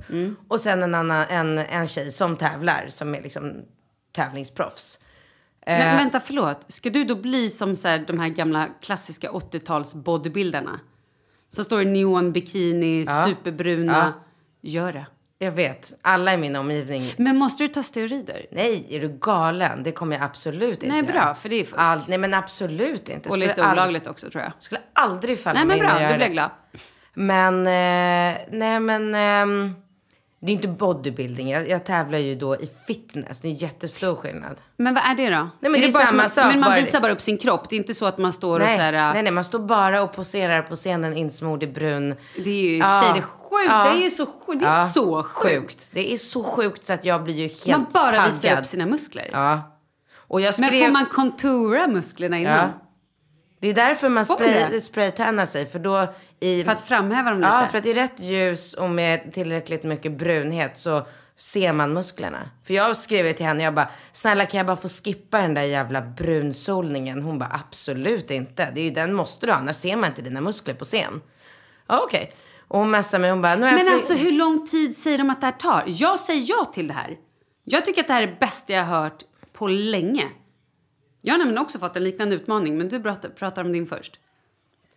och 0.49 0.61
sen 0.61 0.83
en, 0.83 0.95
annan, 0.95 1.27
en, 1.29 1.59
en 1.59 1.87
tjej 1.87 2.11
som 2.11 2.37
tävlar, 2.37 2.87
som 2.89 3.15
är 3.15 3.23
liksom 3.23 3.53
tävlingsproffs. 4.13 4.99
Eh. 5.67 5.79
Men 5.79 5.97
vänta, 5.97 6.21
förlåt. 6.21 6.65
Ska 6.69 6.91
du 6.91 7.05
då 7.05 7.15
bli 7.15 7.51
som 7.51 7.77
så 7.77 7.89
här, 7.89 8.05
de 8.07 8.19
här 8.19 8.29
gamla 8.29 8.69
klassiska 8.83 9.31
80-tals 9.31 9.95
bodybuildarna? 9.95 10.81
Som 11.49 11.65
står 11.65 11.83
i 11.83 11.85
neonbikini, 11.85 13.07
superbruna. 13.27 14.15
Gör 14.61 14.93
det. 14.93 15.07
Jag 15.39 15.53
vet, 15.53 15.93
alla 16.03 16.35
i 16.35 16.37
min 16.37 16.57
omgivning 16.57 17.15
Men 17.17 17.37
måste 17.37 17.65
du 17.65 17.69
ta 17.69 17.83
steroider? 17.83 18.47
Nej, 18.51 18.87
är 18.91 19.01
du 19.01 19.09
galen? 19.09 19.83
Det 19.83 19.93
kommer 19.93 20.17
jag 20.17 20.25
absolut 20.25 20.83
inte 20.83 20.87
Nej, 20.87 20.97
göra. 20.97 21.13
bra, 21.13 21.35
för 21.35 21.49
det 21.49 21.57
är 21.57 21.65
fusk. 21.65 21.75
All, 21.77 22.01
nej, 22.09 22.19
men 22.19 22.35
absolut 22.35 23.09
inte. 23.09 23.29
Och 23.29 23.33
Skulle 23.33 23.47
lite 23.47 23.71
olagligt 23.73 24.07
också 24.07 24.31
tror 24.31 24.43
jag. 24.43 24.53
Skulle 24.59 24.81
aldrig 24.93 25.41
falla 25.41 25.65
Nej 25.65 25.67
men 25.67 25.79
bra, 25.79 25.89
då 25.89 26.15
blir 26.15 26.27
jag 26.27 26.33
glad. 26.33 26.51
Men, 27.15 27.59
eh, 27.59 28.41
nej 28.51 28.81
men, 28.81 29.15
ehm, 29.15 29.75
det 30.45 30.53
är 30.53 30.55
inte 30.55 30.69
bodybuilding. 30.69 31.51
Jag, 31.51 31.69
jag 31.69 31.85
tävlar 31.85 32.19
ju 32.19 32.35
då 32.35 32.57
i 32.57 32.71
fitness. 32.87 33.41
Det 33.41 33.49
är 33.49 33.53
jättestor 33.63 34.15
skillnad. 34.17 34.57
Men 34.77 34.95
vad 34.95 35.05
är 35.05 35.15
det 35.15 35.31
då? 35.31 35.49
men 35.61 35.73
det 35.73 35.79
är 35.87 35.93
bara 35.93 36.03
att 36.03 36.09
samma 36.09 36.23
man, 36.23 36.31
sak, 36.31 36.45
Men 36.53 36.61
man 36.61 36.71
bara- 36.71 36.81
visar 36.81 37.01
bara 37.01 37.13
upp 37.13 37.21
sin 37.21 37.39
kropp. 37.39 37.67
Det 37.71 37.77
är 37.77 37.79
inte 37.79 37.95
så 37.95 38.07
att 38.07 38.19
man 38.19 38.33
står 38.33 38.61
och 38.61 38.67
Nej, 38.67 38.77
så 38.77 38.83
här... 38.83 39.13
nej, 39.15 39.23
nej, 39.23 39.33
man 39.33 39.45
står 39.45 39.59
bara 39.59 40.03
och 40.03 40.13
poserar 40.13 40.63
på 40.63 40.75
scenen 40.75 41.17
insmord 41.17 41.63
i 41.63 41.67
brun. 41.67 42.15
Det 42.45 42.51
är 42.51 42.63
ju 42.63 42.77
i 42.77 42.81
och 42.83 42.85
för 42.85 42.99
sig 43.03 43.13
det 43.13 43.19
är 43.19 43.23
sjukt. 43.23 43.67
Ja. 43.69 43.93
Det 43.95 44.07
är 44.07 44.11
så, 44.11 44.27
sjukt. 44.27 44.61
Det 44.61 44.67
är 44.67 44.79
Ja, 44.81 44.87
så 44.87 45.23
sjukt. 45.23 45.89
Det 45.93 46.13
är 46.13 46.17
så 46.17 46.45
sjukt 46.45 46.87
så 46.87 46.93
att 46.93 47.05
jag 47.05 47.25
blir 47.25 47.35
ju 47.35 47.43
helt 47.49 47.67
Man 47.67 47.87
bara 47.93 48.11
taggad. 48.13 48.27
visar 48.27 48.59
upp 48.61 48.67
sina 48.67 48.87
muskler. 48.87 49.29
Ja. 49.33 49.61
Och 50.17 50.41
skrev... 50.41 50.71
Men 50.73 50.81
får 50.81 50.89
man 50.93 51.07
kontura 51.07 51.87
musklerna 51.87 52.39
innan? 52.39 52.57
Ja. 52.59 52.69
Det 53.63 53.69
är 53.69 53.75
därför 53.75 54.09
man 54.09 54.25
spray, 54.25 54.81
spraytannar 54.81 55.47
sig. 55.47 55.67
För 55.67 55.79
då 55.79 56.15
i... 56.41 56.65
För 56.65 56.73
att 56.73 56.81
framhäva 56.81 57.31
dem 57.31 57.39
lite? 57.39 57.53
Ja, 57.53 57.67
för 57.67 57.79
att 57.79 57.87
i 57.87 57.95
rätt 57.95 58.21
ljus 58.21 58.75
och 58.75 58.91
med 58.91 59.33
tillräckligt 59.33 59.83
mycket 59.83 60.13
brunhet 60.13 60.79
så 60.79 61.07
ser 61.37 61.73
man 61.73 61.93
musklerna. 61.93 62.39
För 62.65 62.75
jag 62.75 62.97
skrev 62.97 63.33
till 63.33 63.47
henne, 63.47 63.65
jag 63.65 63.75
bara, 63.75 63.89
snälla 64.13 64.47
kan 64.47 64.59
jag 64.59 64.67
bara 64.67 64.77
få 64.77 64.89
skippa 64.89 65.39
den 65.39 65.55
där 65.55 65.63
jävla 65.63 66.01
brunsolningen? 66.01 67.23
Hon 67.23 67.39
bara, 67.39 67.61
absolut 67.69 68.31
inte. 68.31 68.71
Det 68.75 68.81
är 68.81 68.85
ju 68.85 68.91
den 68.91 69.15
måste 69.15 69.47
du 69.47 69.53
ha, 69.53 69.59
annars 69.59 69.77
ser 69.77 69.97
man 69.97 70.05
inte 70.09 70.23
dina 70.23 70.41
muskler 70.41 70.75
på 70.75 70.85
scen. 70.85 71.21
Ja, 71.87 72.03
okej. 72.07 72.33
Och 72.69 72.79
hon 72.79 72.91
messade 72.91 73.21
mig, 73.21 73.31
hon 73.31 73.43
bara, 73.43 73.55
nu 73.55 73.63
har 73.63 73.69
jag 73.69 73.85
Men 73.85 73.95
alltså 73.95 74.15
hur 74.15 74.33
lång 74.33 74.67
tid 74.67 74.97
säger 74.97 75.19
de 75.19 75.31
att 75.31 75.41
det 75.41 75.47
här 75.47 75.53
tar? 75.53 75.85
Jag 75.87 76.21
säger 76.21 76.45
ja 76.49 76.65
till 76.65 76.89
det 76.89 76.95
här. 76.95 77.17
Jag 77.65 77.85
tycker 77.85 78.01
att 78.01 78.07
det 78.07 78.13
här 78.13 78.23
är 78.23 78.27
det 78.27 78.41
bästa 78.41 78.73
jag 78.73 78.85
har 78.85 79.03
hört 79.03 79.23
på 79.53 79.69
länge. 79.69 80.25
Jag 81.25 81.35
har 81.35 81.39
nämligen 81.39 81.63
också 81.63 81.79
fått 81.79 81.97
en 81.97 82.05
liknande 82.05 82.35
utmaning, 82.37 82.79
men 82.79 82.89
du 82.89 83.03
pratar, 83.03 83.29
pratar 83.29 83.65
om 83.65 83.73
din 83.73 83.87
först. 83.87 84.21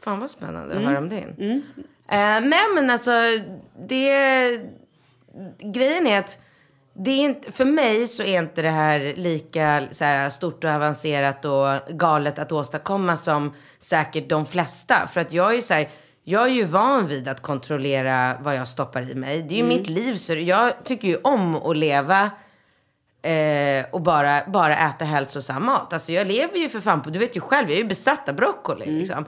Fan 0.03 0.19
vad 0.19 0.29
spännande 0.29 0.73
Mm. 0.73 0.77
att 0.85 0.89
höra 0.89 0.97
om 0.99 1.09
din. 1.09 1.63
Eh, 2.09 2.41
nej 2.41 2.63
men 2.75 2.89
alltså, 2.89 3.11
det... 3.87 4.59
Grejen 5.59 6.07
är 6.07 6.19
att 6.19 6.39
det 6.93 7.11
är 7.11 7.19
inte, 7.25 7.51
för 7.51 7.65
mig 7.65 8.07
så 8.07 8.23
är 8.23 8.39
inte 8.41 8.61
det 8.61 8.69
här 8.69 9.13
lika 9.17 9.83
så 9.91 10.05
här, 10.05 10.29
stort 10.29 10.63
och 10.63 10.69
avancerat 10.69 11.45
och 11.45 11.97
galet 11.97 12.39
att 12.39 12.51
åstadkomma 12.51 13.17
som 13.17 13.53
säkert 13.79 14.29
de 14.29 14.45
flesta. 14.45 15.07
För 15.07 15.21
att 15.21 15.33
jag 15.33 15.51
är 15.51 15.55
ju 15.55 15.61
så 15.61 15.73
här, 15.73 15.89
jag 16.23 16.43
är 16.43 16.53
ju 16.53 16.63
van 16.63 17.07
vid 17.07 17.27
att 17.27 17.41
kontrollera 17.41 18.37
vad 18.41 18.55
jag 18.55 18.67
stoppar 18.67 19.11
i 19.11 19.15
mig. 19.15 19.41
Det 19.41 19.53
är 19.53 19.57
ju 19.57 19.63
Mm. 19.63 19.77
mitt 19.77 19.89
liv 19.89 20.15
så 20.15 20.33
jag 20.33 20.83
tycker 20.83 21.07
ju 21.07 21.17
om 21.17 21.55
att 21.55 21.77
leva 21.77 22.31
eh, 23.25 23.85
och 23.91 24.01
bara, 24.01 24.41
bara 24.47 24.77
äta 24.77 25.05
hälsosam 25.05 25.65
mat. 25.65 25.93
Alltså 25.93 26.11
jag 26.11 26.27
lever 26.27 26.57
ju 26.57 26.69
för 26.69 26.79
fan 26.79 27.01
på, 27.01 27.09
du 27.09 27.19
vet 27.19 27.35
ju 27.37 27.41
själv, 27.41 27.69
jag 27.69 27.77
är 27.77 27.81
ju 27.81 27.87
besatt 27.87 28.29
av 28.29 28.35
broccoli 28.35 28.85
liksom. 28.85 29.25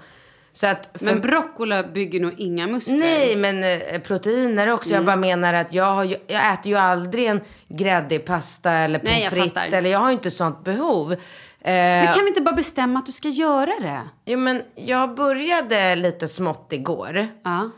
Så 0.53 0.67
att 0.67 0.89
för, 0.93 1.05
Men 1.05 1.21
broccoli 1.21 1.83
bygger 1.83 2.19
nog 2.19 2.33
inga 2.37 2.67
muskler. 2.67 2.97
Nej, 2.97 3.35
men 3.35 3.63
eh, 3.63 4.01
proteiner 4.01 4.71
också. 4.71 4.89
Mm. 4.89 4.95
Jag 4.95 5.05
bara 5.05 5.15
menar 5.15 5.53
att 5.53 5.73
jag, 5.73 5.93
har 5.93 6.03
ju, 6.03 6.15
jag 6.27 6.53
äter 6.53 6.67
ju 6.71 6.75
aldrig 6.77 7.27
en 7.27 7.41
gräddig 7.67 8.25
pasta 8.25 8.71
eller 8.71 8.99
pommes 8.99 9.29
frites. 9.29 9.73
Eller 9.73 9.89
jag 9.89 9.99
har 9.99 10.07
ju 10.07 10.13
inte 10.13 10.31
sånt 10.31 10.63
behov. 10.63 11.11
Eh, 11.11 11.17
Men 11.61 12.07
kan 12.13 12.23
vi 12.23 12.27
inte 12.29 12.41
bara 12.41 12.55
bestämma 12.55 12.99
att 12.99 13.05
du 13.05 13.11
ska 13.11 13.27
göra 13.27 13.71
det? 13.81 14.01
jo, 14.25 14.39
men 14.39 14.61
jag 14.75 15.15
började 15.15 15.95
lite 15.95 16.27
smått 16.27 16.73
igår. 16.73 17.27
Ja. 17.43 17.69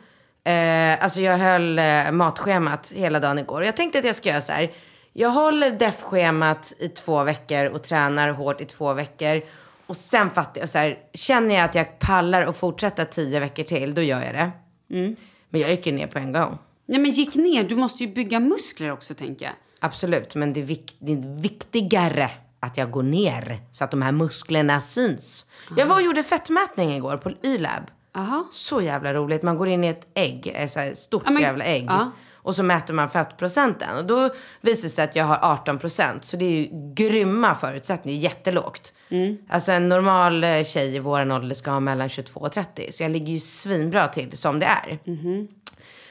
Eh, 0.51 1.03
alltså 1.03 1.21
jag 1.21 1.37
höll 1.37 1.79
eh, 1.79 2.11
matschemat 2.11 2.91
hela 2.95 3.19
dagen 3.19 3.39
igår. 3.39 3.63
Jag 3.63 3.75
tänkte 3.75 3.99
att 3.99 4.05
jag 4.05 4.15
ska 4.15 4.29
göra 4.29 4.41
så 4.41 4.53
här. 4.53 4.71
Jag 5.19 5.29
håller 5.29 5.69
def-schemat 5.71 6.73
i 6.79 6.87
två 6.89 7.23
veckor 7.23 7.65
och 7.65 7.83
tränar 7.83 8.29
hårt 8.29 8.61
i 8.61 8.65
två 8.65 8.93
veckor. 8.93 9.41
Och 9.85 9.97
sen 9.97 10.29
fattar 10.29 10.61
jag 10.61 10.69
så 10.69 10.77
här, 10.77 10.97
känner 11.13 11.55
jag 11.55 11.63
att 11.63 11.75
jag 11.75 11.99
pallar 11.99 12.45
och 12.45 12.55
fortsätta 12.55 13.05
tio 13.05 13.39
veckor 13.39 13.63
till, 13.63 13.95
då 13.95 14.01
gör 14.01 14.21
jag 14.23 14.33
det. 14.33 14.51
Mm. 14.99 15.15
Men 15.49 15.61
jag 15.61 15.69
gick 15.71 15.85
ju 15.85 15.91
ner 15.91 16.07
på 16.07 16.19
en 16.19 16.31
gång. 16.33 16.57
Nej 16.85 16.99
men 16.99 17.11
gick 17.11 17.35
ner, 17.35 17.63
du 17.63 17.75
måste 17.75 18.03
ju 18.03 18.13
bygga 18.13 18.39
muskler 18.39 18.91
också 18.91 19.13
tänker 19.13 19.45
jag. 19.45 19.53
Absolut, 19.79 20.35
men 20.35 20.53
det 20.53 20.59
är, 20.59 20.65
vik- 20.65 20.95
det 20.99 21.11
är 21.11 21.41
viktigare 21.41 22.29
att 22.59 22.77
jag 22.77 22.91
går 22.91 23.03
ner 23.03 23.59
så 23.71 23.83
att 23.83 23.91
de 23.91 24.01
här 24.01 24.11
musklerna 24.11 24.81
syns. 24.81 25.45
Jag 25.77 25.85
var 25.85 25.95
och 25.95 26.01
gjorde 26.01 26.23
fettmätning 26.23 26.95
igår 26.95 27.17
på 27.17 27.31
Y-lab. 27.43 27.83
Aha. 28.15 28.47
Så 28.51 28.81
jävla 28.81 29.13
roligt. 29.13 29.43
Man 29.43 29.57
går 29.57 29.67
in 29.67 29.83
i 29.83 29.87
ett 29.87 30.07
ägg, 30.13 30.47
ett 30.55 30.71
så 30.71 30.79
här 30.79 30.93
stort 30.93 31.23
Ja, 31.25 31.31
men- 31.31 31.41
jävla 31.41 31.63
ägg. 31.65 31.85
ja. 31.89 32.11
Och 32.49 32.55
så 32.55 32.63
mäter 32.63 32.93
man 32.93 33.09
fettprocenten. 33.09 33.97
Och 33.97 34.05
då 34.05 34.29
visar 34.61 34.83
det 34.83 34.89
sig 34.89 35.03
att 35.03 35.15
jag 35.15 35.25
har 35.25 35.39
18 35.41 35.77
procent. 35.77 36.25
Så 36.25 36.37
det 36.37 36.45
är 36.45 36.49
ju 36.49 36.93
grymma 36.93 37.55
förutsättningar. 37.55 38.19
Jättelågt. 38.19 38.93
Mm. 39.09 39.37
Alltså 39.49 39.71
en 39.71 39.89
normal 39.89 40.43
eh, 40.43 40.63
tjej 40.63 40.95
i 40.95 40.99
våran 40.99 41.31
ålder 41.31 41.55
ska 41.55 41.71
ha 41.71 41.79
mellan 41.79 42.09
22 42.09 42.39
och 42.39 42.51
30. 42.51 42.91
Så 42.91 43.03
jag 43.03 43.11
ligger 43.11 43.33
ju 43.33 43.39
svinbra 43.39 44.07
till 44.07 44.37
som 44.37 44.59
det 44.59 44.65
är. 44.65 44.99
Mm. 45.05 45.47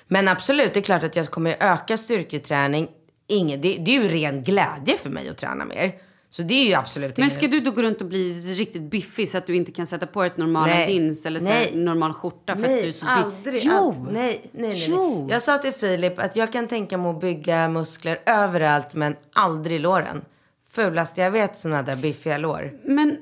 Men 0.06 0.28
absolut, 0.28 0.74
det 0.74 0.80
är 0.80 0.82
klart 0.82 1.02
att 1.02 1.16
jag 1.16 1.30
kommer 1.30 1.56
öka 1.60 1.96
styrketräning. 1.96 2.88
Ingen, 3.28 3.60
det, 3.60 3.76
det 3.76 3.96
är 3.96 4.02
ju 4.02 4.08
ren 4.08 4.42
glädje 4.42 4.98
för 4.98 5.10
mig 5.10 5.28
att 5.28 5.38
träna 5.38 5.64
mer. 5.64 5.92
Så 6.30 6.42
det 6.42 6.54
är 6.54 6.66
ju 6.66 6.74
absolut 6.74 7.16
Men 7.16 7.24
ingen- 7.24 7.30
ska 7.36 7.46
du 7.48 7.60
då 7.60 7.70
gå 7.70 7.82
runt 7.82 8.00
och 8.00 8.06
bli 8.06 8.30
riktigt 8.54 8.82
biffig 8.82 9.28
så 9.28 9.38
att 9.38 9.46
du 9.46 9.56
inte 9.56 9.72
kan 9.72 9.86
sätta 9.86 10.06
på 10.06 10.22
ett 10.22 10.36
normala 10.36 10.66
Nej. 10.66 10.92
jeans 10.94 11.26
eller 11.26 11.40
så 11.40 11.46
Nej. 11.46 11.72
normal 11.74 12.12
skjorta 12.14 12.56
för 12.56 12.62
att 12.64 12.70
Nej, 12.70 12.82
du 12.82 12.88
är 12.88 12.92
så 12.92 13.06
aldrig. 13.06 13.60
Jo! 13.64 13.72
All, 13.72 14.12
nej, 14.12 14.12
nej, 14.12 14.50
nej, 14.52 14.68
nej. 14.70 14.86
Jo! 14.88 15.28
Jag 15.30 15.42
sa 15.42 15.58
till 15.58 15.72
Filip 15.72 16.18
att 16.18 16.36
jag 16.36 16.52
kan 16.52 16.68
tänka 16.68 16.98
mig 16.98 17.10
att 17.10 17.20
bygga 17.20 17.68
muskler 17.68 18.18
överallt 18.26 18.94
men 18.94 19.16
aldrig 19.32 19.80
låren. 19.80 20.24
Fulaste 20.70 21.20
jag 21.20 21.30
vet 21.30 21.58
sådana 21.58 21.82
där 21.82 21.96
biffiga 21.96 22.38
lår. 22.38 22.72
Men 22.84 23.16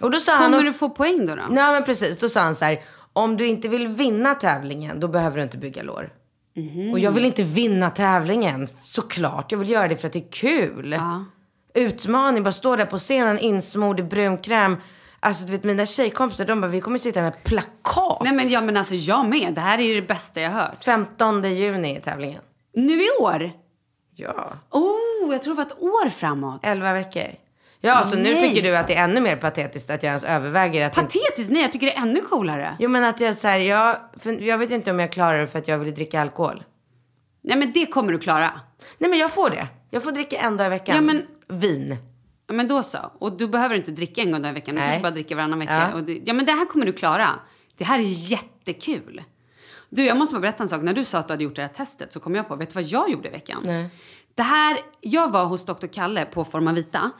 Och 0.00 0.10
då 0.10 0.20
sa 0.20 0.32
han... 0.34 0.44
kommer 0.44 0.58
och- 0.58 0.64
du 0.64 0.72
få 0.72 0.90
poäng 0.90 1.26
då? 1.26 1.34
då? 1.36 1.42
Nej 1.50 1.72
men 1.72 1.84
precis, 1.84 2.18
då 2.18 2.28
sa 2.28 2.40
han 2.40 2.54
så 2.54 2.64
här. 2.64 2.80
Om 3.12 3.36
du 3.36 3.46
inte 3.46 3.68
vill 3.68 3.88
vinna 3.88 4.34
tävlingen, 4.34 5.00
då 5.00 5.08
behöver 5.08 5.36
du 5.36 5.42
inte 5.42 5.58
bygga 5.58 5.82
lår. 5.82 6.10
Mhm. 6.56 6.90
Och 6.92 6.98
jag 6.98 7.10
vill 7.10 7.24
inte 7.24 7.42
vinna 7.42 7.90
tävlingen, 7.90 8.68
såklart. 8.82 9.52
Jag 9.52 9.58
vill 9.58 9.70
göra 9.70 9.88
det 9.88 9.96
för 9.96 10.06
att 10.06 10.12
det 10.12 10.18
är 10.18 10.32
kul. 10.32 10.96
Utmaning, 11.74 12.42
bara 12.42 12.52
stå 12.52 12.76
där 12.76 12.86
på 12.86 12.98
scenen 12.98 13.38
insmord 13.38 14.00
i 14.00 14.02
brunkräm. 14.02 14.76
Alltså 15.20 15.46
du 15.46 15.52
vet 15.52 15.64
mina 15.64 15.86
tjejkompisar, 15.86 16.44
de 16.44 16.60
bara, 16.60 16.66
vi 16.66 16.80
kommer 16.80 16.98
sitta 16.98 17.22
med 17.22 17.44
plakat. 17.44 18.18
Nej 18.24 18.32
men, 18.32 18.50
ja, 18.50 18.60
men 18.60 18.76
alltså 18.76 18.94
jag 18.94 19.26
med. 19.28 19.54
Det 19.54 19.60
här 19.60 19.78
är 19.78 19.82
ju 19.82 19.94
det 20.00 20.06
bästa 20.06 20.40
jag 20.40 20.50
hört. 20.50 20.84
15 20.84 21.54
juni 21.54 21.96
är 21.96 22.00
tävlingen. 22.00 22.42
Nu 22.74 23.02
i 23.02 23.08
år? 23.20 23.52
Ja. 24.16 24.52
Oh, 24.70 25.32
jag 25.32 25.42
tror 25.42 25.54
det 25.54 25.56
var 25.58 25.66
ett 25.66 25.82
år 25.82 26.08
framåt. 26.08 26.60
11 26.62 26.92
veckor. 26.92 27.22
Ja, 27.80 28.02
så 28.04 28.16
nu 28.16 28.22
Nej. 28.22 28.40
tycker 28.40 28.62
du 28.62 28.76
att 28.76 28.86
det 28.86 28.94
är 28.94 29.04
ännu 29.04 29.20
mer 29.20 29.36
patetiskt 29.36 29.90
att 29.90 30.02
jag 30.02 30.08
ens 30.08 30.24
överväger 30.24 30.86
att... 30.86 30.98
inte- 30.98 31.18
Patetiskt? 31.18 31.50
Nej, 31.52 31.62
jag 31.62 31.72
tycker 31.72 31.86
det 31.86 31.96
är 31.96 32.02
ännu 32.02 32.20
coolare. 32.20 32.76
Jo, 32.78 32.88
men 32.90 33.04
att 33.04 33.20
jag 33.20 33.36
så 33.36 33.48
här, 33.48 33.58
jag, 33.58 33.96
jag 34.40 34.58
vet 34.58 34.70
inte 34.70 34.90
om 34.90 34.98
jag 35.00 35.12
klarar 35.12 35.38
det 35.40 35.46
för 35.46 35.58
att 35.58 35.68
jag 35.68 35.78
vill 35.78 35.94
dricka 35.94 36.20
alkohol. 36.20 36.64
Nej, 37.44 37.56
men 37.58 37.72
det 37.72 37.86
kommer 37.86 38.12
du 38.12 38.18
klara. 38.18 38.50
Nej, 38.98 39.10
men 39.10 39.18
jag 39.18 39.30
får 39.30 39.50
det. 39.50 39.66
Jag 39.90 40.02
får 40.02 40.12
dricka 40.12 40.36
en 40.36 40.56
dag 40.56 40.66
i 40.66 40.70
veckan. 40.70 40.94
Ja, 40.96 41.00
men- 41.02 41.26
Vin. 41.52 41.96
Ja, 42.46 42.54
men 42.54 42.68
då 42.68 42.82
så. 42.82 42.98
Och 43.18 43.36
du 43.36 43.48
behöver 43.48 43.74
inte 43.76 43.90
dricka 43.90 44.22
en 44.22 44.32
gång 44.32 44.46
i 44.46 44.52
veckan. 44.52 44.74
Du 44.74 44.80
Nej. 44.80 44.88
kanske 44.90 45.02
bara 45.02 45.10
dricker 45.10 45.36
varannan 45.36 45.58
vecka. 45.58 45.88
Ja. 45.92 45.98
Och 45.98 46.04
det, 46.04 46.22
ja, 46.24 46.32
men 46.32 46.46
det 46.46 46.52
här 46.52 46.66
kommer 46.66 46.86
du 46.86 46.92
klara. 46.92 47.30
Det 47.76 47.84
här 47.84 47.98
är 47.98 48.30
jättekul. 48.30 49.22
Du, 49.88 50.04
jag 50.04 50.16
måste 50.16 50.34
bara 50.34 50.40
berätta 50.40 50.62
en 50.62 50.68
sak. 50.68 50.82
När 50.82 50.94
du 50.94 51.04
sa 51.04 51.18
att 51.18 51.28
du 51.28 51.32
hade 51.32 51.44
gjort 51.44 51.56
det 51.56 51.62
här 51.62 51.68
testet 51.68 52.12
så 52.12 52.20
kom 52.20 52.34
jag 52.34 52.48
på, 52.48 52.56
vet 52.56 52.70
du 52.70 52.74
vad 52.74 52.84
jag 52.84 53.10
gjorde 53.10 53.28
i 53.28 53.30
veckan? 53.30 53.62
Nej. 53.64 53.88
Det 54.34 54.42
här, 54.42 54.78
jag 55.00 55.30
var 55.30 55.44
hos 55.44 55.64
Dr. 55.64 55.86
Kalle 55.86 56.24
på 56.24 56.44
Forma 56.44 56.72
Vita. 56.72 57.10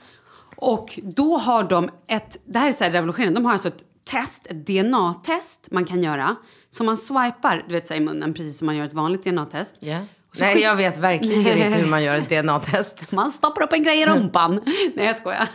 Och 0.55 0.99
då 1.03 1.37
har 1.37 1.63
de 1.63 1.89
ett, 2.07 2.37
det 2.45 2.59
här 2.59 2.67
är 2.67 2.71
så 2.71 2.83
här 2.83 2.91
revolutionerande, 2.91 3.39
de 3.39 3.45
har 3.45 3.51
alltså 3.51 3.67
ett 3.67 3.83
test, 4.03 4.47
ett 4.47 4.67
DNA-test 4.67 5.71
man 5.71 5.85
kan 5.85 6.03
göra. 6.03 6.35
Som 6.69 6.85
man 6.85 6.97
swipar, 6.97 7.63
du 7.67 7.73
vet 7.73 7.87
så 7.87 7.93
här, 7.93 8.01
i 8.01 8.03
munnen, 8.03 8.33
precis 8.33 8.57
som 8.57 8.65
man 8.65 8.75
gör 8.75 8.85
ett 8.85 8.93
vanligt 8.93 9.23
DNA-test. 9.23 9.75
Ja. 9.79 9.99
Nej, 10.39 10.61
jag 10.61 10.75
vet 10.75 10.97
verkligen 10.97 11.39
inte 11.39 11.77
hur 11.77 11.85
man 11.85 12.03
gör 12.03 12.15
ett 12.15 12.29
DNA-test. 12.29 13.03
Man 13.11 13.31
stoppar 13.31 13.61
upp 13.61 13.73
en 13.73 13.83
grej 13.83 14.01
i 14.01 14.05
rumpan. 14.05 14.61
Nej, 14.95 15.05
jag 15.05 15.15
skojar. 15.15 15.47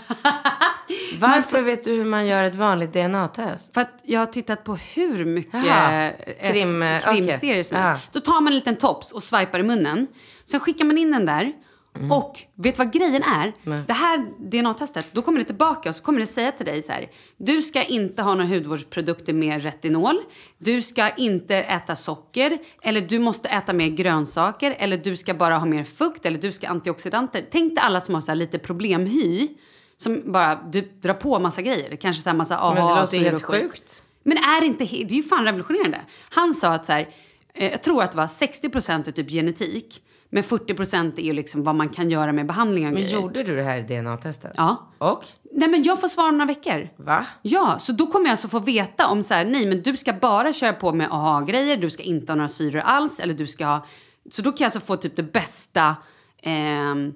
Varför 1.19 1.63
vet 1.63 1.85
du 1.85 1.93
hur 1.93 2.05
man 2.05 2.27
gör 2.27 2.45
ett 2.45 2.55
vanligt 2.55 2.93
DNA-test? 2.93 3.75
För 3.75 3.81
att 3.81 4.01
jag 4.03 4.21
har 4.21 4.27
tittat 4.27 4.65
på 4.65 4.77
hur 4.77 5.25
mycket 5.25 5.55
eh, 5.55 6.51
Krim, 6.53 6.85
krimserier 7.05 7.37
okej. 7.37 7.65
som 7.65 7.77
helst. 7.77 8.09
Då 8.13 8.21
tar 8.21 8.41
man 8.41 8.47
en 8.47 8.55
liten 8.55 8.77
tops 8.77 9.13
och 9.13 9.23
swipar 9.23 9.59
i 9.59 9.63
munnen. 9.63 10.07
Sen 10.45 10.61
skickar 10.61 10.85
man 10.85 10.99
in 10.99 11.11
den 11.11 11.27
där. 11.27 11.53
Mm. 11.99 12.13
Och 12.13 12.39
vet 12.55 12.75
du 12.75 12.79
vad 12.85 12.93
grejen 12.93 13.23
är? 13.23 13.53
Det 13.87 13.93
här 13.93 14.27
DNA-testet, 14.39 15.09
då 15.13 15.23
kommer 15.23 15.39
det 15.39 15.45
tillbaka 15.45 15.89
och 15.89 15.95
så 15.95 16.03
kommer 16.03 16.21
det 16.21 16.27
säga 16.27 16.53
till 16.53 16.67
dig 16.67 16.83
så 16.83 16.93
här. 16.93 17.11
Du 17.37 17.63
ska 17.63 17.83
inte 17.83 18.23
ha 18.23 18.35
några 18.35 18.49
hudvårdsprodukter 18.49 19.33
med 19.33 19.63
retinol. 19.63 20.21
Du 20.59 20.83
ska 20.83 21.11
inte 21.11 21.57
äta 21.57 21.97
socker. 21.97 22.59
Eller 22.83 23.01
du 23.01 23.19
måste 23.19 23.49
äta 23.49 23.73
mer 23.73 23.89
grönsaker. 23.89 24.77
Eller 24.79 24.97
du 24.97 25.17
ska 25.17 25.35
bara 25.35 25.59
ha 25.59 25.67
mer 25.67 25.85
fukt. 25.85 26.27
Eller 26.27 26.39
du 26.39 26.53
ska 26.53 26.69
antioxidanter. 26.69 27.45
Tänk 27.51 27.75
dig 27.75 27.85
alla 27.85 28.01
som 28.01 28.15
har 28.15 28.23
så 28.23 28.35
lite 28.35 28.59
problemhy. 28.59 29.49
Som 29.97 30.33
bara 30.33 30.63
du, 30.73 30.81
drar 30.81 31.15
på 31.15 31.39
massa 31.39 31.63
grejer. 31.63 31.97
Kanske 31.97 32.23
så 32.23 32.29
här 32.29 32.37
massa 32.37 32.59
AHA. 32.59 32.75
Men 32.75 32.95
det 32.95 33.01
låter 33.01 33.19
helt 33.19 33.45
sjukt. 33.45 34.05
Men 34.23 34.39
är 34.39 34.65
inte, 34.65 34.85
det 34.85 35.03
är 35.03 35.17
ju 35.17 35.23
fan 35.23 35.45
revolutionerande. 35.45 36.01
Han 36.31 36.55
sa 36.55 36.69
att 36.69 36.87
så 36.87 36.93
här, 36.93 37.09
eh, 37.55 37.71
jag 37.71 37.83
tror 37.83 38.03
att 38.03 38.11
det 38.13 38.17
var 38.17 38.27
60% 38.27 39.09
är 39.09 39.13
typ 39.13 39.31
genetik. 39.31 40.03
Men 40.31 40.43
40% 40.43 41.19
är 41.19 41.23
ju 41.23 41.33
liksom 41.33 41.65
vad 41.65 41.75
man 41.75 41.89
kan 41.89 42.11
göra 42.11 42.33
med 42.33 42.47
behandling 42.47 42.87
och 42.87 42.93
Men 42.93 43.03
gjorde 43.03 43.43
du 43.43 43.57
det 43.57 43.63
här 43.63 43.83
DNA-testet? 43.83 44.53
Ja. 44.57 44.89
Och? 44.99 45.25
Nej 45.53 45.69
men 45.69 45.83
jag 45.83 46.01
får 46.01 46.09
svara 46.09 46.29
om 46.29 46.39
några 46.39 46.47
veckor. 46.55 46.89
Va? 46.97 47.27
Ja, 47.43 47.77
så 47.79 47.93
då 47.93 48.07
kommer 48.07 48.27
jag 48.27 48.31
alltså 48.31 48.49
få 48.49 48.59
veta 48.59 49.07
om 49.07 49.23
så 49.23 49.35
här, 49.35 49.45
nej 49.45 49.67
men 49.67 49.83
du 49.83 49.97
ska 49.97 50.13
bara 50.13 50.53
köra 50.53 50.73
på 50.73 50.93
med 50.93 51.09
AHA-grejer, 51.11 51.77
du 51.77 51.91
ska 51.91 52.03
inte 52.03 52.33
ha 52.33 52.37
några 52.37 52.49
syror 52.49 52.81
alls, 52.81 53.21
eller 53.21 53.35
du 53.35 53.47
ska 53.47 53.67
ha... 53.67 53.87
Så 54.31 54.43
då 54.43 54.51
kan 54.53 54.57
jag 54.59 54.67
alltså 54.67 54.81
få 54.81 54.97
typ 54.97 55.17
det 55.17 55.23
bästa 55.23 55.97
ehm, 56.43 57.13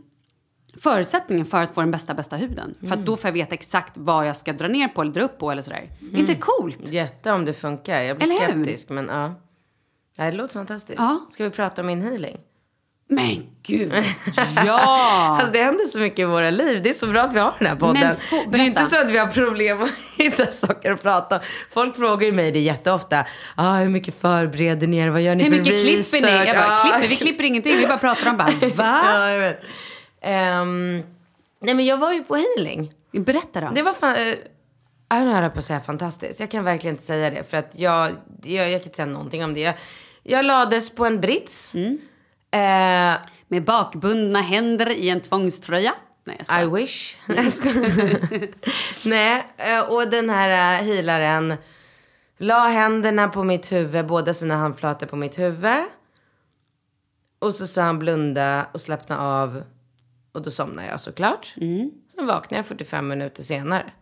förutsättningen 0.77 1.47
för 1.47 1.63
att 1.63 1.75
få 1.75 1.81
den 1.81 1.91
bästa, 1.91 2.15
bästa 2.15 2.37
huden. 2.37 2.75
För 2.81 2.95
att 2.95 3.07
då 3.07 3.17
får 3.17 3.29
jag 3.29 3.33
veta 3.33 3.55
exakt 3.55 3.93
vad 3.97 4.29
jag 4.29 4.37
ska 4.37 4.53
dra 4.53 4.69
ner 4.69 4.89
på 4.89 5.03
eller 5.03 5.13
dra 5.13 5.23
upp 5.23 5.39
på 5.39 5.51
eller 5.51 5.63
sådär. 5.63 5.91
Är 6.13 6.19
inte 6.19 6.33
det 6.35 6.41
coolt? 6.41 6.93
Jätte 6.93 7.33
om 7.33 7.45
det 7.45 7.53
funkar. 7.53 8.03
Jag 8.03 8.17
blir 8.17 8.27
Eller 8.27 8.47
hur? 8.47 8.65
skeptisk, 8.65 8.89
men 8.89 9.07
ja. 9.07 9.35
Det 10.17 10.23
här 10.23 10.33
låter 10.33 10.55
fantastiskt. 10.55 10.99
Ja. 10.99 11.27
Ska 11.31 11.45
vi 11.45 11.51
prata 11.51 11.81
om 11.81 11.87
min 11.87 12.03
healing? 12.03 12.39
Men 13.15 13.47
gud! 13.63 13.93
Ja! 14.67 14.79
Alltså 15.41 15.53
det 15.53 15.63
händer 15.63 15.85
så 15.85 15.99
mycket 15.99 16.19
i 16.19 16.25
våra 16.25 16.51
liv. 16.51 16.83
Det 16.83 16.89
är 16.89 16.93
så 16.95 17.07
bra 17.07 17.23
att 17.23 17.35
vi 17.35 17.39
har 17.39 17.55
den 17.59 17.69
här 17.69 17.77
podden. 17.77 18.01
Men 18.03 18.17
få- 18.17 18.51
det 18.51 18.59
är 18.59 18.67
inte 18.67 18.83
så 18.83 19.01
att 19.01 19.11
vi 19.11 19.19
har 19.19 19.27
problem 19.27 19.83
att 19.83 19.91
hitta 20.19 20.47
saker 20.47 20.93
att 20.93 21.03
prata 21.03 21.37
om. 21.37 21.43
Folk 21.71 21.97
frågar 21.97 22.27
ju 22.27 22.33
mig 22.33 22.53
det 22.53 22.61
jätteofta. 22.61 23.25
Ah, 23.57 23.77
hur 23.77 23.89
mycket 23.89 24.21
förbereder 24.21 24.87
ni 24.87 24.97
er? 24.99 25.09
Vad 25.09 25.23
gör 25.23 25.35
ni 25.35 25.43
Hur 25.45 25.51
för 25.51 25.59
mycket 25.59 25.73
research? 25.87 26.21
klipper 26.23 26.39
ni? 26.45 26.47
Jag 26.47 26.57
bara, 26.57 26.77
Ah. 26.77 26.83
klipper? 26.83 27.09
Vi 27.09 27.17
klipper 27.17 27.45
ingenting, 27.45 27.77
vi 27.77 27.87
bara 27.87 27.99
pratar 27.99 28.31
om 28.31 28.37
bara, 28.37 28.47
va? 28.75 29.01
Ja, 29.05 29.31
jag 29.31 29.39
vet. 29.41 29.61
Ehm, 30.23 31.03
nej, 31.61 31.75
men 31.75 31.85
jag 31.87 31.97
var 31.97 32.13
ju 32.13 32.23
på 32.25 32.37
healing. 32.37 32.93
Berätta 33.13 33.61
då. 33.61 33.71
Det 33.75 33.83
var 33.83 33.93
fan... 33.93 34.17
eh, 34.17 34.35
Jag 35.09 35.17
höll 35.17 35.51
på 35.51 35.59
att 35.59 35.65
säga 35.65 35.81
fantastiskt. 35.81 36.41
Jag 36.41 36.51
kan 36.51 36.65
verkligen 36.65 36.95
inte 36.95 37.07
säga 37.07 37.31
det. 37.31 37.51
För 37.51 37.57
att 37.57 37.71
jag, 37.77 38.11
jag, 38.43 38.71
jag 38.71 38.81
kan 38.81 38.89
inte 38.89 38.97
säga 38.97 39.07
någonting 39.07 39.45
om 39.45 39.55
det. 39.55 39.61
Jag, 39.61 39.75
jag 40.23 40.45
lades 40.45 40.91
på 40.95 41.07
en 41.07 41.21
brits. 41.21 41.75
Mm. 41.75 41.99
Eh, 42.53 43.15
Med 43.49 43.65
bakbundna 43.65 44.41
händer 44.41 44.91
i 44.91 45.09
en 45.09 45.21
tvångströja. 45.21 45.95
Nej, 46.25 46.37
jag 46.39 46.47
skojar. 46.47 46.63
I 46.63 46.83
wish. 46.83 47.17
Nej, 49.05 49.47
eh, 49.57 49.81
och 49.81 50.11
den 50.11 50.31
här 50.31 50.81
eh, 50.81 50.87
healaren 50.87 51.55
la 52.37 52.69
händerna 52.69 53.29
på 53.29 53.43
mitt 53.45 53.73
huvud, 53.73 54.07
båda 54.07 54.35
sina 54.35 54.57
handflator 54.57 55.07
på 55.07 55.17
mitt 55.17 55.39
huvud. 55.39 55.85
Och 57.39 57.55
så 57.55 57.67
sa 57.67 57.83
han 57.83 57.99
blunda 57.99 58.67
och 58.73 58.81
slappna 58.81 59.19
av. 59.19 59.63
Och 60.33 60.43
då 60.43 60.51
somnade 60.51 60.89
jag 60.89 61.01
såklart. 61.01 61.55
Sen 62.15 62.27
vaknade 62.27 62.59
jag 62.59 62.67
45 62.67 63.09
minuter 63.09 63.43
senare. 63.43 63.93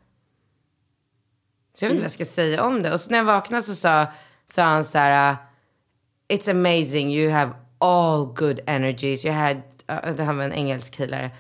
Så 1.75 1.85
jag 1.85 1.89
vet 1.89 1.93
inte 1.95 2.01
vad 2.01 2.05
jag 2.05 2.13
ska 2.13 2.25
säga 2.25 2.65
om 2.65 2.83
det. 2.83 2.93
Och 2.93 3.01
så 3.01 3.11
när 3.11 3.19
jag 3.19 3.25
vaknade 3.25 3.63
så 3.63 3.75
sa, 3.75 4.07
sa 4.47 4.63
han 4.63 4.85
så 4.85 4.99
här. 4.99 5.37
It's 6.29 6.51
amazing 6.51 7.13
you 7.15 7.31
have 7.33 7.53
all 7.81 8.25
good 8.25 8.61
energies. 8.67 9.25
You 9.25 9.35
had, 9.35 9.57
uh, 9.57 10.15
det 10.17 10.23
här 10.23 10.33
var 10.33 10.45
en 10.45 10.53
engelsk 10.53 10.99
healare. 10.99 11.31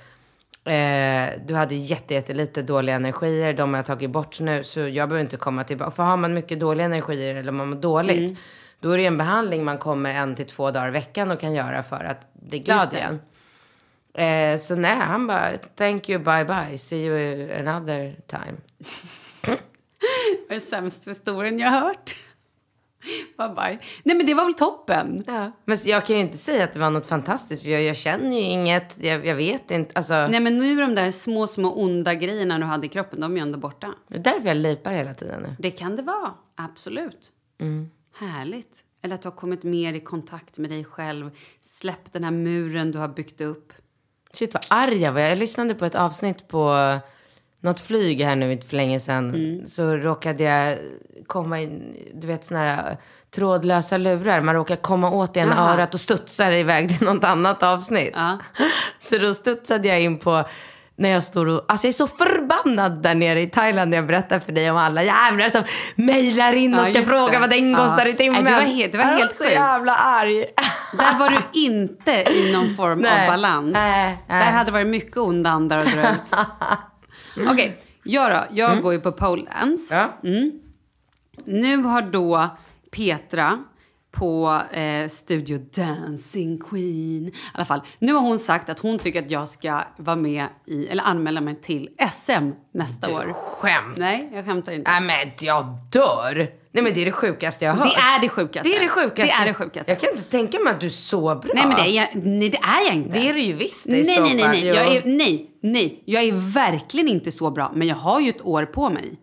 Eh, 0.64 1.40
du 1.46 1.54
hade 1.54 1.74
jätte, 1.74 2.14
jättelite 2.14 2.62
dåliga 2.62 2.96
energier. 2.96 3.52
De 3.52 3.70
har 3.70 3.78
jag 3.78 3.86
tagit 3.86 4.10
bort 4.10 4.40
nu. 4.40 4.64
Så 4.64 4.80
jag 4.80 5.08
behöver 5.08 5.24
inte 5.24 5.36
komma 5.36 5.64
tillbaka. 5.64 5.90
För 5.90 6.02
har 6.02 6.16
man 6.16 6.34
mycket 6.34 6.60
dåliga 6.60 6.86
energier 6.86 7.34
eller 7.34 7.52
man 7.52 7.70
mår 7.70 7.76
dåligt. 7.76 8.38
Då 8.80 8.90
är 8.90 8.98
det 8.98 9.06
en 9.06 9.18
behandling 9.18 9.64
man 9.64 9.78
kommer 9.78 10.14
en 10.14 10.34
till 10.34 10.46
två 10.46 10.70
dagar 10.70 10.88
i 10.88 10.90
veckan 10.90 11.30
och 11.30 11.40
kan 11.40 11.54
göra 11.54 11.82
för 11.82 12.04
att 12.04 12.34
bli 12.34 12.58
glad 12.58 12.94
igen. 12.94 13.20
Eh, 14.14 14.60
så 14.60 14.74
nej, 14.74 14.96
han 14.96 15.26
bara 15.26 15.50
thank 15.76 16.08
you, 16.08 16.18
bye 16.18 16.44
bye. 16.44 16.78
See 16.78 17.04
you 17.04 17.52
another 17.52 18.14
time. 18.26 18.56
Det 20.48 20.54
är 20.54 20.58
den 20.58 20.60
sämsta 20.60 21.10
historien 21.10 21.58
jag 21.58 21.70
har 21.70 21.80
hört. 21.80 22.16
Bye 23.38 23.48
bye. 23.48 23.78
Nej 24.02 24.16
men 24.16 24.26
det 24.26 24.34
var 24.34 24.44
väl 24.44 24.54
toppen? 24.54 25.24
Ja. 25.26 25.52
Men 25.64 25.78
jag 25.84 26.06
kan 26.06 26.16
ju 26.16 26.22
inte 26.22 26.36
säga 26.36 26.64
att 26.64 26.72
det 26.72 26.78
var 26.78 26.90
något 26.90 27.06
fantastiskt. 27.06 27.62
För 27.62 27.70
jag, 27.70 27.82
jag 27.82 27.96
känner 27.96 28.36
ju 28.36 28.42
inget. 28.42 29.04
Jag, 29.04 29.26
jag 29.26 29.34
vet 29.34 29.70
inte. 29.70 29.92
Alltså, 29.94 30.26
Nej 30.26 30.40
men 30.40 30.58
nu 30.58 30.76
de 30.76 30.94
där 30.94 31.10
små, 31.10 31.46
små 31.46 31.82
onda 31.82 32.14
grejerna 32.14 32.58
du 32.58 32.64
hade 32.64 32.86
i 32.86 32.88
kroppen, 32.88 33.20
de 33.20 33.32
är 33.32 33.36
ju 33.36 33.42
ändå 33.42 33.58
borta. 33.58 33.94
Det 34.08 34.16
är 34.16 34.22
därför 34.22 34.48
jag 34.48 34.56
lipar 34.56 34.92
hela 34.92 35.14
tiden 35.14 35.42
nu. 35.42 35.56
Det 35.58 35.70
kan 35.70 35.96
det 35.96 36.02
vara, 36.02 36.34
absolut. 36.54 37.32
Härligt. 38.18 38.84
Eller 39.02 39.14
att 39.14 39.22
du 39.22 39.28
har 39.28 39.36
kommit 39.36 39.62
mer 39.62 39.94
i 39.94 40.00
kontakt 40.00 40.58
med 40.58 40.70
dig 40.70 40.84
själv. 40.84 41.30
Släppt 41.60 42.12
den 42.12 42.24
här 42.24 42.30
muren 42.30 42.92
du 42.92 42.98
har 42.98 43.08
byggt 43.08 43.40
upp. 43.40 43.72
Shit 44.32 44.54
vad 44.54 44.64
arg 44.68 45.02
jag 45.02 45.12
var. 45.12 45.20
Jag 45.20 45.38
lyssnade 45.38 45.74
på 45.74 45.84
ett 45.84 45.94
avsnitt 45.94 46.48
på 46.48 46.98
något 47.60 47.80
flyg 47.80 48.20
här 48.20 48.36
nu 48.36 48.52
inte 48.52 48.66
för 48.66 48.76
länge 48.76 49.00
sedan. 49.00 49.60
Så 49.66 49.96
råkade 49.96 50.44
jag 50.44 50.78
komma 51.26 51.60
in, 51.60 51.96
du 52.14 52.26
vet 52.26 52.44
såna 52.44 52.60
här 52.60 52.96
trådlösa 53.34 53.96
lurar. 53.96 54.40
Man 54.40 54.54
råkar 54.54 54.76
komma 54.76 55.10
åt 55.10 55.36
ena 55.36 55.52
Aha. 55.58 55.72
örat 55.74 55.94
och 55.94 56.00
studsar 56.00 56.50
iväg 56.52 56.98
till 56.98 57.06
något 57.06 57.24
annat 57.24 57.62
avsnitt. 57.62 58.12
Ja. 58.14 58.38
Så 58.98 59.18
då 59.18 59.34
studsade 59.34 59.88
jag 59.88 60.00
in 60.00 60.18
på 60.18 60.44
när 60.96 61.08
jag 61.08 61.22
står 61.22 61.46
och, 61.48 61.64
alltså 61.68 61.86
jag 61.86 61.92
är 61.92 61.96
så 61.96 62.06
förbannad 62.06 63.02
där 63.02 63.14
nere 63.14 63.42
i 63.42 63.46
Thailand 63.46 63.90
när 63.90 63.98
jag 63.98 64.06
berättar 64.06 64.38
för 64.38 64.52
dig 64.52 64.70
om 64.70 64.76
alla 64.76 65.02
jävlar 65.02 65.48
som 65.48 65.62
mejlar 65.94 66.52
in 66.52 66.74
och 66.74 66.80
Ja, 66.80 66.90
ska 66.90 67.02
fråga 67.02 67.32
det. 67.32 67.38
vad 67.38 67.50
den 67.50 67.70
Ja. 67.70 67.76
kostar 67.78 68.06
i 68.06 68.12
timmen. 68.12 68.44
Nej, 68.44 68.52
det 68.52 68.58
var 68.60 68.66
helt- 68.66 68.92
det 68.92 68.98
var 68.98 69.04
Jag 69.04 69.18
helt 69.18 69.34
så 69.36 69.44
sjukt. 69.44 69.54
jävla 69.54 69.94
arg. 69.94 70.44
Där 70.98 71.18
var 71.18 71.30
du 71.30 71.60
inte 71.60 72.10
i 72.12 72.52
någon 72.52 72.74
form 72.74 72.98
Nej. 73.02 73.20
av 73.20 73.26
balans. 73.32 73.72
Nej, 73.74 74.18
nej. 74.28 74.44
Där 74.44 74.52
hade 74.52 74.64
det 74.64 74.72
varit 74.72 74.86
mycket 74.86 75.16
onda 75.16 75.50
andar 75.50 75.78
att 75.78 75.92
dra 75.92 76.00
ut. 76.10 76.34
Okej, 77.48 77.76
jag 78.02 78.30
då. 78.30 78.56
Jag 78.56 78.82
går 78.82 78.92
ju 78.92 79.00
på 79.00 79.12
pole 79.12 79.42
dance. 79.60 79.94
Ja. 79.94 80.18
Nu 81.44 81.76
har 81.76 82.02
då 82.02 82.48
Petra 82.90 83.64
på 84.10 84.60
eh, 84.72 85.08
Studio 85.08 85.58
Dancing 85.58 86.58
Queen. 86.58 87.26
I 87.26 87.32
alla 87.54 87.64
fall, 87.64 87.80
nu 87.98 88.12
har 88.12 88.20
hon 88.20 88.38
sagt 88.38 88.68
att 88.68 88.78
hon 88.78 88.98
tycker 88.98 89.22
att 89.22 89.30
jag 89.30 89.48
ska 89.48 89.80
vara 89.96 90.16
med 90.16 90.46
i, 90.66 90.86
eller 90.86 91.04
anmäla 91.04 91.40
mig 91.40 91.60
till 91.60 91.88
SM 92.12 92.50
nästa 92.74 93.14
år. 93.14 93.32
Skämt. 93.32 93.96
Nej, 93.96 94.30
jag 94.32 94.44
skämtar 94.44 94.72
inte. 94.72 94.90
Nej 94.90 95.00
men 95.00 95.32
jag 95.40 95.64
dör. 95.92 96.34
Nej 96.72 96.84
men 96.84 96.94
det 96.94 97.02
är 97.02 97.04
det 97.04 97.12
sjukaste 97.12 97.64
jag 97.64 97.72
har 97.72 97.84
hört. 97.84 97.94
Det 97.94 98.00
är 98.00 98.20
det 98.20 98.28
sjukaste. 98.28 98.68
Det 98.68 98.76
är 98.76 98.80
det 98.80 98.88
sjukaste. 98.88 99.22
Det 99.22 99.42
är 99.42 99.46
det 99.46 99.54
sjukaste. 99.54 99.90
Jag 99.92 100.00
kan 100.00 100.10
inte 100.10 100.22
tänka 100.22 100.58
mig 100.60 100.72
att 100.72 100.80
du 100.80 100.86
är 100.86 100.90
så 100.90 101.20
bra. 101.20 101.52
Nej, 101.54 101.66
men 101.66 101.76
det 101.76 101.82
är 101.82 101.96
jag, 101.96 102.08
nej, 102.24 102.48
det 102.48 102.58
är 102.58 102.86
jag 102.86 102.94
inte. 102.94 103.18
Det 103.18 103.28
är 103.28 103.34
det 103.34 103.40
ju 103.40 103.52
visst 103.52 103.86
Nej, 103.88 104.04
nej, 104.06 104.20
nej, 104.20 104.34
nej. 104.48 104.68
Jo. 104.68 104.74
Jag 104.74 104.96
är, 104.96 105.02
nej, 105.04 105.50
nej. 105.62 106.02
Jag 106.04 106.22
är 106.22 106.32
verkligen 106.54 107.08
inte 107.08 107.32
så 107.32 107.50
bra. 107.50 107.72
Men 107.74 107.88
jag 107.88 107.96
har 107.96 108.20
ju 108.20 108.28
ett 108.28 108.42
år 108.44 108.64
på 108.64 108.90
mig. 108.90 109.20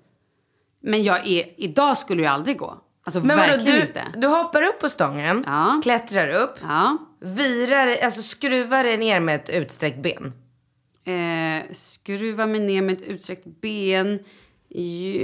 Men 0.82 1.04
jag 1.04 1.28
är, 1.28 1.46
idag 1.58 1.98
skulle 1.98 2.24
jag 2.24 2.34
aldrig 2.34 2.58
gå. 2.58 2.78
Alltså 3.08 3.20
Men 3.20 3.38
vadå, 3.38 3.52
verkligen 3.52 3.76
du, 3.76 3.82
inte. 3.82 4.04
du 4.18 4.28
hoppar 4.28 4.62
upp 4.62 4.80
på 4.80 4.90
stången, 4.90 5.44
Ja. 5.48 5.80
klättrar 5.84 6.30
upp, 6.30 6.56
Ja. 6.62 6.98
virar, 7.22 7.96
alltså 8.04 8.22
skruvar 8.22 8.84
dig 8.84 8.98
ner 8.98 9.20
med 9.20 9.36
ett 9.36 9.50
utsträckt 9.50 9.98
ben. 9.98 10.34
Eh, 11.06 11.72
skruva 11.72 12.46
mig 12.46 12.60
ner 12.62 12.82
med 12.82 12.98
ett 12.98 13.02
utsträckt 13.08 13.46
ben. 13.62 14.20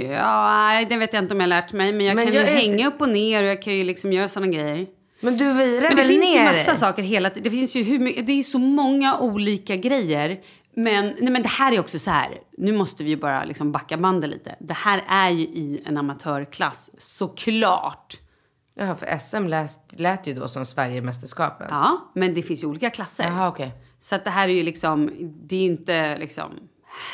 Ja, 0.08 0.84
det 0.88 0.96
vet 0.96 1.12
jag 1.12 1.22
inte 1.24 1.34
om 1.34 1.40
jag 1.40 1.44
har 1.44 1.48
lärt 1.48 1.72
mig. 1.72 1.92
Men 1.92 2.06
jag 2.06 2.16
Men 2.16 2.24
kan 2.26 2.34
jag 2.34 2.44
ju 2.44 2.50
hänga 2.54 2.88
upp 2.88 3.00
och 3.00 3.08
ner 3.08 3.42
och 3.42 3.48
jag 3.48 3.62
kan 3.62 3.72
ju 3.74 3.84
liksom 3.84 4.12
göra 4.12 4.28
sådana 4.28 4.52
grejer. 4.52 4.86
Men 5.20 5.36
du 5.36 5.44
virar 5.52 5.80
Men 5.80 5.90
det 5.90 5.96
väl 5.96 6.06
finns 6.08 6.34
ju 6.34 6.38
ner 6.38 6.44
massa 6.44 6.70
dig? 6.70 6.80
saker 6.80 7.02
hela 7.02 7.30
tiden. 7.30 7.42
Det 7.42 7.50
finns 7.50 7.76
ju 7.76 7.82
hur 7.82 7.98
mycket, 7.98 8.26
det 8.26 8.32
är 8.32 8.42
så 8.42 8.58
många 8.58 9.18
olika 9.18 9.76
grejer. 9.76 10.38
Men, 10.76 11.04
nej, 11.18 11.30
men 11.32 11.42
det 11.42 11.48
här 11.48 11.72
är 11.72 11.80
också 11.80 11.98
så 11.98 12.10
här. 12.10 12.38
Nu 12.58 12.72
måste 12.72 13.04
vi 13.04 13.10
ju 13.10 13.16
bara 13.16 13.44
liksom 13.44 13.72
backa 13.72 13.96
bandet 13.96 14.30
lite. 14.30 14.56
Det 14.60 14.74
här 14.74 15.02
är 15.08 15.30
ju 15.30 15.42
i 15.42 15.82
en 15.86 15.96
amatörklass, 15.96 16.90
såklart. 16.98 18.20
Jaha, 18.74 18.94
för 18.96 19.18
SM 19.18 19.44
lät, 19.46 20.00
lät 20.00 20.26
ju 20.26 20.34
då 20.34 20.48
som 20.48 20.66
Sverigemästerskapen. 20.66 21.66
Ja, 21.70 22.10
men 22.14 22.34
det 22.34 22.42
finns 22.42 22.62
ju 22.62 22.66
olika 22.66 22.90
klasser. 22.90 23.24
Jaha, 23.24 23.48
okej. 23.48 23.72
Så 23.98 24.14
att 24.14 24.24
det 24.24 24.30
här 24.30 24.48
är 24.48 24.52
ju 24.52 24.62
liksom, 24.62 25.10
det 25.48 25.56
är 25.56 25.60
ju 25.60 25.66
inte 25.66 26.18
liksom, 26.18 26.50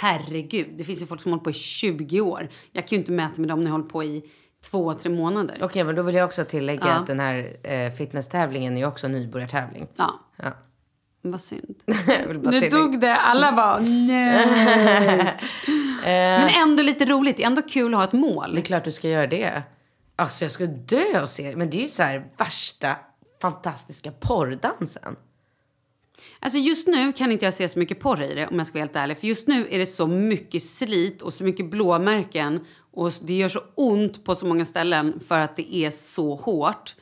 herregud. 0.00 0.68
Det 0.76 0.84
finns 0.84 1.02
ju 1.02 1.06
folk 1.06 1.22
som 1.22 1.32
hållit 1.32 1.44
på 1.44 1.50
i 1.50 1.52
20 1.52 2.20
år. 2.20 2.48
Jag 2.72 2.86
kan 2.86 2.96
ju 2.96 3.00
inte 3.00 3.12
mäta 3.12 3.40
med 3.40 3.48
dem 3.48 3.58
när 3.60 3.66
jag 3.66 3.72
hållit 3.72 3.88
på 3.92 4.04
i 4.04 4.22
två, 4.70 4.94
tre 4.94 5.10
månader. 5.12 5.58
Okej, 5.62 5.84
men 5.84 5.94
då 5.94 6.02
vill 6.02 6.14
jag 6.14 6.24
också 6.26 6.44
tillägga 6.44 6.86
Ja. 6.86 6.92
att 6.92 7.06
den 7.06 7.20
här 7.20 7.56
eh, 7.62 7.92
fitnesstävlingen 7.92 8.74
är 8.76 8.80
ju 8.80 8.86
också 8.86 9.06
en 9.06 9.12
nybörjartävling. 9.12 9.86
Ja, 9.96 10.10
Ja. 10.36 10.52
Vad 11.22 11.40
synd. 11.40 11.74
Nu 12.42 12.68
dog 12.68 13.00
det. 13.00 13.16
Alla 13.16 13.52
bara 13.52 13.80
nej. 13.80 15.36
Men 16.04 16.48
ändå 16.48 16.82
lite 16.82 17.04
roligt. 17.04 17.36
Det 17.36 17.42
är 17.42 17.46
ändå 17.46 17.62
kul 17.62 17.94
att 17.94 17.98
ha 17.98 18.04
ett 18.04 18.12
mål. 18.12 18.54
Det 18.54 18.60
är 18.60 18.64
klart 18.64 18.84
du 18.84 18.92
ska 18.92 19.08
göra 19.08 19.26
det. 19.26 19.62
Alltså 20.16 20.44
jag 20.44 20.52
skulle 20.52 20.68
dö 20.68 21.22
och 21.22 21.28
se. 21.28 21.56
Men 21.56 21.70
det 21.70 21.76
är 21.76 21.82
ju 21.82 21.88
så 21.88 22.02
här 22.02 22.26
värsta 22.36 22.96
fantastiska 23.42 24.12
porrdansen. 24.12 25.16
Alltså 26.40 26.58
just 26.58 26.86
nu 26.88 27.12
kan 27.12 27.32
inte 27.32 27.44
jag 27.44 27.54
se 27.54 27.68
så 27.68 27.78
mycket 27.78 28.00
porr 28.00 28.22
i 28.22 28.34
det 28.34 28.46
om 28.46 28.58
jag 28.58 28.66
ska 28.66 28.74
vara 28.78 28.82
helt 28.84 28.96
ärlig. 28.96 29.18
För 29.18 29.26
just 29.26 29.48
nu 29.48 29.68
är 29.70 29.78
det 29.78 29.86
så 29.86 30.06
mycket 30.06 30.62
slit 30.62 31.22
och 31.22 31.34
så 31.34 31.44
mycket 31.44 31.70
blåmärken. 31.70 32.60
Och 32.92 33.12
det 33.22 33.34
gör 33.34 33.48
så 33.48 33.60
ont 33.74 34.24
på 34.24 34.34
så 34.34 34.46
många 34.46 34.64
ställen 34.64 35.20
för 35.28 35.38
att 35.38 35.56
det 35.56 35.74
är 35.74 35.90
så 35.90 36.34
hårt. 36.34 36.94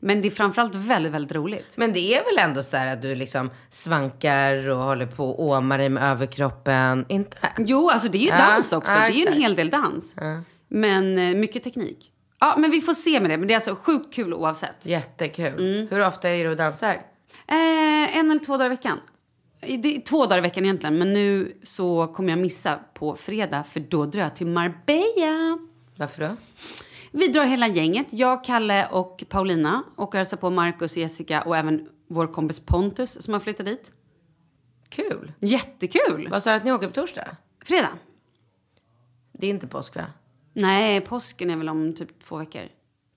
Men 0.00 0.22
det 0.22 0.28
är 0.28 0.30
framförallt 0.30 0.74
väldigt, 0.74 1.12
väldigt 1.12 1.32
roligt. 1.32 1.72
Men 1.76 1.92
det 1.92 2.14
är 2.14 2.24
väl 2.24 2.38
ändå 2.48 2.62
så 2.62 2.76
här 2.76 2.92
att 2.92 3.02
du 3.02 3.14
liksom 3.14 3.50
svankar 3.70 4.68
och 4.70 4.76
håller 4.78 5.06
på 5.06 5.30
och 5.30 5.40
åmar 5.44 5.78
dig 5.78 5.88
med 5.88 6.02
överkroppen. 6.10 7.04
Inte? 7.08 7.36
Jo, 7.58 7.90
alltså 7.90 8.08
det 8.08 8.18
är 8.18 8.22
ju 8.22 8.28
Ja, 8.28 8.36
dans 8.50 8.72
också. 8.72 8.92
ja, 8.92 8.98
det 8.98 9.06
är 9.06 9.16
ju 9.16 9.26
en 9.26 9.40
hel 9.40 9.54
del 9.54 9.70
dans. 9.70 10.14
Men 10.68 11.18
eh, 11.18 11.34
mycket 11.36 11.62
teknik. 11.62 12.12
Ja, 12.40 12.54
men 12.58 12.70
vi 12.70 12.80
får 12.80 12.94
se 12.94 13.20
med 13.20 13.30
det. 13.30 13.36
Men 13.36 13.48
det 13.48 13.54
är 13.54 13.56
alltså 13.56 13.74
sjukt 13.76 14.14
kul 14.14 14.34
oavsett. 14.34 14.86
Jättekul. 14.86 15.88
Hur 15.90 16.06
ofta 16.06 16.28
är 16.28 16.44
du 16.48 16.54
dansar? 16.54 16.90
Eh, 17.48 18.16
en 18.18 18.30
eller 18.30 18.44
två 18.44 18.52
dagar 18.56 18.66
i 18.66 18.68
veckan. 18.68 19.00
Det 19.60 19.96
är 19.96 20.00
två 20.00 20.24
dagar 20.24 20.38
i 20.38 20.40
veckan 20.40 20.64
egentligen. 20.64 20.98
Men 20.98 21.12
nu 21.12 21.52
så 21.62 22.06
kommer 22.06 22.30
jag 22.30 22.38
missa 22.38 22.78
på 22.94 23.16
fredag. 23.16 23.64
För 23.70 23.80
då 23.80 24.06
drar 24.06 24.20
jag 24.22 24.36
till 24.36 24.46
Marbella. 24.46 25.58
Varför 25.96 26.22
då? 26.28 26.36
Vi 27.18 27.28
drar 27.28 27.44
hela 27.44 27.68
gänget. 27.68 28.06
Jag, 28.10 28.44
Kalle 28.44 28.88
och 28.88 29.24
Paulina. 29.28 29.82
Och 29.96 30.14
hälsar 30.14 30.36
på 30.36 30.50
Marcus, 30.50 30.96
Jessica 30.96 31.42
och 31.42 31.56
även 31.56 31.88
vår 32.08 32.26
kompis 32.26 32.60
Pontus 32.60 33.22
som 33.22 33.32
har 33.32 33.40
flyttat 33.40 33.66
dit. 33.66 33.92
Kul. 34.88 35.32
Jättekul! 35.40 36.28
Vad 36.30 36.42
sa 36.42 36.50
du 36.50 36.56
att 36.56 36.64
ni 36.64 36.72
åker 36.72 36.86
på 36.86 36.92
torsdag? 36.92 37.36
Fredag. 37.64 37.98
Det 39.32 39.46
är 39.46 39.50
inte 39.50 39.66
påsk 39.66 39.96
va? 39.96 40.04
Nej, 40.52 41.00
påsken 41.00 41.50
är 41.50 41.56
väl 41.56 41.68
om 41.68 41.94
typ 41.94 42.20
två 42.24 42.36
veckor. 42.36 42.62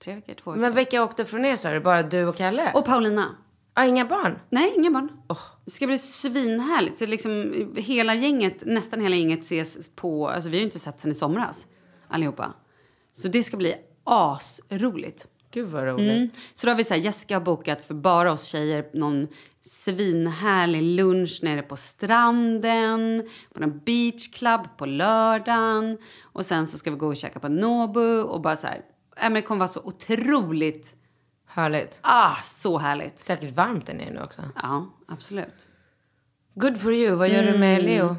Tre 0.04 0.14
veckor, 0.14 0.34
två 0.34 0.50
veckor. 0.50 0.60
Men 0.60 0.74
vilka 0.74 1.02
åkte 1.02 1.24
från 1.24 1.44
er 1.44 1.56
sa 1.56 1.70
du? 1.70 1.80
Bara 1.80 2.02
du 2.02 2.24
och 2.24 2.36
Kalle? 2.36 2.72
Och 2.74 2.84
Paulina. 2.84 3.36
ah, 3.74 3.84
inga 3.84 4.04
barn? 4.04 4.38
Nej, 4.48 4.72
inga 4.76 4.90
barn. 4.90 5.08
Det 5.64 5.70
ska 5.70 5.86
bli 5.86 5.98
svinhärligt. 5.98 6.96
Så 6.96 7.06
liksom 7.06 7.52
hela 7.76 8.14
gänget, 8.14 8.64
nästan 8.66 9.00
hela 9.00 9.16
gänget 9.16 9.40
ses 9.40 9.90
på, 9.94 10.28
alltså 10.28 10.50
vi 10.50 10.56
har 10.56 10.60
ju 10.60 10.64
inte 10.64 10.78
sett 10.78 11.00
sen 11.00 11.10
i 11.10 11.14
somras 11.14 11.66
allihopa. 12.08 12.52
Så 13.12 13.28
det 13.28 13.42
ska 13.42 13.56
bli 13.56 13.74
asroligt. 14.04 15.26
Gud 15.52 15.68
vad 15.68 15.84
roligt. 15.84 16.10
Mm. 16.10 16.30
Så 16.52 16.66
då 16.66 16.70
har 16.72 16.76
vi 16.76 16.84
så 16.84 16.94
här, 16.94 17.00
Jessica 17.00 17.34
har 17.36 17.40
bokat 17.40 17.84
för 17.84 17.94
bara 17.94 18.32
oss 18.32 18.44
tjejer 18.44 18.90
någon 18.94 19.28
svinhärlig 19.62 20.82
lunch 20.82 21.40
nere 21.42 21.62
på 21.62 21.76
stranden, 21.76 23.28
på 23.54 23.60
någon 23.60 23.78
beachclub 23.78 24.60
på 24.78 24.86
lördagen. 24.86 25.98
Och 26.22 26.46
sen 26.46 26.66
så 26.66 26.78
ska 26.78 26.90
vi 26.90 26.96
gå 26.96 27.06
och 27.06 27.16
käka 27.16 27.40
på 27.40 27.48
Nobu 27.48 28.22
och 28.22 28.40
bara 28.40 28.56
så 28.56 28.66
här, 28.66 28.76
äh, 28.76 29.22
men 29.22 29.32
det 29.32 29.42
kommer 29.42 29.58
vara 29.58 29.68
så 29.68 29.80
otroligt, 29.80 30.94
Härligt. 31.46 32.00
ah, 32.02 32.36
så 32.42 32.78
härligt. 32.78 33.18
Säkert 33.18 33.50
varmt 33.56 33.86
där 33.86 33.94
nere 33.94 34.10
nu 34.10 34.22
också. 34.22 34.42
Ja, 34.62 34.86
absolut. 35.08 35.66
Good 36.54 36.80
for 36.80 36.92
you. 36.92 37.16
Vad 37.16 37.28
gör 37.28 37.42
du 37.42 37.58
med 37.58 37.82
Leo? 37.82 38.16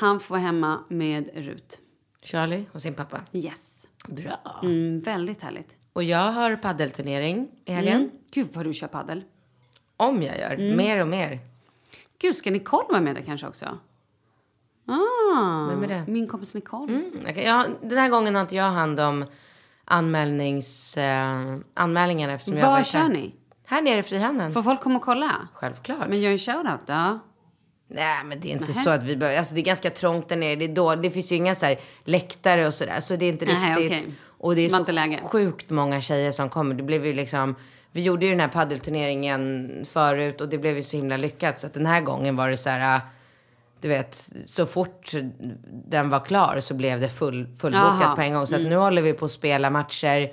Han 0.00 0.20
får 0.20 0.34
vara 0.34 0.42
hemma 0.42 0.84
med 0.90 1.30
Rut. 1.34 1.78
Charlie 2.22 2.64
och 2.72 2.82
sin 2.82 2.94
pappa? 2.94 3.20
Yes. 3.32 3.75
Bra. 4.08 4.60
Mm, 4.62 5.00
väldigt 5.00 5.42
härligt. 5.42 5.76
Och 5.92 6.02
jag 6.02 6.32
har 6.32 6.56
paddelturnering 6.56 7.48
i 7.64 7.72
helgen. 7.72 7.96
Mm. 7.96 8.10
Gud 8.30 8.46
vad 8.52 8.64
du 8.64 8.72
kör 8.72 8.86
paddel. 8.88 9.24
Om 9.96 10.22
jag 10.22 10.38
gör. 10.38 10.76
Mer 10.76 11.00
och 11.00 11.08
mer. 11.08 11.38
Gud, 12.18 12.36
ska 12.36 12.50
Nicole 12.50 12.86
vara 12.88 13.00
med 13.00 13.14
där 13.14 13.22
kanske 13.22 13.46
också? 13.46 13.78
Ah, 14.88 15.66
Vem 15.70 15.82
är 15.84 15.88
det? 15.88 16.04
Min 16.06 16.26
kompis 16.26 16.54
Nicole. 16.54 16.92
Mm, 16.92 17.10
okej. 17.30 17.44
ja, 17.44 17.66
den 17.82 17.98
här 17.98 18.08
gången 18.08 18.34
har 18.34 18.42
inte 18.42 18.56
jag 18.56 18.70
hand 18.70 19.00
om 19.00 19.24
anmälnings, 19.84 20.96
eh, 20.96 21.56
anmälningarna 21.74 22.32
eftersom 22.32 22.58
jag 22.58 22.70
Var 22.70 22.82
kör 22.82 22.98
här. 22.98 23.08
ni? 23.08 23.34
Här 23.64 23.82
nere 23.82 23.98
i 23.98 24.02
Frihamnen. 24.02 24.52
Får 24.52 24.62
folk 24.62 24.80
komma 24.80 24.96
och 24.96 25.02
kolla? 25.04 25.48
Självklart. 25.52 26.08
Men 26.08 26.20
gör 26.20 26.30
en 26.30 26.38
shoutout 26.38 26.86
då. 26.86 27.18
Nej, 27.88 28.24
men 28.24 28.40
det 28.40 28.48
är 28.48 28.52
inte 28.52 28.64
Nähä. 28.64 28.80
så 28.80 28.90
att 28.90 29.02
vi 29.02 29.16
behöver... 29.16 29.38
Alltså 29.38 29.54
det 29.54 29.60
är 29.60 29.64
ganska 29.64 29.90
trångt 29.90 30.28
där 30.28 30.36
nere. 30.36 30.56
Det, 30.56 30.64
är 30.64 30.68
då, 30.68 30.94
det 30.94 31.10
finns 31.10 31.32
ju 31.32 31.36
inga 31.36 31.54
så 31.54 31.66
här 31.66 31.78
läktare 32.04 32.66
och 32.66 32.74
sådär. 32.74 33.00
Så 33.00 33.16
det 33.16 33.26
är 33.26 33.28
inte 33.28 33.44
Nej, 33.44 33.74
riktigt... 33.82 34.02
okej. 34.02 34.14
Och 34.38 34.54
det 34.54 34.60
är 34.60 34.70
var 34.70 35.18
så 35.22 35.28
sjukt 35.28 35.70
många 35.70 36.00
tjejer 36.00 36.32
som 36.32 36.48
kommer. 36.48 36.74
Det 36.74 36.82
blev 36.82 37.06
ju 37.06 37.12
liksom... 37.12 37.54
Vi 37.92 38.02
gjorde 38.02 38.26
ju 38.26 38.30
den 38.32 38.40
här 38.40 38.48
paddelturneringen 38.48 39.70
förut 39.88 40.40
och 40.40 40.48
det 40.48 40.58
blev 40.58 40.76
ju 40.76 40.82
så 40.82 40.96
himla 40.96 41.16
lyckat. 41.16 41.58
Så 41.58 41.66
att 41.66 41.74
den 41.74 41.86
här 41.86 42.00
gången 42.00 42.36
var 42.36 42.48
det 42.48 42.56
så 42.56 42.70
här... 42.70 42.94
äh, 42.96 43.00
Du 43.80 43.88
vet, 43.88 44.28
så 44.46 44.66
fort 44.66 45.12
den 45.88 46.10
var 46.10 46.20
klar 46.24 46.60
så 46.60 46.74
blev 46.74 47.00
det 47.00 47.08
full, 47.08 47.46
fullbokat 47.58 47.96
Jaha. 48.00 48.16
på 48.16 48.22
en 48.22 48.32
gång. 48.34 48.46
Så 48.46 48.56
att 48.56 48.62
nu 48.62 48.76
håller 48.76 49.02
vi 49.02 49.12
på 49.12 49.24
att 49.24 49.30
spela 49.30 49.70
matcher 49.70 50.32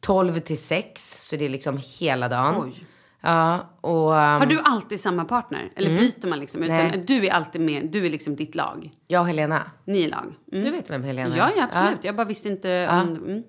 12 0.00 0.38
till 0.38 0.58
6. 0.58 1.28
Så 1.28 1.36
det 1.36 1.44
är 1.44 1.48
liksom 1.48 1.80
hela 2.00 2.28
dagen. 2.28 2.62
Oj. 2.64 2.84
Ja, 3.26 3.70
och... 3.80 4.16
ähm, 4.20 4.38
Har 4.38 4.46
du 4.46 4.60
alltid 4.60 5.00
samma 5.00 5.24
partner? 5.24 5.72
Eller 5.76 5.98
byter 5.98 6.26
man 6.28 6.38
liksom? 6.38 6.62
Utan 6.62 6.76
Nej. 6.76 7.04
du 7.06 7.26
är 7.26 7.30
alltid 7.32 7.60
med, 7.60 7.86
du 7.86 8.06
är 8.06 8.10
liksom 8.10 8.36
ditt 8.36 8.54
lag. 8.54 8.90
Jag 9.06 9.20
och 9.20 9.26
Helena. 9.26 9.70
Ni 9.84 10.04
är 10.04 10.08
lag. 10.08 10.34
Mm. 10.52 10.64
Du 10.64 10.70
vet 10.70 10.90
vem 10.90 11.02
Helena 11.02 11.34
är? 11.34 11.38
Ja, 11.38 11.50
ja, 11.56 11.68
absolut. 11.72 12.04
Jag 12.04 12.16
bara 12.16 12.26
visste 12.26 12.48
inte 12.48 12.88
om... 12.90 13.16
Mm. 13.16 13.42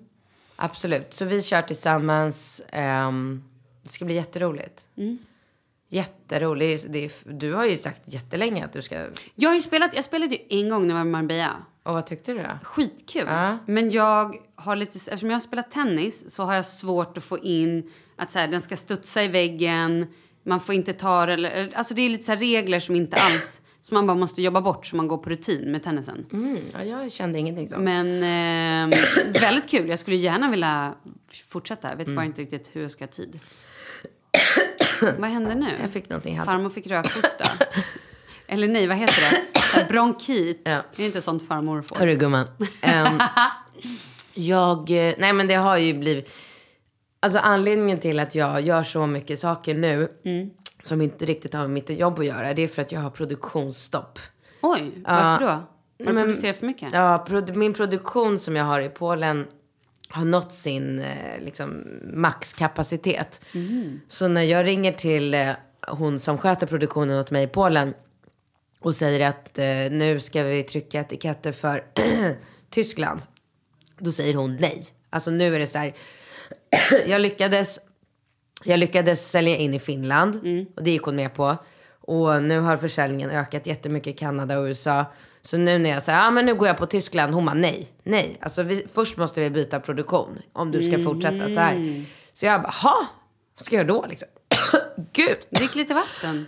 Absolut. 0.56 1.14
Så 1.14 1.24
vi 1.24 1.42
kör 1.42 1.62
tillsammans. 1.62 2.62
Ehm, 2.72 3.42
det 3.82 3.88
ska 3.88 4.04
bli 4.04 4.14
jätteroligt. 4.14 4.88
Mm. 4.96 5.18
Jätteroligt. 5.88 6.86
Det 6.88 7.04
är, 7.04 7.12
du 7.32 7.52
har 7.54 7.64
ju 7.64 7.76
sagt 7.76 8.02
jättelänge 8.04 8.64
att 8.64 8.72
du 8.72 8.82
ska... 8.82 9.06
Jag 9.34 9.50
har 9.50 9.54
ju 9.54 9.60
spelat, 9.60 9.90
jag 9.94 10.04
spelade 10.04 10.34
ju 10.34 10.60
en 10.60 10.68
gång 10.68 10.82
när 10.82 10.88
jag 10.88 10.94
var 10.94 11.08
i 11.08 11.10
Marbella. 11.10 11.56
Och 11.82 11.94
vad 11.94 12.06
tyckte 12.06 12.32
du 12.32 12.38
då? 12.38 12.58
Skitkul. 12.62 13.24
Ja. 13.26 13.58
Men 13.66 13.90
jag 13.90 14.36
har 14.54 14.76
lite, 14.76 14.98
eftersom 14.98 15.30
jag 15.30 15.34
har 15.34 15.40
spelat 15.40 15.70
tennis 15.70 16.34
så 16.34 16.42
har 16.42 16.54
jag 16.54 16.66
svårt 16.66 17.18
att 17.18 17.24
få 17.24 17.38
in 17.38 17.90
att 18.18 18.32
så 18.32 18.38
här, 18.38 18.48
den 18.48 18.60
ska 18.60 18.76
studsa 18.76 19.24
i 19.24 19.28
väggen, 19.28 20.06
man 20.42 20.60
får 20.60 20.74
inte 20.74 20.92
ta 20.92 21.26
eller, 21.30 21.72
alltså 21.74 21.94
det 21.94 22.02
är 22.02 22.08
lite 22.10 22.24
så 22.24 22.32
regler 22.34 22.80
som 22.80 22.96
inte 22.96 23.16
alls, 23.16 23.60
som 23.82 23.94
man 23.94 24.06
bara 24.06 24.16
måste 24.16 24.42
jobba 24.42 24.60
bort 24.60 24.86
så 24.86 24.96
man 24.96 25.08
går 25.08 25.18
på 25.18 25.30
rutin 25.30 25.72
med 25.72 25.82
tennisen. 25.82 26.26
Mm, 26.32 26.58
ja, 26.72 26.84
jag 26.84 27.12
kände 27.12 27.38
ingenting 27.38 27.68
så. 27.68 27.78
Men 27.78 28.06
eh, 28.92 28.98
väldigt 29.40 29.68
kul, 29.70 29.88
jag 29.88 29.98
skulle 29.98 30.16
gärna 30.16 30.50
vilja 30.50 30.94
fortsätta, 31.48 31.88
jag 31.88 31.96
vet 31.96 32.06
Mm. 32.06 32.16
bara 32.16 32.26
inte 32.26 32.42
riktigt 32.42 32.70
hur 32.72 32.82
jag 32.82 32.90
ska 32.90 33.04
ha 33.04 33.08
tid. 33.08 33.40
vad 35.18 35.30
hände 35.30 35.54
nu? 35.54 35.66
Jag 35.82 35.90
fick 35.90 36.08
någonting 36.08 36.34
i 36.34 36.36
halsen. 36.36 36.54
Farmor 36.54 36.70
fick 36.70 36.86
rökhosta. 36.86 37.50
Eller 38.46 38.68
nej, 38.68 38.86
vad 38.86 38.96
heter 38.96 39.22
det? 39.76 39.88
Bronkit. 39.88 40.60
Ja. 40.64 40.82
Det 40.96 41.02
är 41.02 41.06
inte 41.06 41.22
sånt 41.22 41.48
farmor 41.48 41.82
får. 41.82 41.96
Hörru 41.96 42.16
gumman. 42.16 42.46
Ehm, 42.80 43.18
jag... 44.34 44.90
eh, 44.90 45.14
Nej 45.18 45.32
men 45.32 45.48
det 45.48 45.54
har 45.54 45.76
ju 45.76 45.94
blivit... 45.98 46.30
Alltså 47.20 47.38
anledningen 47.38 47.98
till 47.98 48.18
att 48.20 48.34
jag 48.34 48.60
gör 48.60 48.82
så 48.82 49.06
mycket 49.06 49.38
saker 49.38 49.74
nu. 49.74 50.12
Mm. 50.24 50.50
Som 50.82 51.00
inte 51.00 51.26
riktigt 51.26 51.54
har 51.54 51.60
med 51.60 51.70
mitt 51.70 51.90
jobb 51.90 52.18
att 52.18 52.24
göra. 52.26 52.54
Det 52.54 52.62
är 52.62 52.68
för 52.68 52.82
att 52.82 52.92
jag 52.92 53.00
har 53.00 53.10
produktionsstopp. 53.10 54.18
Oj, 54.62 54.92
varför 55.06 55.44
då? 55.44 55.50
Har 55.50 55.62
du 55.98 56.04
men- 56.04 56.24
producerat 56.24 56.56
för 56.56 56.66
mycket? 56.66 56.92
Ja, 56.92 57.24
produ- 57.28 57.54
min 57.54 57.74
produktion 57.74 58.38
som 58.38 58.56
jag 58.56 58.64
har 58.64 58.80
i 58.80 58.88
Polen 58.88 59.46
har 60.08 60.24
nått 60.24 60.52
sin 60.52 60.98
eh, 60.98 61.40
liksom, 61.40 61.84
maxkapacitet. 62.14 63.40
Så 64.08 64.28
när 64.28 64.42
jag 64.42 64.66
ringer 64.66 64.92
till 64.92 65.34
eh, 65.34 65.50
hon 65.88 66.18
som 66.18 66.38
sköter 66.38 66.66
produktionen 66.66 67.20
åt 67.20 67.30
mig 67.30 67.44
i 67.44 67.46
Polen 67.48 67.94
och 68.80 68.94
säger 68.94 69.28
att 69.28 69.58
eh, 69.58 69.64
nu 69.98 70.20
ska 70.20 70.42
vi 70.42 70.62
trycka 70.62 71.00
etiketter 71.00 71.52
för 71.52 71.84
Tyskland. 72.70 73.20
Då 73.98 74.12
säger 74.12 74.34
hon 74.34 74.56
nej. 74.56 74.84
Alltså 75.10 75.30
nu 75.30 75.54
är 75.54 75.58
det 75.58 75.66
så 75.66 75.78
här. 75.78 75.92
jag 77.06 77.20
lyckades 77.20 77.78
jag 78.64 78.78
lyckades 78.78 79.30
sälja 79.30 79.56
in 79.56 79.74
i 79.74 79.78
Finland 79.78 80.34
och 80.76 80.82
det 80.82 80.90
gick 80.90 81.02
hon 81.02 81.16
med 81.16 81.34
på. 81.34 81.56
Och 82.00 82.42
nu 82.42 82.60
har 82.60 82.76
försäljningen 82.76 83.30
ökat 83.30 83.66
jättemycket 83.66 84.14
i 84.14 84.18
Kanada 84.18 84.58
och 84.58 84.64
USA. 84.64 85.04
Så 85.42 85.56
nu 85.56 85.78
när 85.78 85.90
jag 85.90 86.02
säger, 86.02 86.18
ja 86.18 86.26
ah, 86.26 86.30
men 86.30 86.46
nu 86.46 86.54
går 86.54 86.68
jag 86.68 86.76
på 86.76 86.86
Tyskland. 86.86 87.34
Hon 87.34 87.46
bara, 87.46 87.54
nej, 87.54 87.88
nej. 88.02 88.38
Alltså 88.40 88.62
vi, 88.62 88.86
först 88.92 89.16
måste 89.16 89.40
vi 89.40 89.50
byta 89.50 89.80
produktion. 89.80 90.38
Om 90.52 90.70
du 90.70 90.90
ska 90.90 91.04
fortsätta 91.04 91.48
så 91.48 91.60
här. 91.60 92.04
Så 92.32 92.46
jag 92.46 92.62
bara, 92.62 92.72
ha, 92.72 93.06
vad 93.56 93.64
ska 93.64 93.76
jag 93.76 93.88
göra 93.88 94.00
då 94.00 94.06
liksom? 94.08 94.28
Gud, 95.12 95.36
Drick 95.50 95.74
lite 95.74 95.94
vatten. 95.94 96.46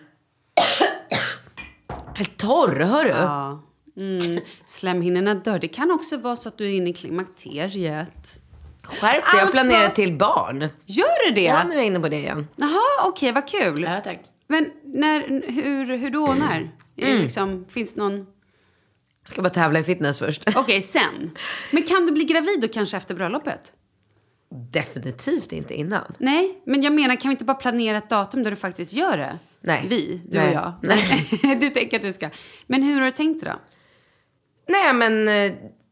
helt 2.14 2.36
torr, 2.36 2.80
hör 2.80 3.04
du? 3.04 3.10
Ja. 3.10 3.62
Mm. 3.96 4.40
Slemhinnorna 4.66 5.34
dör. 5.34 5.58
Det 5.58 5.68
kan 5.68 5.90
också 5.90 6.16
vara 6.16 6.36
så 6.36 6.48
att 6.48 6.58
du 6.58 6.66
är 6.66 6.72
inne 6.72 6.90
i 6.90 6.92
klimakteriet. 6.92 8.39
Skärp 8.90 9.00
dig, 9.02 9.22
jag 9.32 9.40
Alltså- 9.40 9.52
planerar 9.52 9.88
till 9.88 10.12
barn. 10.16 10.68
Gör 10.86 11.28
du 11.28 11.34
det? 11.34 11.42
Ja, 11.42 11.64
nu 11.64 11.72
är 11.72 11.76
jag 11.76 11.86
inne 11.86 12.00
på 12.00 12.08
det 12.08 12.16
igen. 12.16 12.48
Jaha, 12.56 13.08
okej, 13.08 13.32
vad 13.32 13.48
kul. 13.48 13.88
tack. 14.04 14.18
Men 14.48 14.70
när, 14.84 15.20
hur, 15.52 15.96
hur 15.98 16.10
då, 16.10 16.26
när? 16.26 16.56
Är 16.60 16.70
det 17.06 17.10
Mm. 17.10 17.22
liksom, 17.22 17.66
finns 17.70 17.96
någon... 17.96 18.26
Jag 19.22 19.30
ska 19.30 19.42
bara 19.42 19.50
tävla 19.50 19.78
i 19.78 19.82
fitness 19.84 20.18
först. 20.18 20.42
Okej, 20.56 20.82
sen. 20.82 21.30
Men 21.70 21.82
kan 21.82 22.06
du 22.06 22.12
bli 22.12 22.24
gravid 22.24 22.60
då 22.60 22.68
kanske 22.68 22.96
efter 22.96 23.14
bröllopet? 23.14 23.72
Definitivt 24.72 25.52
inte 25.52 25.74
innan. 25.74 26.12
Nej, 26.18 26.62
men 26.66 26.82
jag 26.82 26.92
menar, 26.92 27.16
kan 27.16 27.28
vi 27.28 27.32
inte 27.32 27.44
bara 27.44 27.54
planera 27.56 27.96
ett 27.98 28.08
datum 28.10 28.42
där 28.42 28.50
du 28.50 28.56
faktiskt 28.56 28.92
gör 28.92 29.16
det? 29.16 29.38
Nej. 29.60 29.86
Vi, 29.88 30.20
du 30.24 30.38
Nej. 30.38 30.48
och 30.48 30.54
jag. 30.54 30.72
Nej. 30.82 31.28
du 31.60 31.68
tänker 31.70 31.96
att 31.96 32.02
du 32.02 32.12
ska. 32.12 32.28
Men 32.66 32.82
hur 32.82 32.94
har 32.98 33.04
du 33.04 33.10
tänkt 33.10 33.44
då? 33.44 33.52
Nej 34.68 34.92
men... 34.92 35.28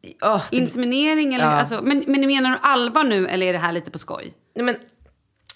det- 0.02 0.56
Inseminering 0.56 1.34
eller? 1.34 1.44
Ja. 1.44 1.50
Alltså, 1.50 1.82
men, 1.82 2.04
men 2.06 2.26
menar 2.26 2.50
du 2.50 2.58
allvar 2.62 3.04
nu 3.04 3.26
eller 3.28 3.46
är 3.46 3.52
det 3.52 3.58
här 3.58 3.72
lite 3.72 3.90
på 3.90 3.98
skoj? 3.98 4.34
Nej, 4.54 4.64
men, 4.64 4.76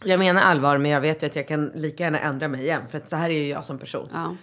jag 0.05 0.18
menar 0.18 0.43
allvar 0.43 0.78
men 0.78 0.90
jag 0.90 1.01
vet 1.01 1.22
ju 1.22 1.26
att 1.26 1.36
jag 1.36 1.49
kan 1.49 1.66
lika 1.74 2.05
gärna 2.05 2.18
ändra 2.18 2.49
mig 2.49 2.61
igen. 2.61 2.82
För 2.90 2.99
att 2.99 3.11
så 3.11 3.16
här 3.16 3.30
är 3.30 3.34
ju 3.43 3.49
jag 3.49 3.64
som 3.64 3.78
person. 3.78 4.09
Ja. 4.12 4.36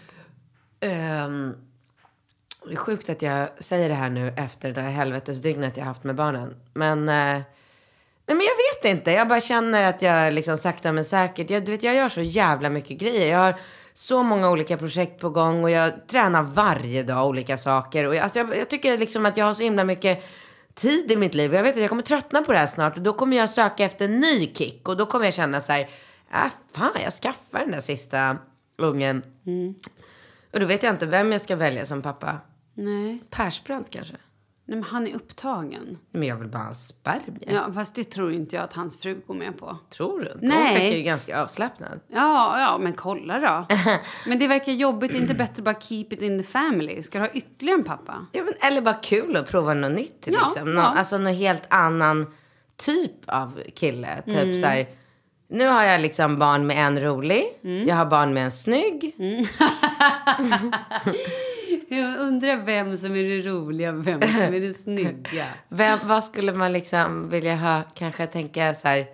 Ehm, 0.87 1.55
det 2.65 2.71
är 2.71 2.75
sjukt 2.75 3.09
att 3.09 3.21
jag 3.21 3.49
säger 3.59 3.89
det 3.89 3.95
här 3.95 4.09
nu 4.09 4.33
efter 4.37 4.67
det 4.73 4.81
där 4.81 4.89
helvetesdygnet 4.89 5.77
jag 5.77 5.85
haft 5.85 6.03
med 6.03 6.15
barnen. 6.15 6.55
Men, 6.73 6.99
eh, 6.99 7.15
nej, 7.15 7.43
men 8.25 8.37
jag 8.37 8.37
vet 8.37 8.68
inte. 8.85 9.11
Jag 9.11 9.27
bara 9.27 9.41
känner 9.41 9.83
att 9.83 10.01
jag 10.01 10.33
liksom 10.33 10.57
sakta 10.57 10.91
men 10.91 11.05
säkert. 11.05 11.49
Jag, 11.49 11.65
du 11.65 11.71
vet, 11.71 11.83
jag 11.83 11.95
gör 11.95 12.09
så 12.09 12.21
jävla 12.21 12.69
mycket 12.69 12.97
grejer. 12.97 13.31
Jag 13.31 13.39
har 13.39 13.55
så 13.93 14.23
många 14.23 14.49
olika 14.49 14.77
projekt 14.77 15.21
på 15.21 15.29
gång 15.29 15.63
och 15.63 15.69
jag 15.69 16.07
tränar 16.07 16.43
varje 16.43 17.03
dag 17.03 17.27
olika 17.27 17.57
saker. 17.57 18.07
Och 18.07 18.15
jag, 18.15 18.23
alltså 18.23 18.39
jag, 18.39 18.57
jag 18.57 18.69
tycker 18.69 18.97
liksom 18.97 19.25
att 19.25 19.37
jag 19.37 19.45
har 19.45 19.53
så 19.53 19.63
himla 19.63 19.83
mycket 19.83 20.23
tid 20.73 21.11
i 21.11 21.15
mitt 21.15 21.35
liv. 21.35 21.53
Jag 21.53 21.63
vet 21.63 21.75
att 21.75 21.81
jag 21.81 21.89
kommer 21.89 22.03
tröttna 22.03 22.41
på 22.41 22.51
det 22.51 22.59
här 22.59 22.65
snart. 22.65 22.97
Och 22.97 23.03
då 23.03 23.13
kommer 23.13 23.37
jag 23.37 23.49
söka 23.49 23.83
efter 23.83 24.05
en 24.05 24.19
ny 24.19 24.53
kick. 24.53 24.87
Och 24.87 24.97
då 24.97 25.05
kommer 25.05 25.25
jag 25.25 25.33
känna 25.33 25.61
så 25.61 25.71
här, 25.71 25.89
äh, 26.33 26.51
fan 26.73 26.91
jag 27.03 27.13
skaffar 27.13 27.59
den 27.59 27.71
där 27.71 27.79
sista 27.79 28.37
ungen. 28.77 29.23
Och 30.53 30.59
då 30.59 30.65
vet 30.65 30.83
jag 30.83 30.93
inte 30.93 31.05
vem 31.05 31.31
jag 31.31 31.41
ska 31.41 31.55
välja 31.55 31.85
som 31.85 32.01
pappa. 32.01 32.37
Nej. 32.73 33.23
Persbrandt 33.29 33.89
kanske? 33.89 34.15
Nej, 34.69 34.75
men 34.79 34.83
han 34.83 35.07
är 35.07 35.15
upptagen. 35.15 35.97
Men 36.11 36.23
jag 36.27 36.35
vill 36.35 36.47
bara 36.47 36.57
ha 36.59 36.67
en 36.67 36.75
spermie. 36.75 37.53
Ja, 37.53 37.73
fast 37.73 37.95
det 37.95 38.03
tror 38.03 38.33
inte 38.33 38.55
jag 38.55 38.63
att 38.63 38.73
hans 38.73 38.99
fru 38.99 39.21
går 39.27 39.33
med 39.33 39.57
på. 39.57 39.77
Tror 39.89 40.19
du 40.19 40.25
inte? 40.31 40.45
Nej. 40.45 40.57
Hon 40.63 40.73
verkar 40.73 40.97
ju 40.97 41.03
ganska 41.03 41.41
avslappnad. 41.43 41.99
Ja, 42.07 42.59
ja, 42.59 42.77
men 42.77 42.93
kolla 42.93 43.39
då. 43.39 43.75
Men 44.27 44.39
det 44.39 44.47
verkar 44.47 44.71
jobbigt. 44.71 45.15
Inte 45.15 45.33
bättre 45.33 45.63
bara 45.63 45.79
keep 45.79 46.05
it 46.11 46.21
in 46.21 46.37
the 46.37 46.43
family? 46.43 47.03
Ska 47.03 47.17
du 47.19 47.23
ha 47.25 47.31
ytterligare 47.33 47.77
en 47.79 47.83
pappa? 47.85 48.25
Ja, 48.31 48.43
men, 48.43 48.53
eller 48.61 48.81
bara 48.81 48.93
kul 48.93 49.35
att 49.35 49.49
prova 49.51 49.73
något 49.73 49.91
nytt. 49.91 50.27
Ja, 50.31 50.39
Liksom. 50.45 50.75
Nå, 50.75 50.81
ja. 50.81 50.85
Alltså 50.87 51.17
någon 51.17 51.33
helt 51.33 51.63
annan 51.69 52.33
typ 52.77 53.11
av 53.29 53.61
kille. 53.75 54.21
Typ 54.25 54.33
Mm. 54.37 54.61
så 54.61 54.65
här, 54.67 54.87
nu 55.49 55.67
har 55.67 55.83
jag 55.83 56.01
liksom 56.01 56.39
barn 56.39 56.67
med 56.67 56.77
en 56.85 57.01
rolig. 57.01 57.43
Mm. 57.63 57.87
Jag 57.87 57.95
har 57.95 58.05
barn 58.05 58.33
med 58.33 58.43
en 58.43 58.51
snygg. 58.51 59.15
Jag 61.89 62.19
undrar 62.19 62.57
vem 62.57 62.97
som 62.97 63.15
är 63.15 63.23
det 63.23 63.41
roliga 63.49 63.89
och 63.93 64.07
vem 64.07 64.21
som 64.21 64.41
är 64.41 64.59
det 64.59 64.73
snygga. 64.73 65.45
Vem, 65.69 65.99
vad 66.03 66.23
skulle 66.23 66.53
man 66.53 66.73
liksom 66.73 67.29
vilja 67.29 67.55
ha? 67.55 67.83
Kanske 67.95 68.27
tänka 68.27 68.73
så 68.73 68.87
här. 68.87 69.05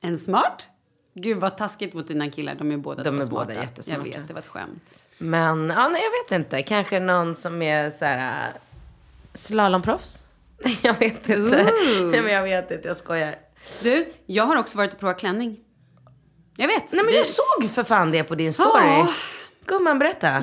En 0.00 0.18
smart? 0.18 0.68
Gud 1.14 1.38
vad 1.38 1.56
taskigt 1.58 1.94
mot 1.94 2.08
dina 2.08 2.30
killar. 2.30 2.54
De 2.54 2.72
är 2.72 2.76
båda 2.76 3.02
De 3.02 3.20
är 3.20 3.26
båda 3.26 3.44
smarta. 3.44 3.60
jättesmarta. 3.60 4.00
Jag 4.06 4.18
vet, 4.18 4.28
det 4.28 4.34
var 4.34 4.40
ett 4.40 4.46
skämt. 4.46 4.94
Men 5.18 5.70
ja, 5.76 5.88
nej, 5.88 6.02
jag 6.02 6.10
vet 6.38 6.40
inte. 6.44 6.62
Kanske 6.62 7.00
någon 7.00 7.34
som 7.34 7.62
är 7.62 7.90
så 7.90 8.04
här 8.04 8.48
äh, 8.48 8.54
slalomproffs. 9.34 10.22
Jag 10.82 10.98
vet 10.98 11.28
inte. 11.28 11.36
Ooh. 11.38 11.50
Nej, 12.10 12.22
men 12.22 12.32
jag 12.32 12.42
vet 12.42 12.70
inte. 12.70 12.88
Jag 12.88 12.96
skojar. 12.96 13.34
Du, 13.82 14.06
jag 14.26 14.44
har 14.46 14.56
också 14.56 14.78
varit 14.78 14.92
och 14.92 14.98
provat 15.00 15.18
klänning. 15.20 15.56
Jag 16.56 16.68
vet. 16.68 16.92
Nej, 16.92 17.04
men 17.04 17.12
Vi- 17.12 17.16
jag 17.16 17.26
såg 17.26 17.70
för 17.70 17.82
fan 17.84 18.10
det 18.12 18.24
på 18.24 18.34
din 18.34 18.52
story. 18.52 18.88
Mm. 18.94 19.06
Gumman, 19.66 19.98
berätta. 19.98 20.42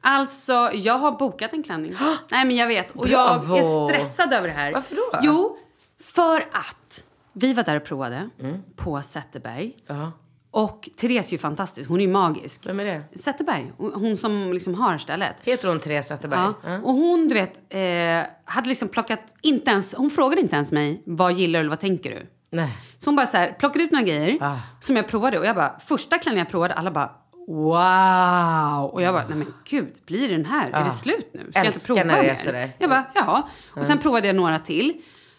Alltså, 0.00 0.70
jag 0.74 0.98
har 0.98 1.12
bokat 1.12 1.52
en 1.52 1.62
klänning. 1.62 1.94
Nej, 2.30 2.44
men 2.44 2.56
jag 2.56 2.66
vet. 2.66 2.90
Och 2.90 3.08
jag 3.08 3.40
Bravo. 3.40 3.56
är 3.56 3.88
stressad 3.88 4.32
över 4.32 4.48
det 4.48 4.54
här. 4.54 4.72
Varför 4.72 4.96
då? 4.96 5.18
Jo, 5.22 5.56
för 6.02 6.40
att 6.40 7.04
vi 7.32 7.52
var 7.52 7.62
där 7.62 7.76
och 7.76 7.84
provade 7.84 8.30
på 8.76 9.02
Zetterberg. 9.02 9.76
Ja. 9.86 10.12
Och 10.52 10.88
Therese 10.96 11.28
är 11.28 11.32
ju 11.32 11.38
fantastisk. 11.38 11.88
Hon 11.88 12.00
är 12.00 12.04
ju 12.04 12.10
magisk. 12.10 12.66
Vem 12.66 12.80
är 12.80 12.84
det? 12.84 13.18
Zetterberg, 13.18 13.72
hon 13.76 14.16
som 14.16 14.52
liksom 14.52 14.74
har 14.74 14.98
stället. 14.98 15.36
Heter 15.42 15.68
hon 15.68 15.80
Therese 15.80 16.06
Zetterberg? 16.08 16.40
Ja. 16.40 16.54
Ja. 16.64 16.76
Och 16.78 16.92
hon, 16.94 17.28
du 17.28 17.34
vet, 17.34 17.60
eh, 17.68 18.30
hade 18.44 18.68
liksom 18.68 18.88
plockat, 18.88 19.34
inte 19.42 19.70
ens, 19.70 19.94
hon 19.94 20.10
frågade 20.10 20.40
inte 20.42 20.56
ens 20.56 20.72
mig, 20.72 21.02
vad 21.06 21.32
gillar 21.32 21.58
du 21.58 21.60
eller 21.60 21.70
vad 21.70 21.80
tänker 21.80 22.10
du? 22.10 22.26
Nej. 22.52 22.76
Så 22.98 23.08
hon 23.10 23.16
bara 23.16 23.26
så 23.26 23.36
här, 23.36 23.52
plockade 23.52 23.84
ut 23.84 23.90
några 23.90 24.04
grejer 24.04 24.38
Ah. 24.40 24.56
som 24.80 24.96
jag 24.96 25.08
provade 25.08 25.38
och 25.38 25.46
jag 25.46 25.56
bara, 25.56 25.78
första 25.80 26.18
klänningen 26.18 26.44
jag 26.46 26.50
provade, 26.50 26.74
alla 26.74 26.90
bara 26.90 27.10
wow! 27.50 28.90
Och 28.92 29.02
jag 29.02 29.14
bara, 29.14 29.26
nej 29.28 29.36
men 29.38 29.54
gud, 29.64 29.92
blir 30.06 30.28
den 30.28 30.44
här? 30.44 30.70
Är 30.70 30.84
det 30.84 30.90
slut 30.90 31.30
nu? 31.32 31.40
Ska 31.40 31.58
jag 31.58 31.66
inte 31.66 31.74
Älskar 31.76 31.94
prova 31.94 32.04
när 32.06 32.22
det 32.22 32.30
är 32.30 32.34
sådär. 32.34 32.72
Jag 32.78 32.90
bara, 32.90 33.04
jaha. 33.14 33.42
Och 33.76 33.86
sen 33.86 33.98
provade 33.98 34.26
jag 34.26 34.36
några 34.36 34.58
till. 34.58 34.92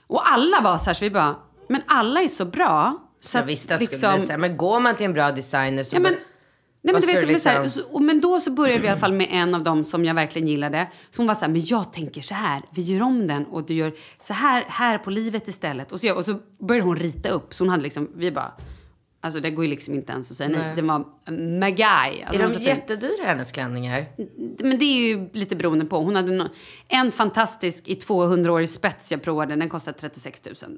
Och 0.08 0.32
alla 0.32 0.62
var 0.62 0.78
så 0.78 0.86
här, 0.86 0.94
så 0.94 1.06
vi 1.06 1.12
bara, 1.12 1.36
men 1.70 1.82
alla 1.88 2.22
är 2.22 2.28
så 2.28 2.46
bra. 2.46 2.98
Så 3.20 3.38
Jag 3.38 3.44
visste 3.46 3.74
att 3.74 3.80
det 3.80 3.86
skulle 3.86 4.14
bli 4.18 4.26
så 4.26 4.32
här. 4.32 4.38
Men 4.40 4.58
går 4.58 4.80
man 4.80 4.96
till 4.96 5.06
en 5.06 5.14
bra 5.14 5.32
designer 5.32 5.84
så... 5.84 5.96
Ja, 5.96 6.00
men, 6.00 6.12
bara- 6.14 6.20
nej, 6.82 6.94
men, 6.94 7.02
du 7.02 7.08
vet, 7.08 7.22
du 7.22 7.28
men, 7.28 7.40
så 7.40 7.50
här, 7.50 7.64
liksom- 7.64 7.84
så, 7.84 7.90
och, 7.96 8.02
men 8.02 8.22
då 8.22 8.40
så 8.40 8.52
började 8.52 8.80
vi 8.82 8.86
i 8.88 8.90
alla 8.90 9.00
fall 9.00 9.14
med 9.14 9.28
en 9.32 9.56
av 9.56 9.64
dem 9.64 9.84
som 9.84 10.06
jag 10.06 10.14
verkligen 10.14 10.48
gillade. 10.48 10.88
Så 11.12 11.18
hon 11.22 11.28
var 11.28 11.36
så 11.36 11.42
här, 11.46 11.52
men 11.52 11.62
jag 11.66 11.94
tänker 11.94 12.22
så 12.22 12.34
här, 12.36 12.62
vi 12.72 12.82
gör 12.82 13.02
om 13.02 13.28
den 13.28 13.46
och 13.46 13.66
du 13.66 13.74
gör 13.74 13.94
så 14.20 14.34
här, 14.34 14.66
här 14.68 14.98
på 14.98 15.10
livet 15.10 15.48
istället. 15.48 15.92
Och 15.92 16.00
så, 16.00 16.16
och 16.16 16.26
så 16.26 16.40
började 16.68 16.88
hon 16.88 16.96
rita 16.96 17.30
upp. 17.30 17.54
Så 17.54 17.64
hon 17.64 17.70
hade 17.70 17.84
liksom, 17.84 18.10
vi 18.16 18.32
bara, 18.32 18.52
alltså 19.22 19.40
det 19.40 19.52
går 19.52 19.66
ju 19.66 19.70
liksom 19.70 19.94
inte 19.94 20.12
ens 20.14 20.32
att 20.32 20.38
säga 20.38 20.50
nej. 20.50 20.76
Den 20.76 20.88
var 20.88 21.06
Magai. 21.60 22.22
Alltså, 22.24 22.36
Är 22.36 22.44
de 22.44 22.50
så 22.52 22.58
fin. 22.60 22.68
jättedyra 22.68 23.26
hennes 23.26 23.52
klänningar? 23.52 24.06
Men 24.60 24.80
det 24.80 24.86
är 24.86 25.08
ju 25.08 25.30
lite 25.34 25.56
beroende 25.56 25.86
på. 25.86 25.98
Hon 25.98 26.16
hade 26.16 26.32
no 26.32 26.48
en 26.88 27.12
fantastisk 27.12 27.88
i 27.88 27.96
200-årig 27.96 28.70
spets 28.70 29.12
jag 29.12 29.22
provade. 29.24 29.56
Den 29.56 29.70
kostade 29.70 29.98
36 30.00 30.42
000. 30.46 30.78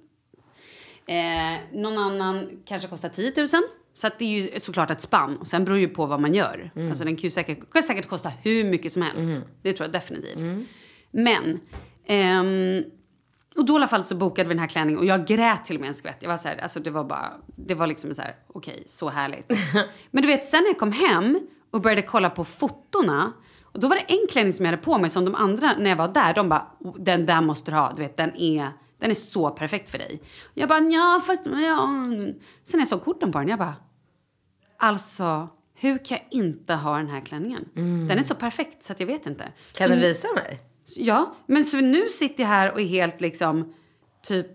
Eh, 1.06 1.60
någon 1.74 1.98
annan 1.98 2.50
kanske 2.66 2.88
kostar 2.88 3.10
10 3.10 3.34
000. 3.38 3.48
Så 3.94 4.10
det 4.18 4.26
är 4.26 4.42
ju 4.42 4.60
såklart 4.60 4.92
ett 4.92 5.02
spann. 5.02 5.38
Och 5.38 5.48
sen 5.48 5.66
beror 5.66 5.76
det 5.76 5.82
ju 5.82 5.88
på 5.90 6.06
vad 6.06 6.22
man 6.22 6.34
gör. 6.34 6.72
Alltså 6.90 7.04
den 7.04 7.16
kan 7.16 7.24
ju 7.24 7.32
säkert, 7.32 7.72
kan 7.74 7.84
säkert 7.84 8.08
kosta 8.08 8.30
hur 8.44 8.64
mycket 8.64 8.94
som 8.94 9.02
helst. 9.02 9.30
Det 9.62 9.74
tror 9.74 9.86
jag 9.86 9.94
definitivt. 9.94 10.68
Men, 11.12 11.60
ehm, 12.08 12.84
och 13.58 13.66
då 13.66 13.74
i 13.74 13.76
alla 13.76 13.88
fall 13.88 14.04
så 14.04 14.16
bokade 14.16 14.48
vi 14.50 14.54
den 14.54 14.60
här 14.60 14.68
klänningen 14.68 15.00
och 15.00 15.06
jag 15.06 15.28
grät 15.28 15.66
till 15.66 15.76
och 15.76 15.82
med 15.82 15.88
en 15.88 15.94
skvätt. 15.94 16.18
Jag 16.20 16.30
var 16.30 16.38
så 16.38 16.48
här, 16.48 16.58
alltså 16.58 16.80
det 16.80 16.92
var 16.92 17.04
bara, 17.04 17.34
det 17.56 17.76
var 17.76 17.88
liksom 17.88 18.16
så 18.16 18.22
här, 18.22 18.36
okej, 18.48 18.84
så 18.88 19.10
härligt. 19.10 19.52
Men 20.12 20.22
du 20.22 20.28
vet, 20.28 20.46
sen 20.46 20.62
när 20.64 20.70
jag 20.70 20.78
kom 20.80 20.92
hem 20.92 21.40
och 21.72 21.82
började 21.82 22.02
kolla 22.02 22.30
på 22.30 22.46
fotona 22.46 23.34
och 23.64 23.80
då 23.80 23.88
var 23.88 23.96
det 23.96 24.02
en 24.02 24.28
klänning 24.32 24.54
som 24.54 24.66
jag 24.66 24.72
hade 24.72 24.84
på 24.84 24.98
mig 24.98 25.10
som 25.10 25.26
de 25.26 25.36
andra 25.36 25.74
när 25.80 25.90
jag 25.90 25.98
var 25.98 26.08
där, 26.08 26.34
de 26.34 26.50
bara, 26.50 26.68
"Oh, 26.80 26.96
den 27.00 27.26
där 27.26 27.42
måste 27.42 27.72
du 27.72 27.78
ha, 27.78 27.94
du 27.96 28.02
vet, 28.02 28.18
den 28.18 28.36
är, 28.36 28.70
den 29.00 29.10
är 29.10 29.16
så 29.16 29.50
perfekt 29.50 29.90
för 29.90 29.98
dig. 29.98 30.22
Jag 30.54 30.70
bara, 30.70 30.80
ja 30.80 31.22
fast, 31.28 31.46
ja. 31.46 31.88
Sen 32.64 32.74
när 32.74 32.80
jag 32.80 32.88
såg 32.88 33.04
korten 33.04 33.32
på 33.32 33.40
den, 33.40 33.48
jag 33.48 33.60
bara, 33.60 33.76
alltså, 34.78 35.48
hur 35.76 36.06
kan 36.06 36.18
jag 36.18 36.28
inte 36.42 36.74
ha 36.74 36.98
den 36.98 37.08
här 37.08 37.22
klänningen? 37.22 37.66
Den 38.08 38.18
är 38.18 38.24
så 38.24 38.36
perfekt 38.36 38.84
så 38.84 38.94
att 38.94 39.00
jag 39.00 39.08
vet 39.08 39.26
inte. 39.26 39.44
Kan 39.74 39.88
så, 39.88 39.94
du 39.94 40.00
visa 40.00 40.28
mig? 40.36 40.60
Ja, 40.86 41.36
men 41.46 41.66
så 41.66 41.78
nu 41.78 42.10
sitter 42.10 42.44
jag 42.44 42.48
här 42.50 42.72
och 42.72 42.82
är 42.82 42.86
helt 42.86 43.22
liksom, 43.22 43.74
typ, 44.24 44.48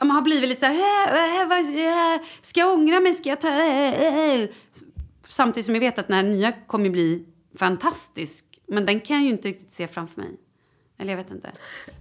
man 0.00 0.10
har 0.10 0.22
blivit 0.22 0.48
lite 0.48 0.60
så 0.60 0.66
här, 0.66 1.14
"Äh, 1.14 2.14
äh, 2.14 2.20
ska 2.40 2.60
jag 2.60 2.74
ångra 2.74 3.00
mig, 3.00 3.14
ska 3.14 3.28
jag 3.28 3.40
ta, 3.40 3.48
äh, 3.48 4.42
äh." 4.42 4.48
Samtidigt 5.28 5.66
som 5.66 5.74
jag 5.74 5.80
vet 5.80 5.98
att 5.98 6.08
den 6.08 6.16
här 6.16 6.22
nya 6.22 6.52
kommer 6.52 6.90
bli 6.90 7.26
fantastisk, 7.58 8.44
men 8.66 8.86
den 8.86 9.00
kan 9.00 9.16
jag 9.16 9.24
ju 9.24 9.30
inte 9.30 9.48
riktigt 9.48 9.70
se 9.70 9.88
framför 9.88 10.20
mig. 10.20 10.30
Eller 10.98 11.12
jag 11.12 11.16
vet 11.16 11.30
inte. 11.30 11.50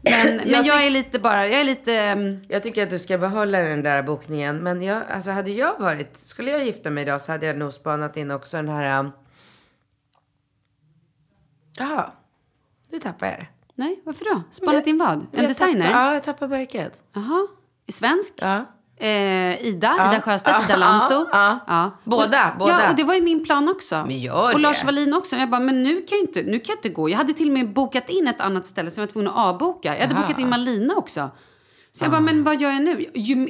Men, 0.02 0.38
men 0.52 0.66
jag, 0.66 0.86
är 0.86 0.90
lite 0.90 1.20
bara, 1.20 1.48
jag 1.48 1.60
är 1.60 1.64
lite... 1.64 1.94
mm, 1.96 2.46
Jag 2.50 2.64
tycker 2.64 2.84
att 2.84 2.90
du 2.90 3.00
ska 3.00 3.18
behålla 3.18 3.60
den 3.60 3.84
där 3.84 4.04
bokningen. 4.04 4.58
Men 4.58 4.82
jag, 4.82 5.04
alltså 5.10 5.32
hade 5.32 5.52
jag 5.52 5.80
varit, 5.80 6.20
skulle 6.20 6.52
jag 6.52 6.66
gifta 6.66 6.90
mig 6.90 7.02
idag 7.02 7.22
så 7.22 7.32
hade 7.32 7.46
jag 7.46 7.58
nog 7.58 7.74
spanat 7.74 8.18
in 8.18 8.32
också 8.32 8.58
den 8.58 8.70
här... 8.70 9.00
Um... 9.00 9.12
Jaha, 11.78 12.12
nu 12.98 13.02
tappar 13.02 13.28
jag 13.28 13.40
det. 13.40 13.48
Nej, 13.76 14.02
varför 14.06 14.26
då? 14.26 14.42
Spanat 14.52 14.88
in 14.88 14.98
vad? 14.98 15.26
En 15.32 15.48
designer? 15.48 15.86
Tappar, 15.86 16.00
ja, 16.00 16.14
jag 16.14 16.24
tappar 16.24 16.48
märket. 16.48 17.04
Jaha. 17.14 17.48
Svensk? 17.92 18.34
Ja. 18.42 18.66
Eh, 19.00 19.66
Ida, 19.68 19.94
Ida 19.94 20.22
Sjöstedt, 20.22 20.64
Ida 20.66 20.76
Lanto. 20.76 21.28
ja, 21.32 21.60
ja. 21.68 21.92
Båda, 22.04 22.52
och, 22.52 22.58
båda. 22.60 22.84
Ja, 22.84 22.90
och 22.90 22.96
det 22.96 23.04
var 23.04 23.14
ju 23.14 23.22
min 23.22 23.46
plan 23.46 23.70
också. 23.70 23.96
Men 24.08 24.18
gör 24.20 24.54
och 24.54 24.60
Lars 24.60 24.80
det. 24.80 24.86
Wallin 24.86 25.14
också. 25.14 25.36
Jag 25.36 25.50
bara, 25.50 25.62
men 25.62 25.84
nu 25.84 26.02
kan 26.02 26.18
jag 26.18 26.28
inte, 26.28 26.44
nu 26.44 26.60
kan 26.60 26.74
jag 26.74 26.78
inte 26.78 26.90
gå. 26.90 27.10
Jag 27.10 27.18
hade 27.18 27.34
till 27.34 27.48
och 27.48 27.54
med 27.54 27.74
bokat 27.74 28.10
in 28.10 28.28
ett 28.28 28.42
annat 28.42 28.66
ställe 28.66 28.92
som 28.92 29.02
jag 29.02 29.08
var 29.08 29.12
tvungen 29.12 29.32
att 29.32 29.38
avboka. 29.38 29.96
Jag 29.96 30.02
hade 30.02 30.16
Aha. 30.16 30.22
bokat 30.22 30.40
in 30.40 30.50
Malina 30.50 30.96
också. 30.96 31.30
Så 31.92 32.04
jag 32.06 32.12
bara, 32.12 32.22
men 32.22 32.44
vad 32.44 32.62
gör 32.62 32.72
jag 32.72 32.82
nu? 32.84 33.06
Ju, 33.14 33.48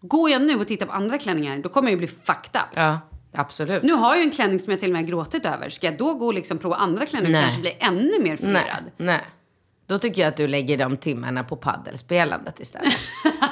går 0.00 0.30
jag 0.30 0.42
nu 0.42 0.60
och 0.60 0.66
tittar 0.66 0.86
på 0.86 0.92
andra 0.92 1.18
klänningar, 1.18 1.58
då 1.58 1.68
kommer 1.68 1.88
jag 1.88 1.92
ju 1.92 1.98
bli 1.98 2.08
fucked 2.08 2.60
up. 2.62 3.00
Absolut. 3.32 3.82
Nu 3.82 3.92
har 3.92 4.08
jag 4.14 4.18
ju 4.18 4.24
en 4.24 4.30
klänning 4.30 4.60
som 4.60 4.70
jag 4.70 4.80
till 4.80 4.88
och 4.88 4.92
med 4.96 5.06
gråtit 5.06 5.46
över. 5.46 5.68
Ska 5.68 5.86
jag 5.86 5.98
då 5.98 6.14
gå 6.14 6.26
och 6.26 6.34
liksom 6.34 6.58
prova 6.58 6.76
andra 6.76 7.06
klänningar 7.06 7.38
och 7.38 7.42
Nej. 7.42 7.44
kanske 7.44 7.60
bli 7.60 7.76
ännu 7.80 8.18
mer 8.22 8.28
nej, 8.28 8.36
förvirrad? 8.36 8.84
nej. 8.96 9.20
Då 9.86 9.98
tycker 9.98 10.22
jag 10.22 10.28
att 10.28 10.36
du 10.36 10.46
lägger 10.48 10.78
de 10.78 10.96
timmarna 10.96 11.44
på 11.44 11.56
paddelspelandet 11.56 12.60
istället. 12.60 12.94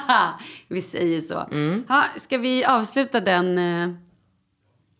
vi 0.67 0.81
säger 0.81 1.21
så. 1.21 1.39
Mm. 1.51 1.83
Ha, 1.87 2.03
ska 2.17 2.37
vi 2.37 2.65
avsluta 2.65 3.19
den... 3.19 3.57
eh, 3.57 3.89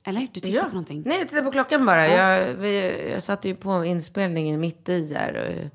Eller? 0.04 0.22
Du 0.34 0.40
tittar 0.40 0.50
Ja. 0.58 0.64
på 0.64 0.70
någonting? 0.70 1.04
Nej, 1.06 1.20
jag 1.20 1.28
tittar 1.28 1.42
på 1.44 1.52
klockan 1.52 1.86
bara. 1.86 2.08
Jag, 2.08 2.54
vi, 2.54 2.94
jag 3.14 3.24
satte 3.24 3.48
ju 3.48 3.56
på 3.56 3.86
inspelningen 3.86 4.60
mitt 4.60 4.90
i 4.90 5.02
där. 5.02 5.70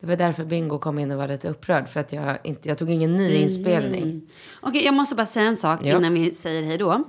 Det 0.00 0.06
var 0.06 0.16
därför 0.16 0.44
Bingo 0.44 0.78
kom 0.78 0.98
in 0.98 1.10
och 1.10 1.18
var 1.18 1.28
lite 1.28 1.48
upprörd. 1.48 1.88
För 1.88 2.00
att 2.00 2.12
jag, 2.12 2.38
inte, 2.44 2.68
jag 2.68 2.78
tog 2.78 2.90
ingen 2.90 3.16
ny 3.16 3.34
inspelning. 3.34 4.22
Okej, 4.60 4.84
jag 4.84 4.94
måste 4.94 5.14
bara 5.14 5.26
säga 5.26 5.46
en 5.46 5.56
sak 5.56 5.80
Ja. 5.82 5.96
innan 5.98 6.14
vi 6.14 6.32
säger 6.34 6.62
hej 6.62 6.78
då. 6.78 7.04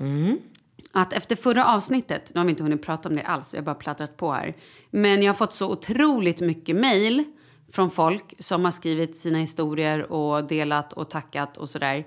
Att 0.98 1.14
efter 1.14 1.36
förra 1.36 1.66
avsnittet, 1.66 2.32
nu 2.34 2.40
har 2.40 2.46
vi 2.46 2.52
inte 2.52 2.64
hunnit 2.64 2.82
prata 2.82 3.10
om 3.10 3.16
det 3.16 3.22
alls, 3.24 3.54
vi 3.54 3.58
har 3.58 3.66
bara 3.66 3.76
plattrat 3.76 4.18
på 4.18 4.32
här. 4.32 4.56
Men 4.90 5.22
jag 5.22 5.30
har 5.30 5.38
fått 5.38 5.54
så 5.54 5.72
otroligt 5.72 6.40
mycket 6.40 6.76
mejl 6.76 7.24
från 7.72 7.92
folk 7.92 8.34
som 8.40 8.66
har 8.66 8.72
skrivit 8.72 9.18
sina 9.18 9.38
historier 9.38 10.12
och 10.12 10.48
delat 10.48 10.94
och 10.94 11.10
tackat 11.10 11.58
och 11.58 11.70
sådär. 11.70 12.06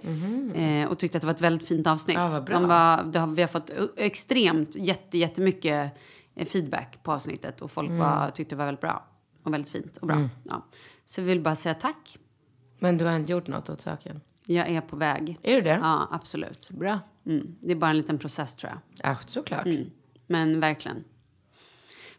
Eh, 0.54 0.88
och 0.90 0.98
tyckte 0.98 1.18
att 1.18 1.22
det 1.22 1.26
var 1.26 1.34
ett 1.34 1.40
väldigt 1.40 1.68
fint 1.68 1.86
avsnitt. 1.86 2.16
Ja, 2.16 2.28
vad 2.28 2.44
bra. 2.44 2.54
De 2.54 2.68
var, 2.68 3.18
har, 3.20 3.26
vi 3.26 3.42
har 3.42 3.48
fått 3.48 3.70
extremt, 3.96 4.74
jätte, 4.74 5.18
jättemycket 5.18 5.92
eh, 6.34 6.46
feedback 6.46 7.02
på 7.02 7.12
avsnittet. 7.12 7.60
Och 7.60 7.70
folk 7.70 7.90
var, 7.90 8.30
tyckte 8.30 8.54
det 8.54 8.58
var 8.58 8.66
väldigt 8.66 8.80
bra. 8.80 9.04
Och 9.42 9.54
väldigt 9.54 9.70
fint 9.70 9.96
och 9.96 10.06
bra. 10.06 10.28
Ja. 10.44 10.66
Så 11.06 11.22
vi 11.22 11.28
vill 11.28 11.40
bara 11.40 11.56
säga 11.56 11.74
tack. 11.74 12.18
Men 12.78 12.98
du 12.98 13.04
har 13.04 13.16
inte 13.16 13.32
gjort 13.32 13.46
något 13.46 13.70
åt 13.70 13.80
saken? 13.80 14.20
Jag 14.44 14.68
är 14.68 14.80
på 14.80 14.96
väg. 14.96 15.38
Är 15.42 15.54
du 15.54 15.60
det? 15.60 15.78
Ja, 15.82 16.08
absolut. 16.10 16.70
Bra. 16.70 16.98
Mm. 17.26 17.56
Det 17.60 17.72
är 17.72 17.76
bara 17.76 17.90
en 17.90 17.96
liten 17.96 18.18
process 18.18 18.56
tror 18.56 18.72
jag. 18.72 19.10
Ja, 19.10 19.16
såklart. 19.26 19.66
Men 20.26 20.60
verkligen. 20.60 21.04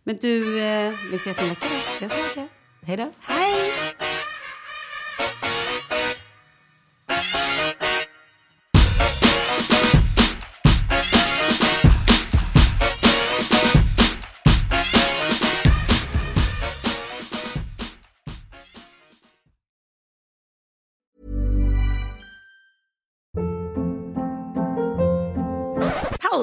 Men 0.04 0.18
du, 0.22 0.60
eh, 0.60 0.94
vi 1.12 1.16
ses 1.16 1.38
om 1.40 1.44
en 1.44 1.50
vecka. 1.50 1.66
Ses 1.66 2.12
om 2.12 2.18
en 2.18 2.24
vecka. 2.24 2.48
Hej 2.84 2.98
då. 2.98 3.12
Hej! 3.20 3.72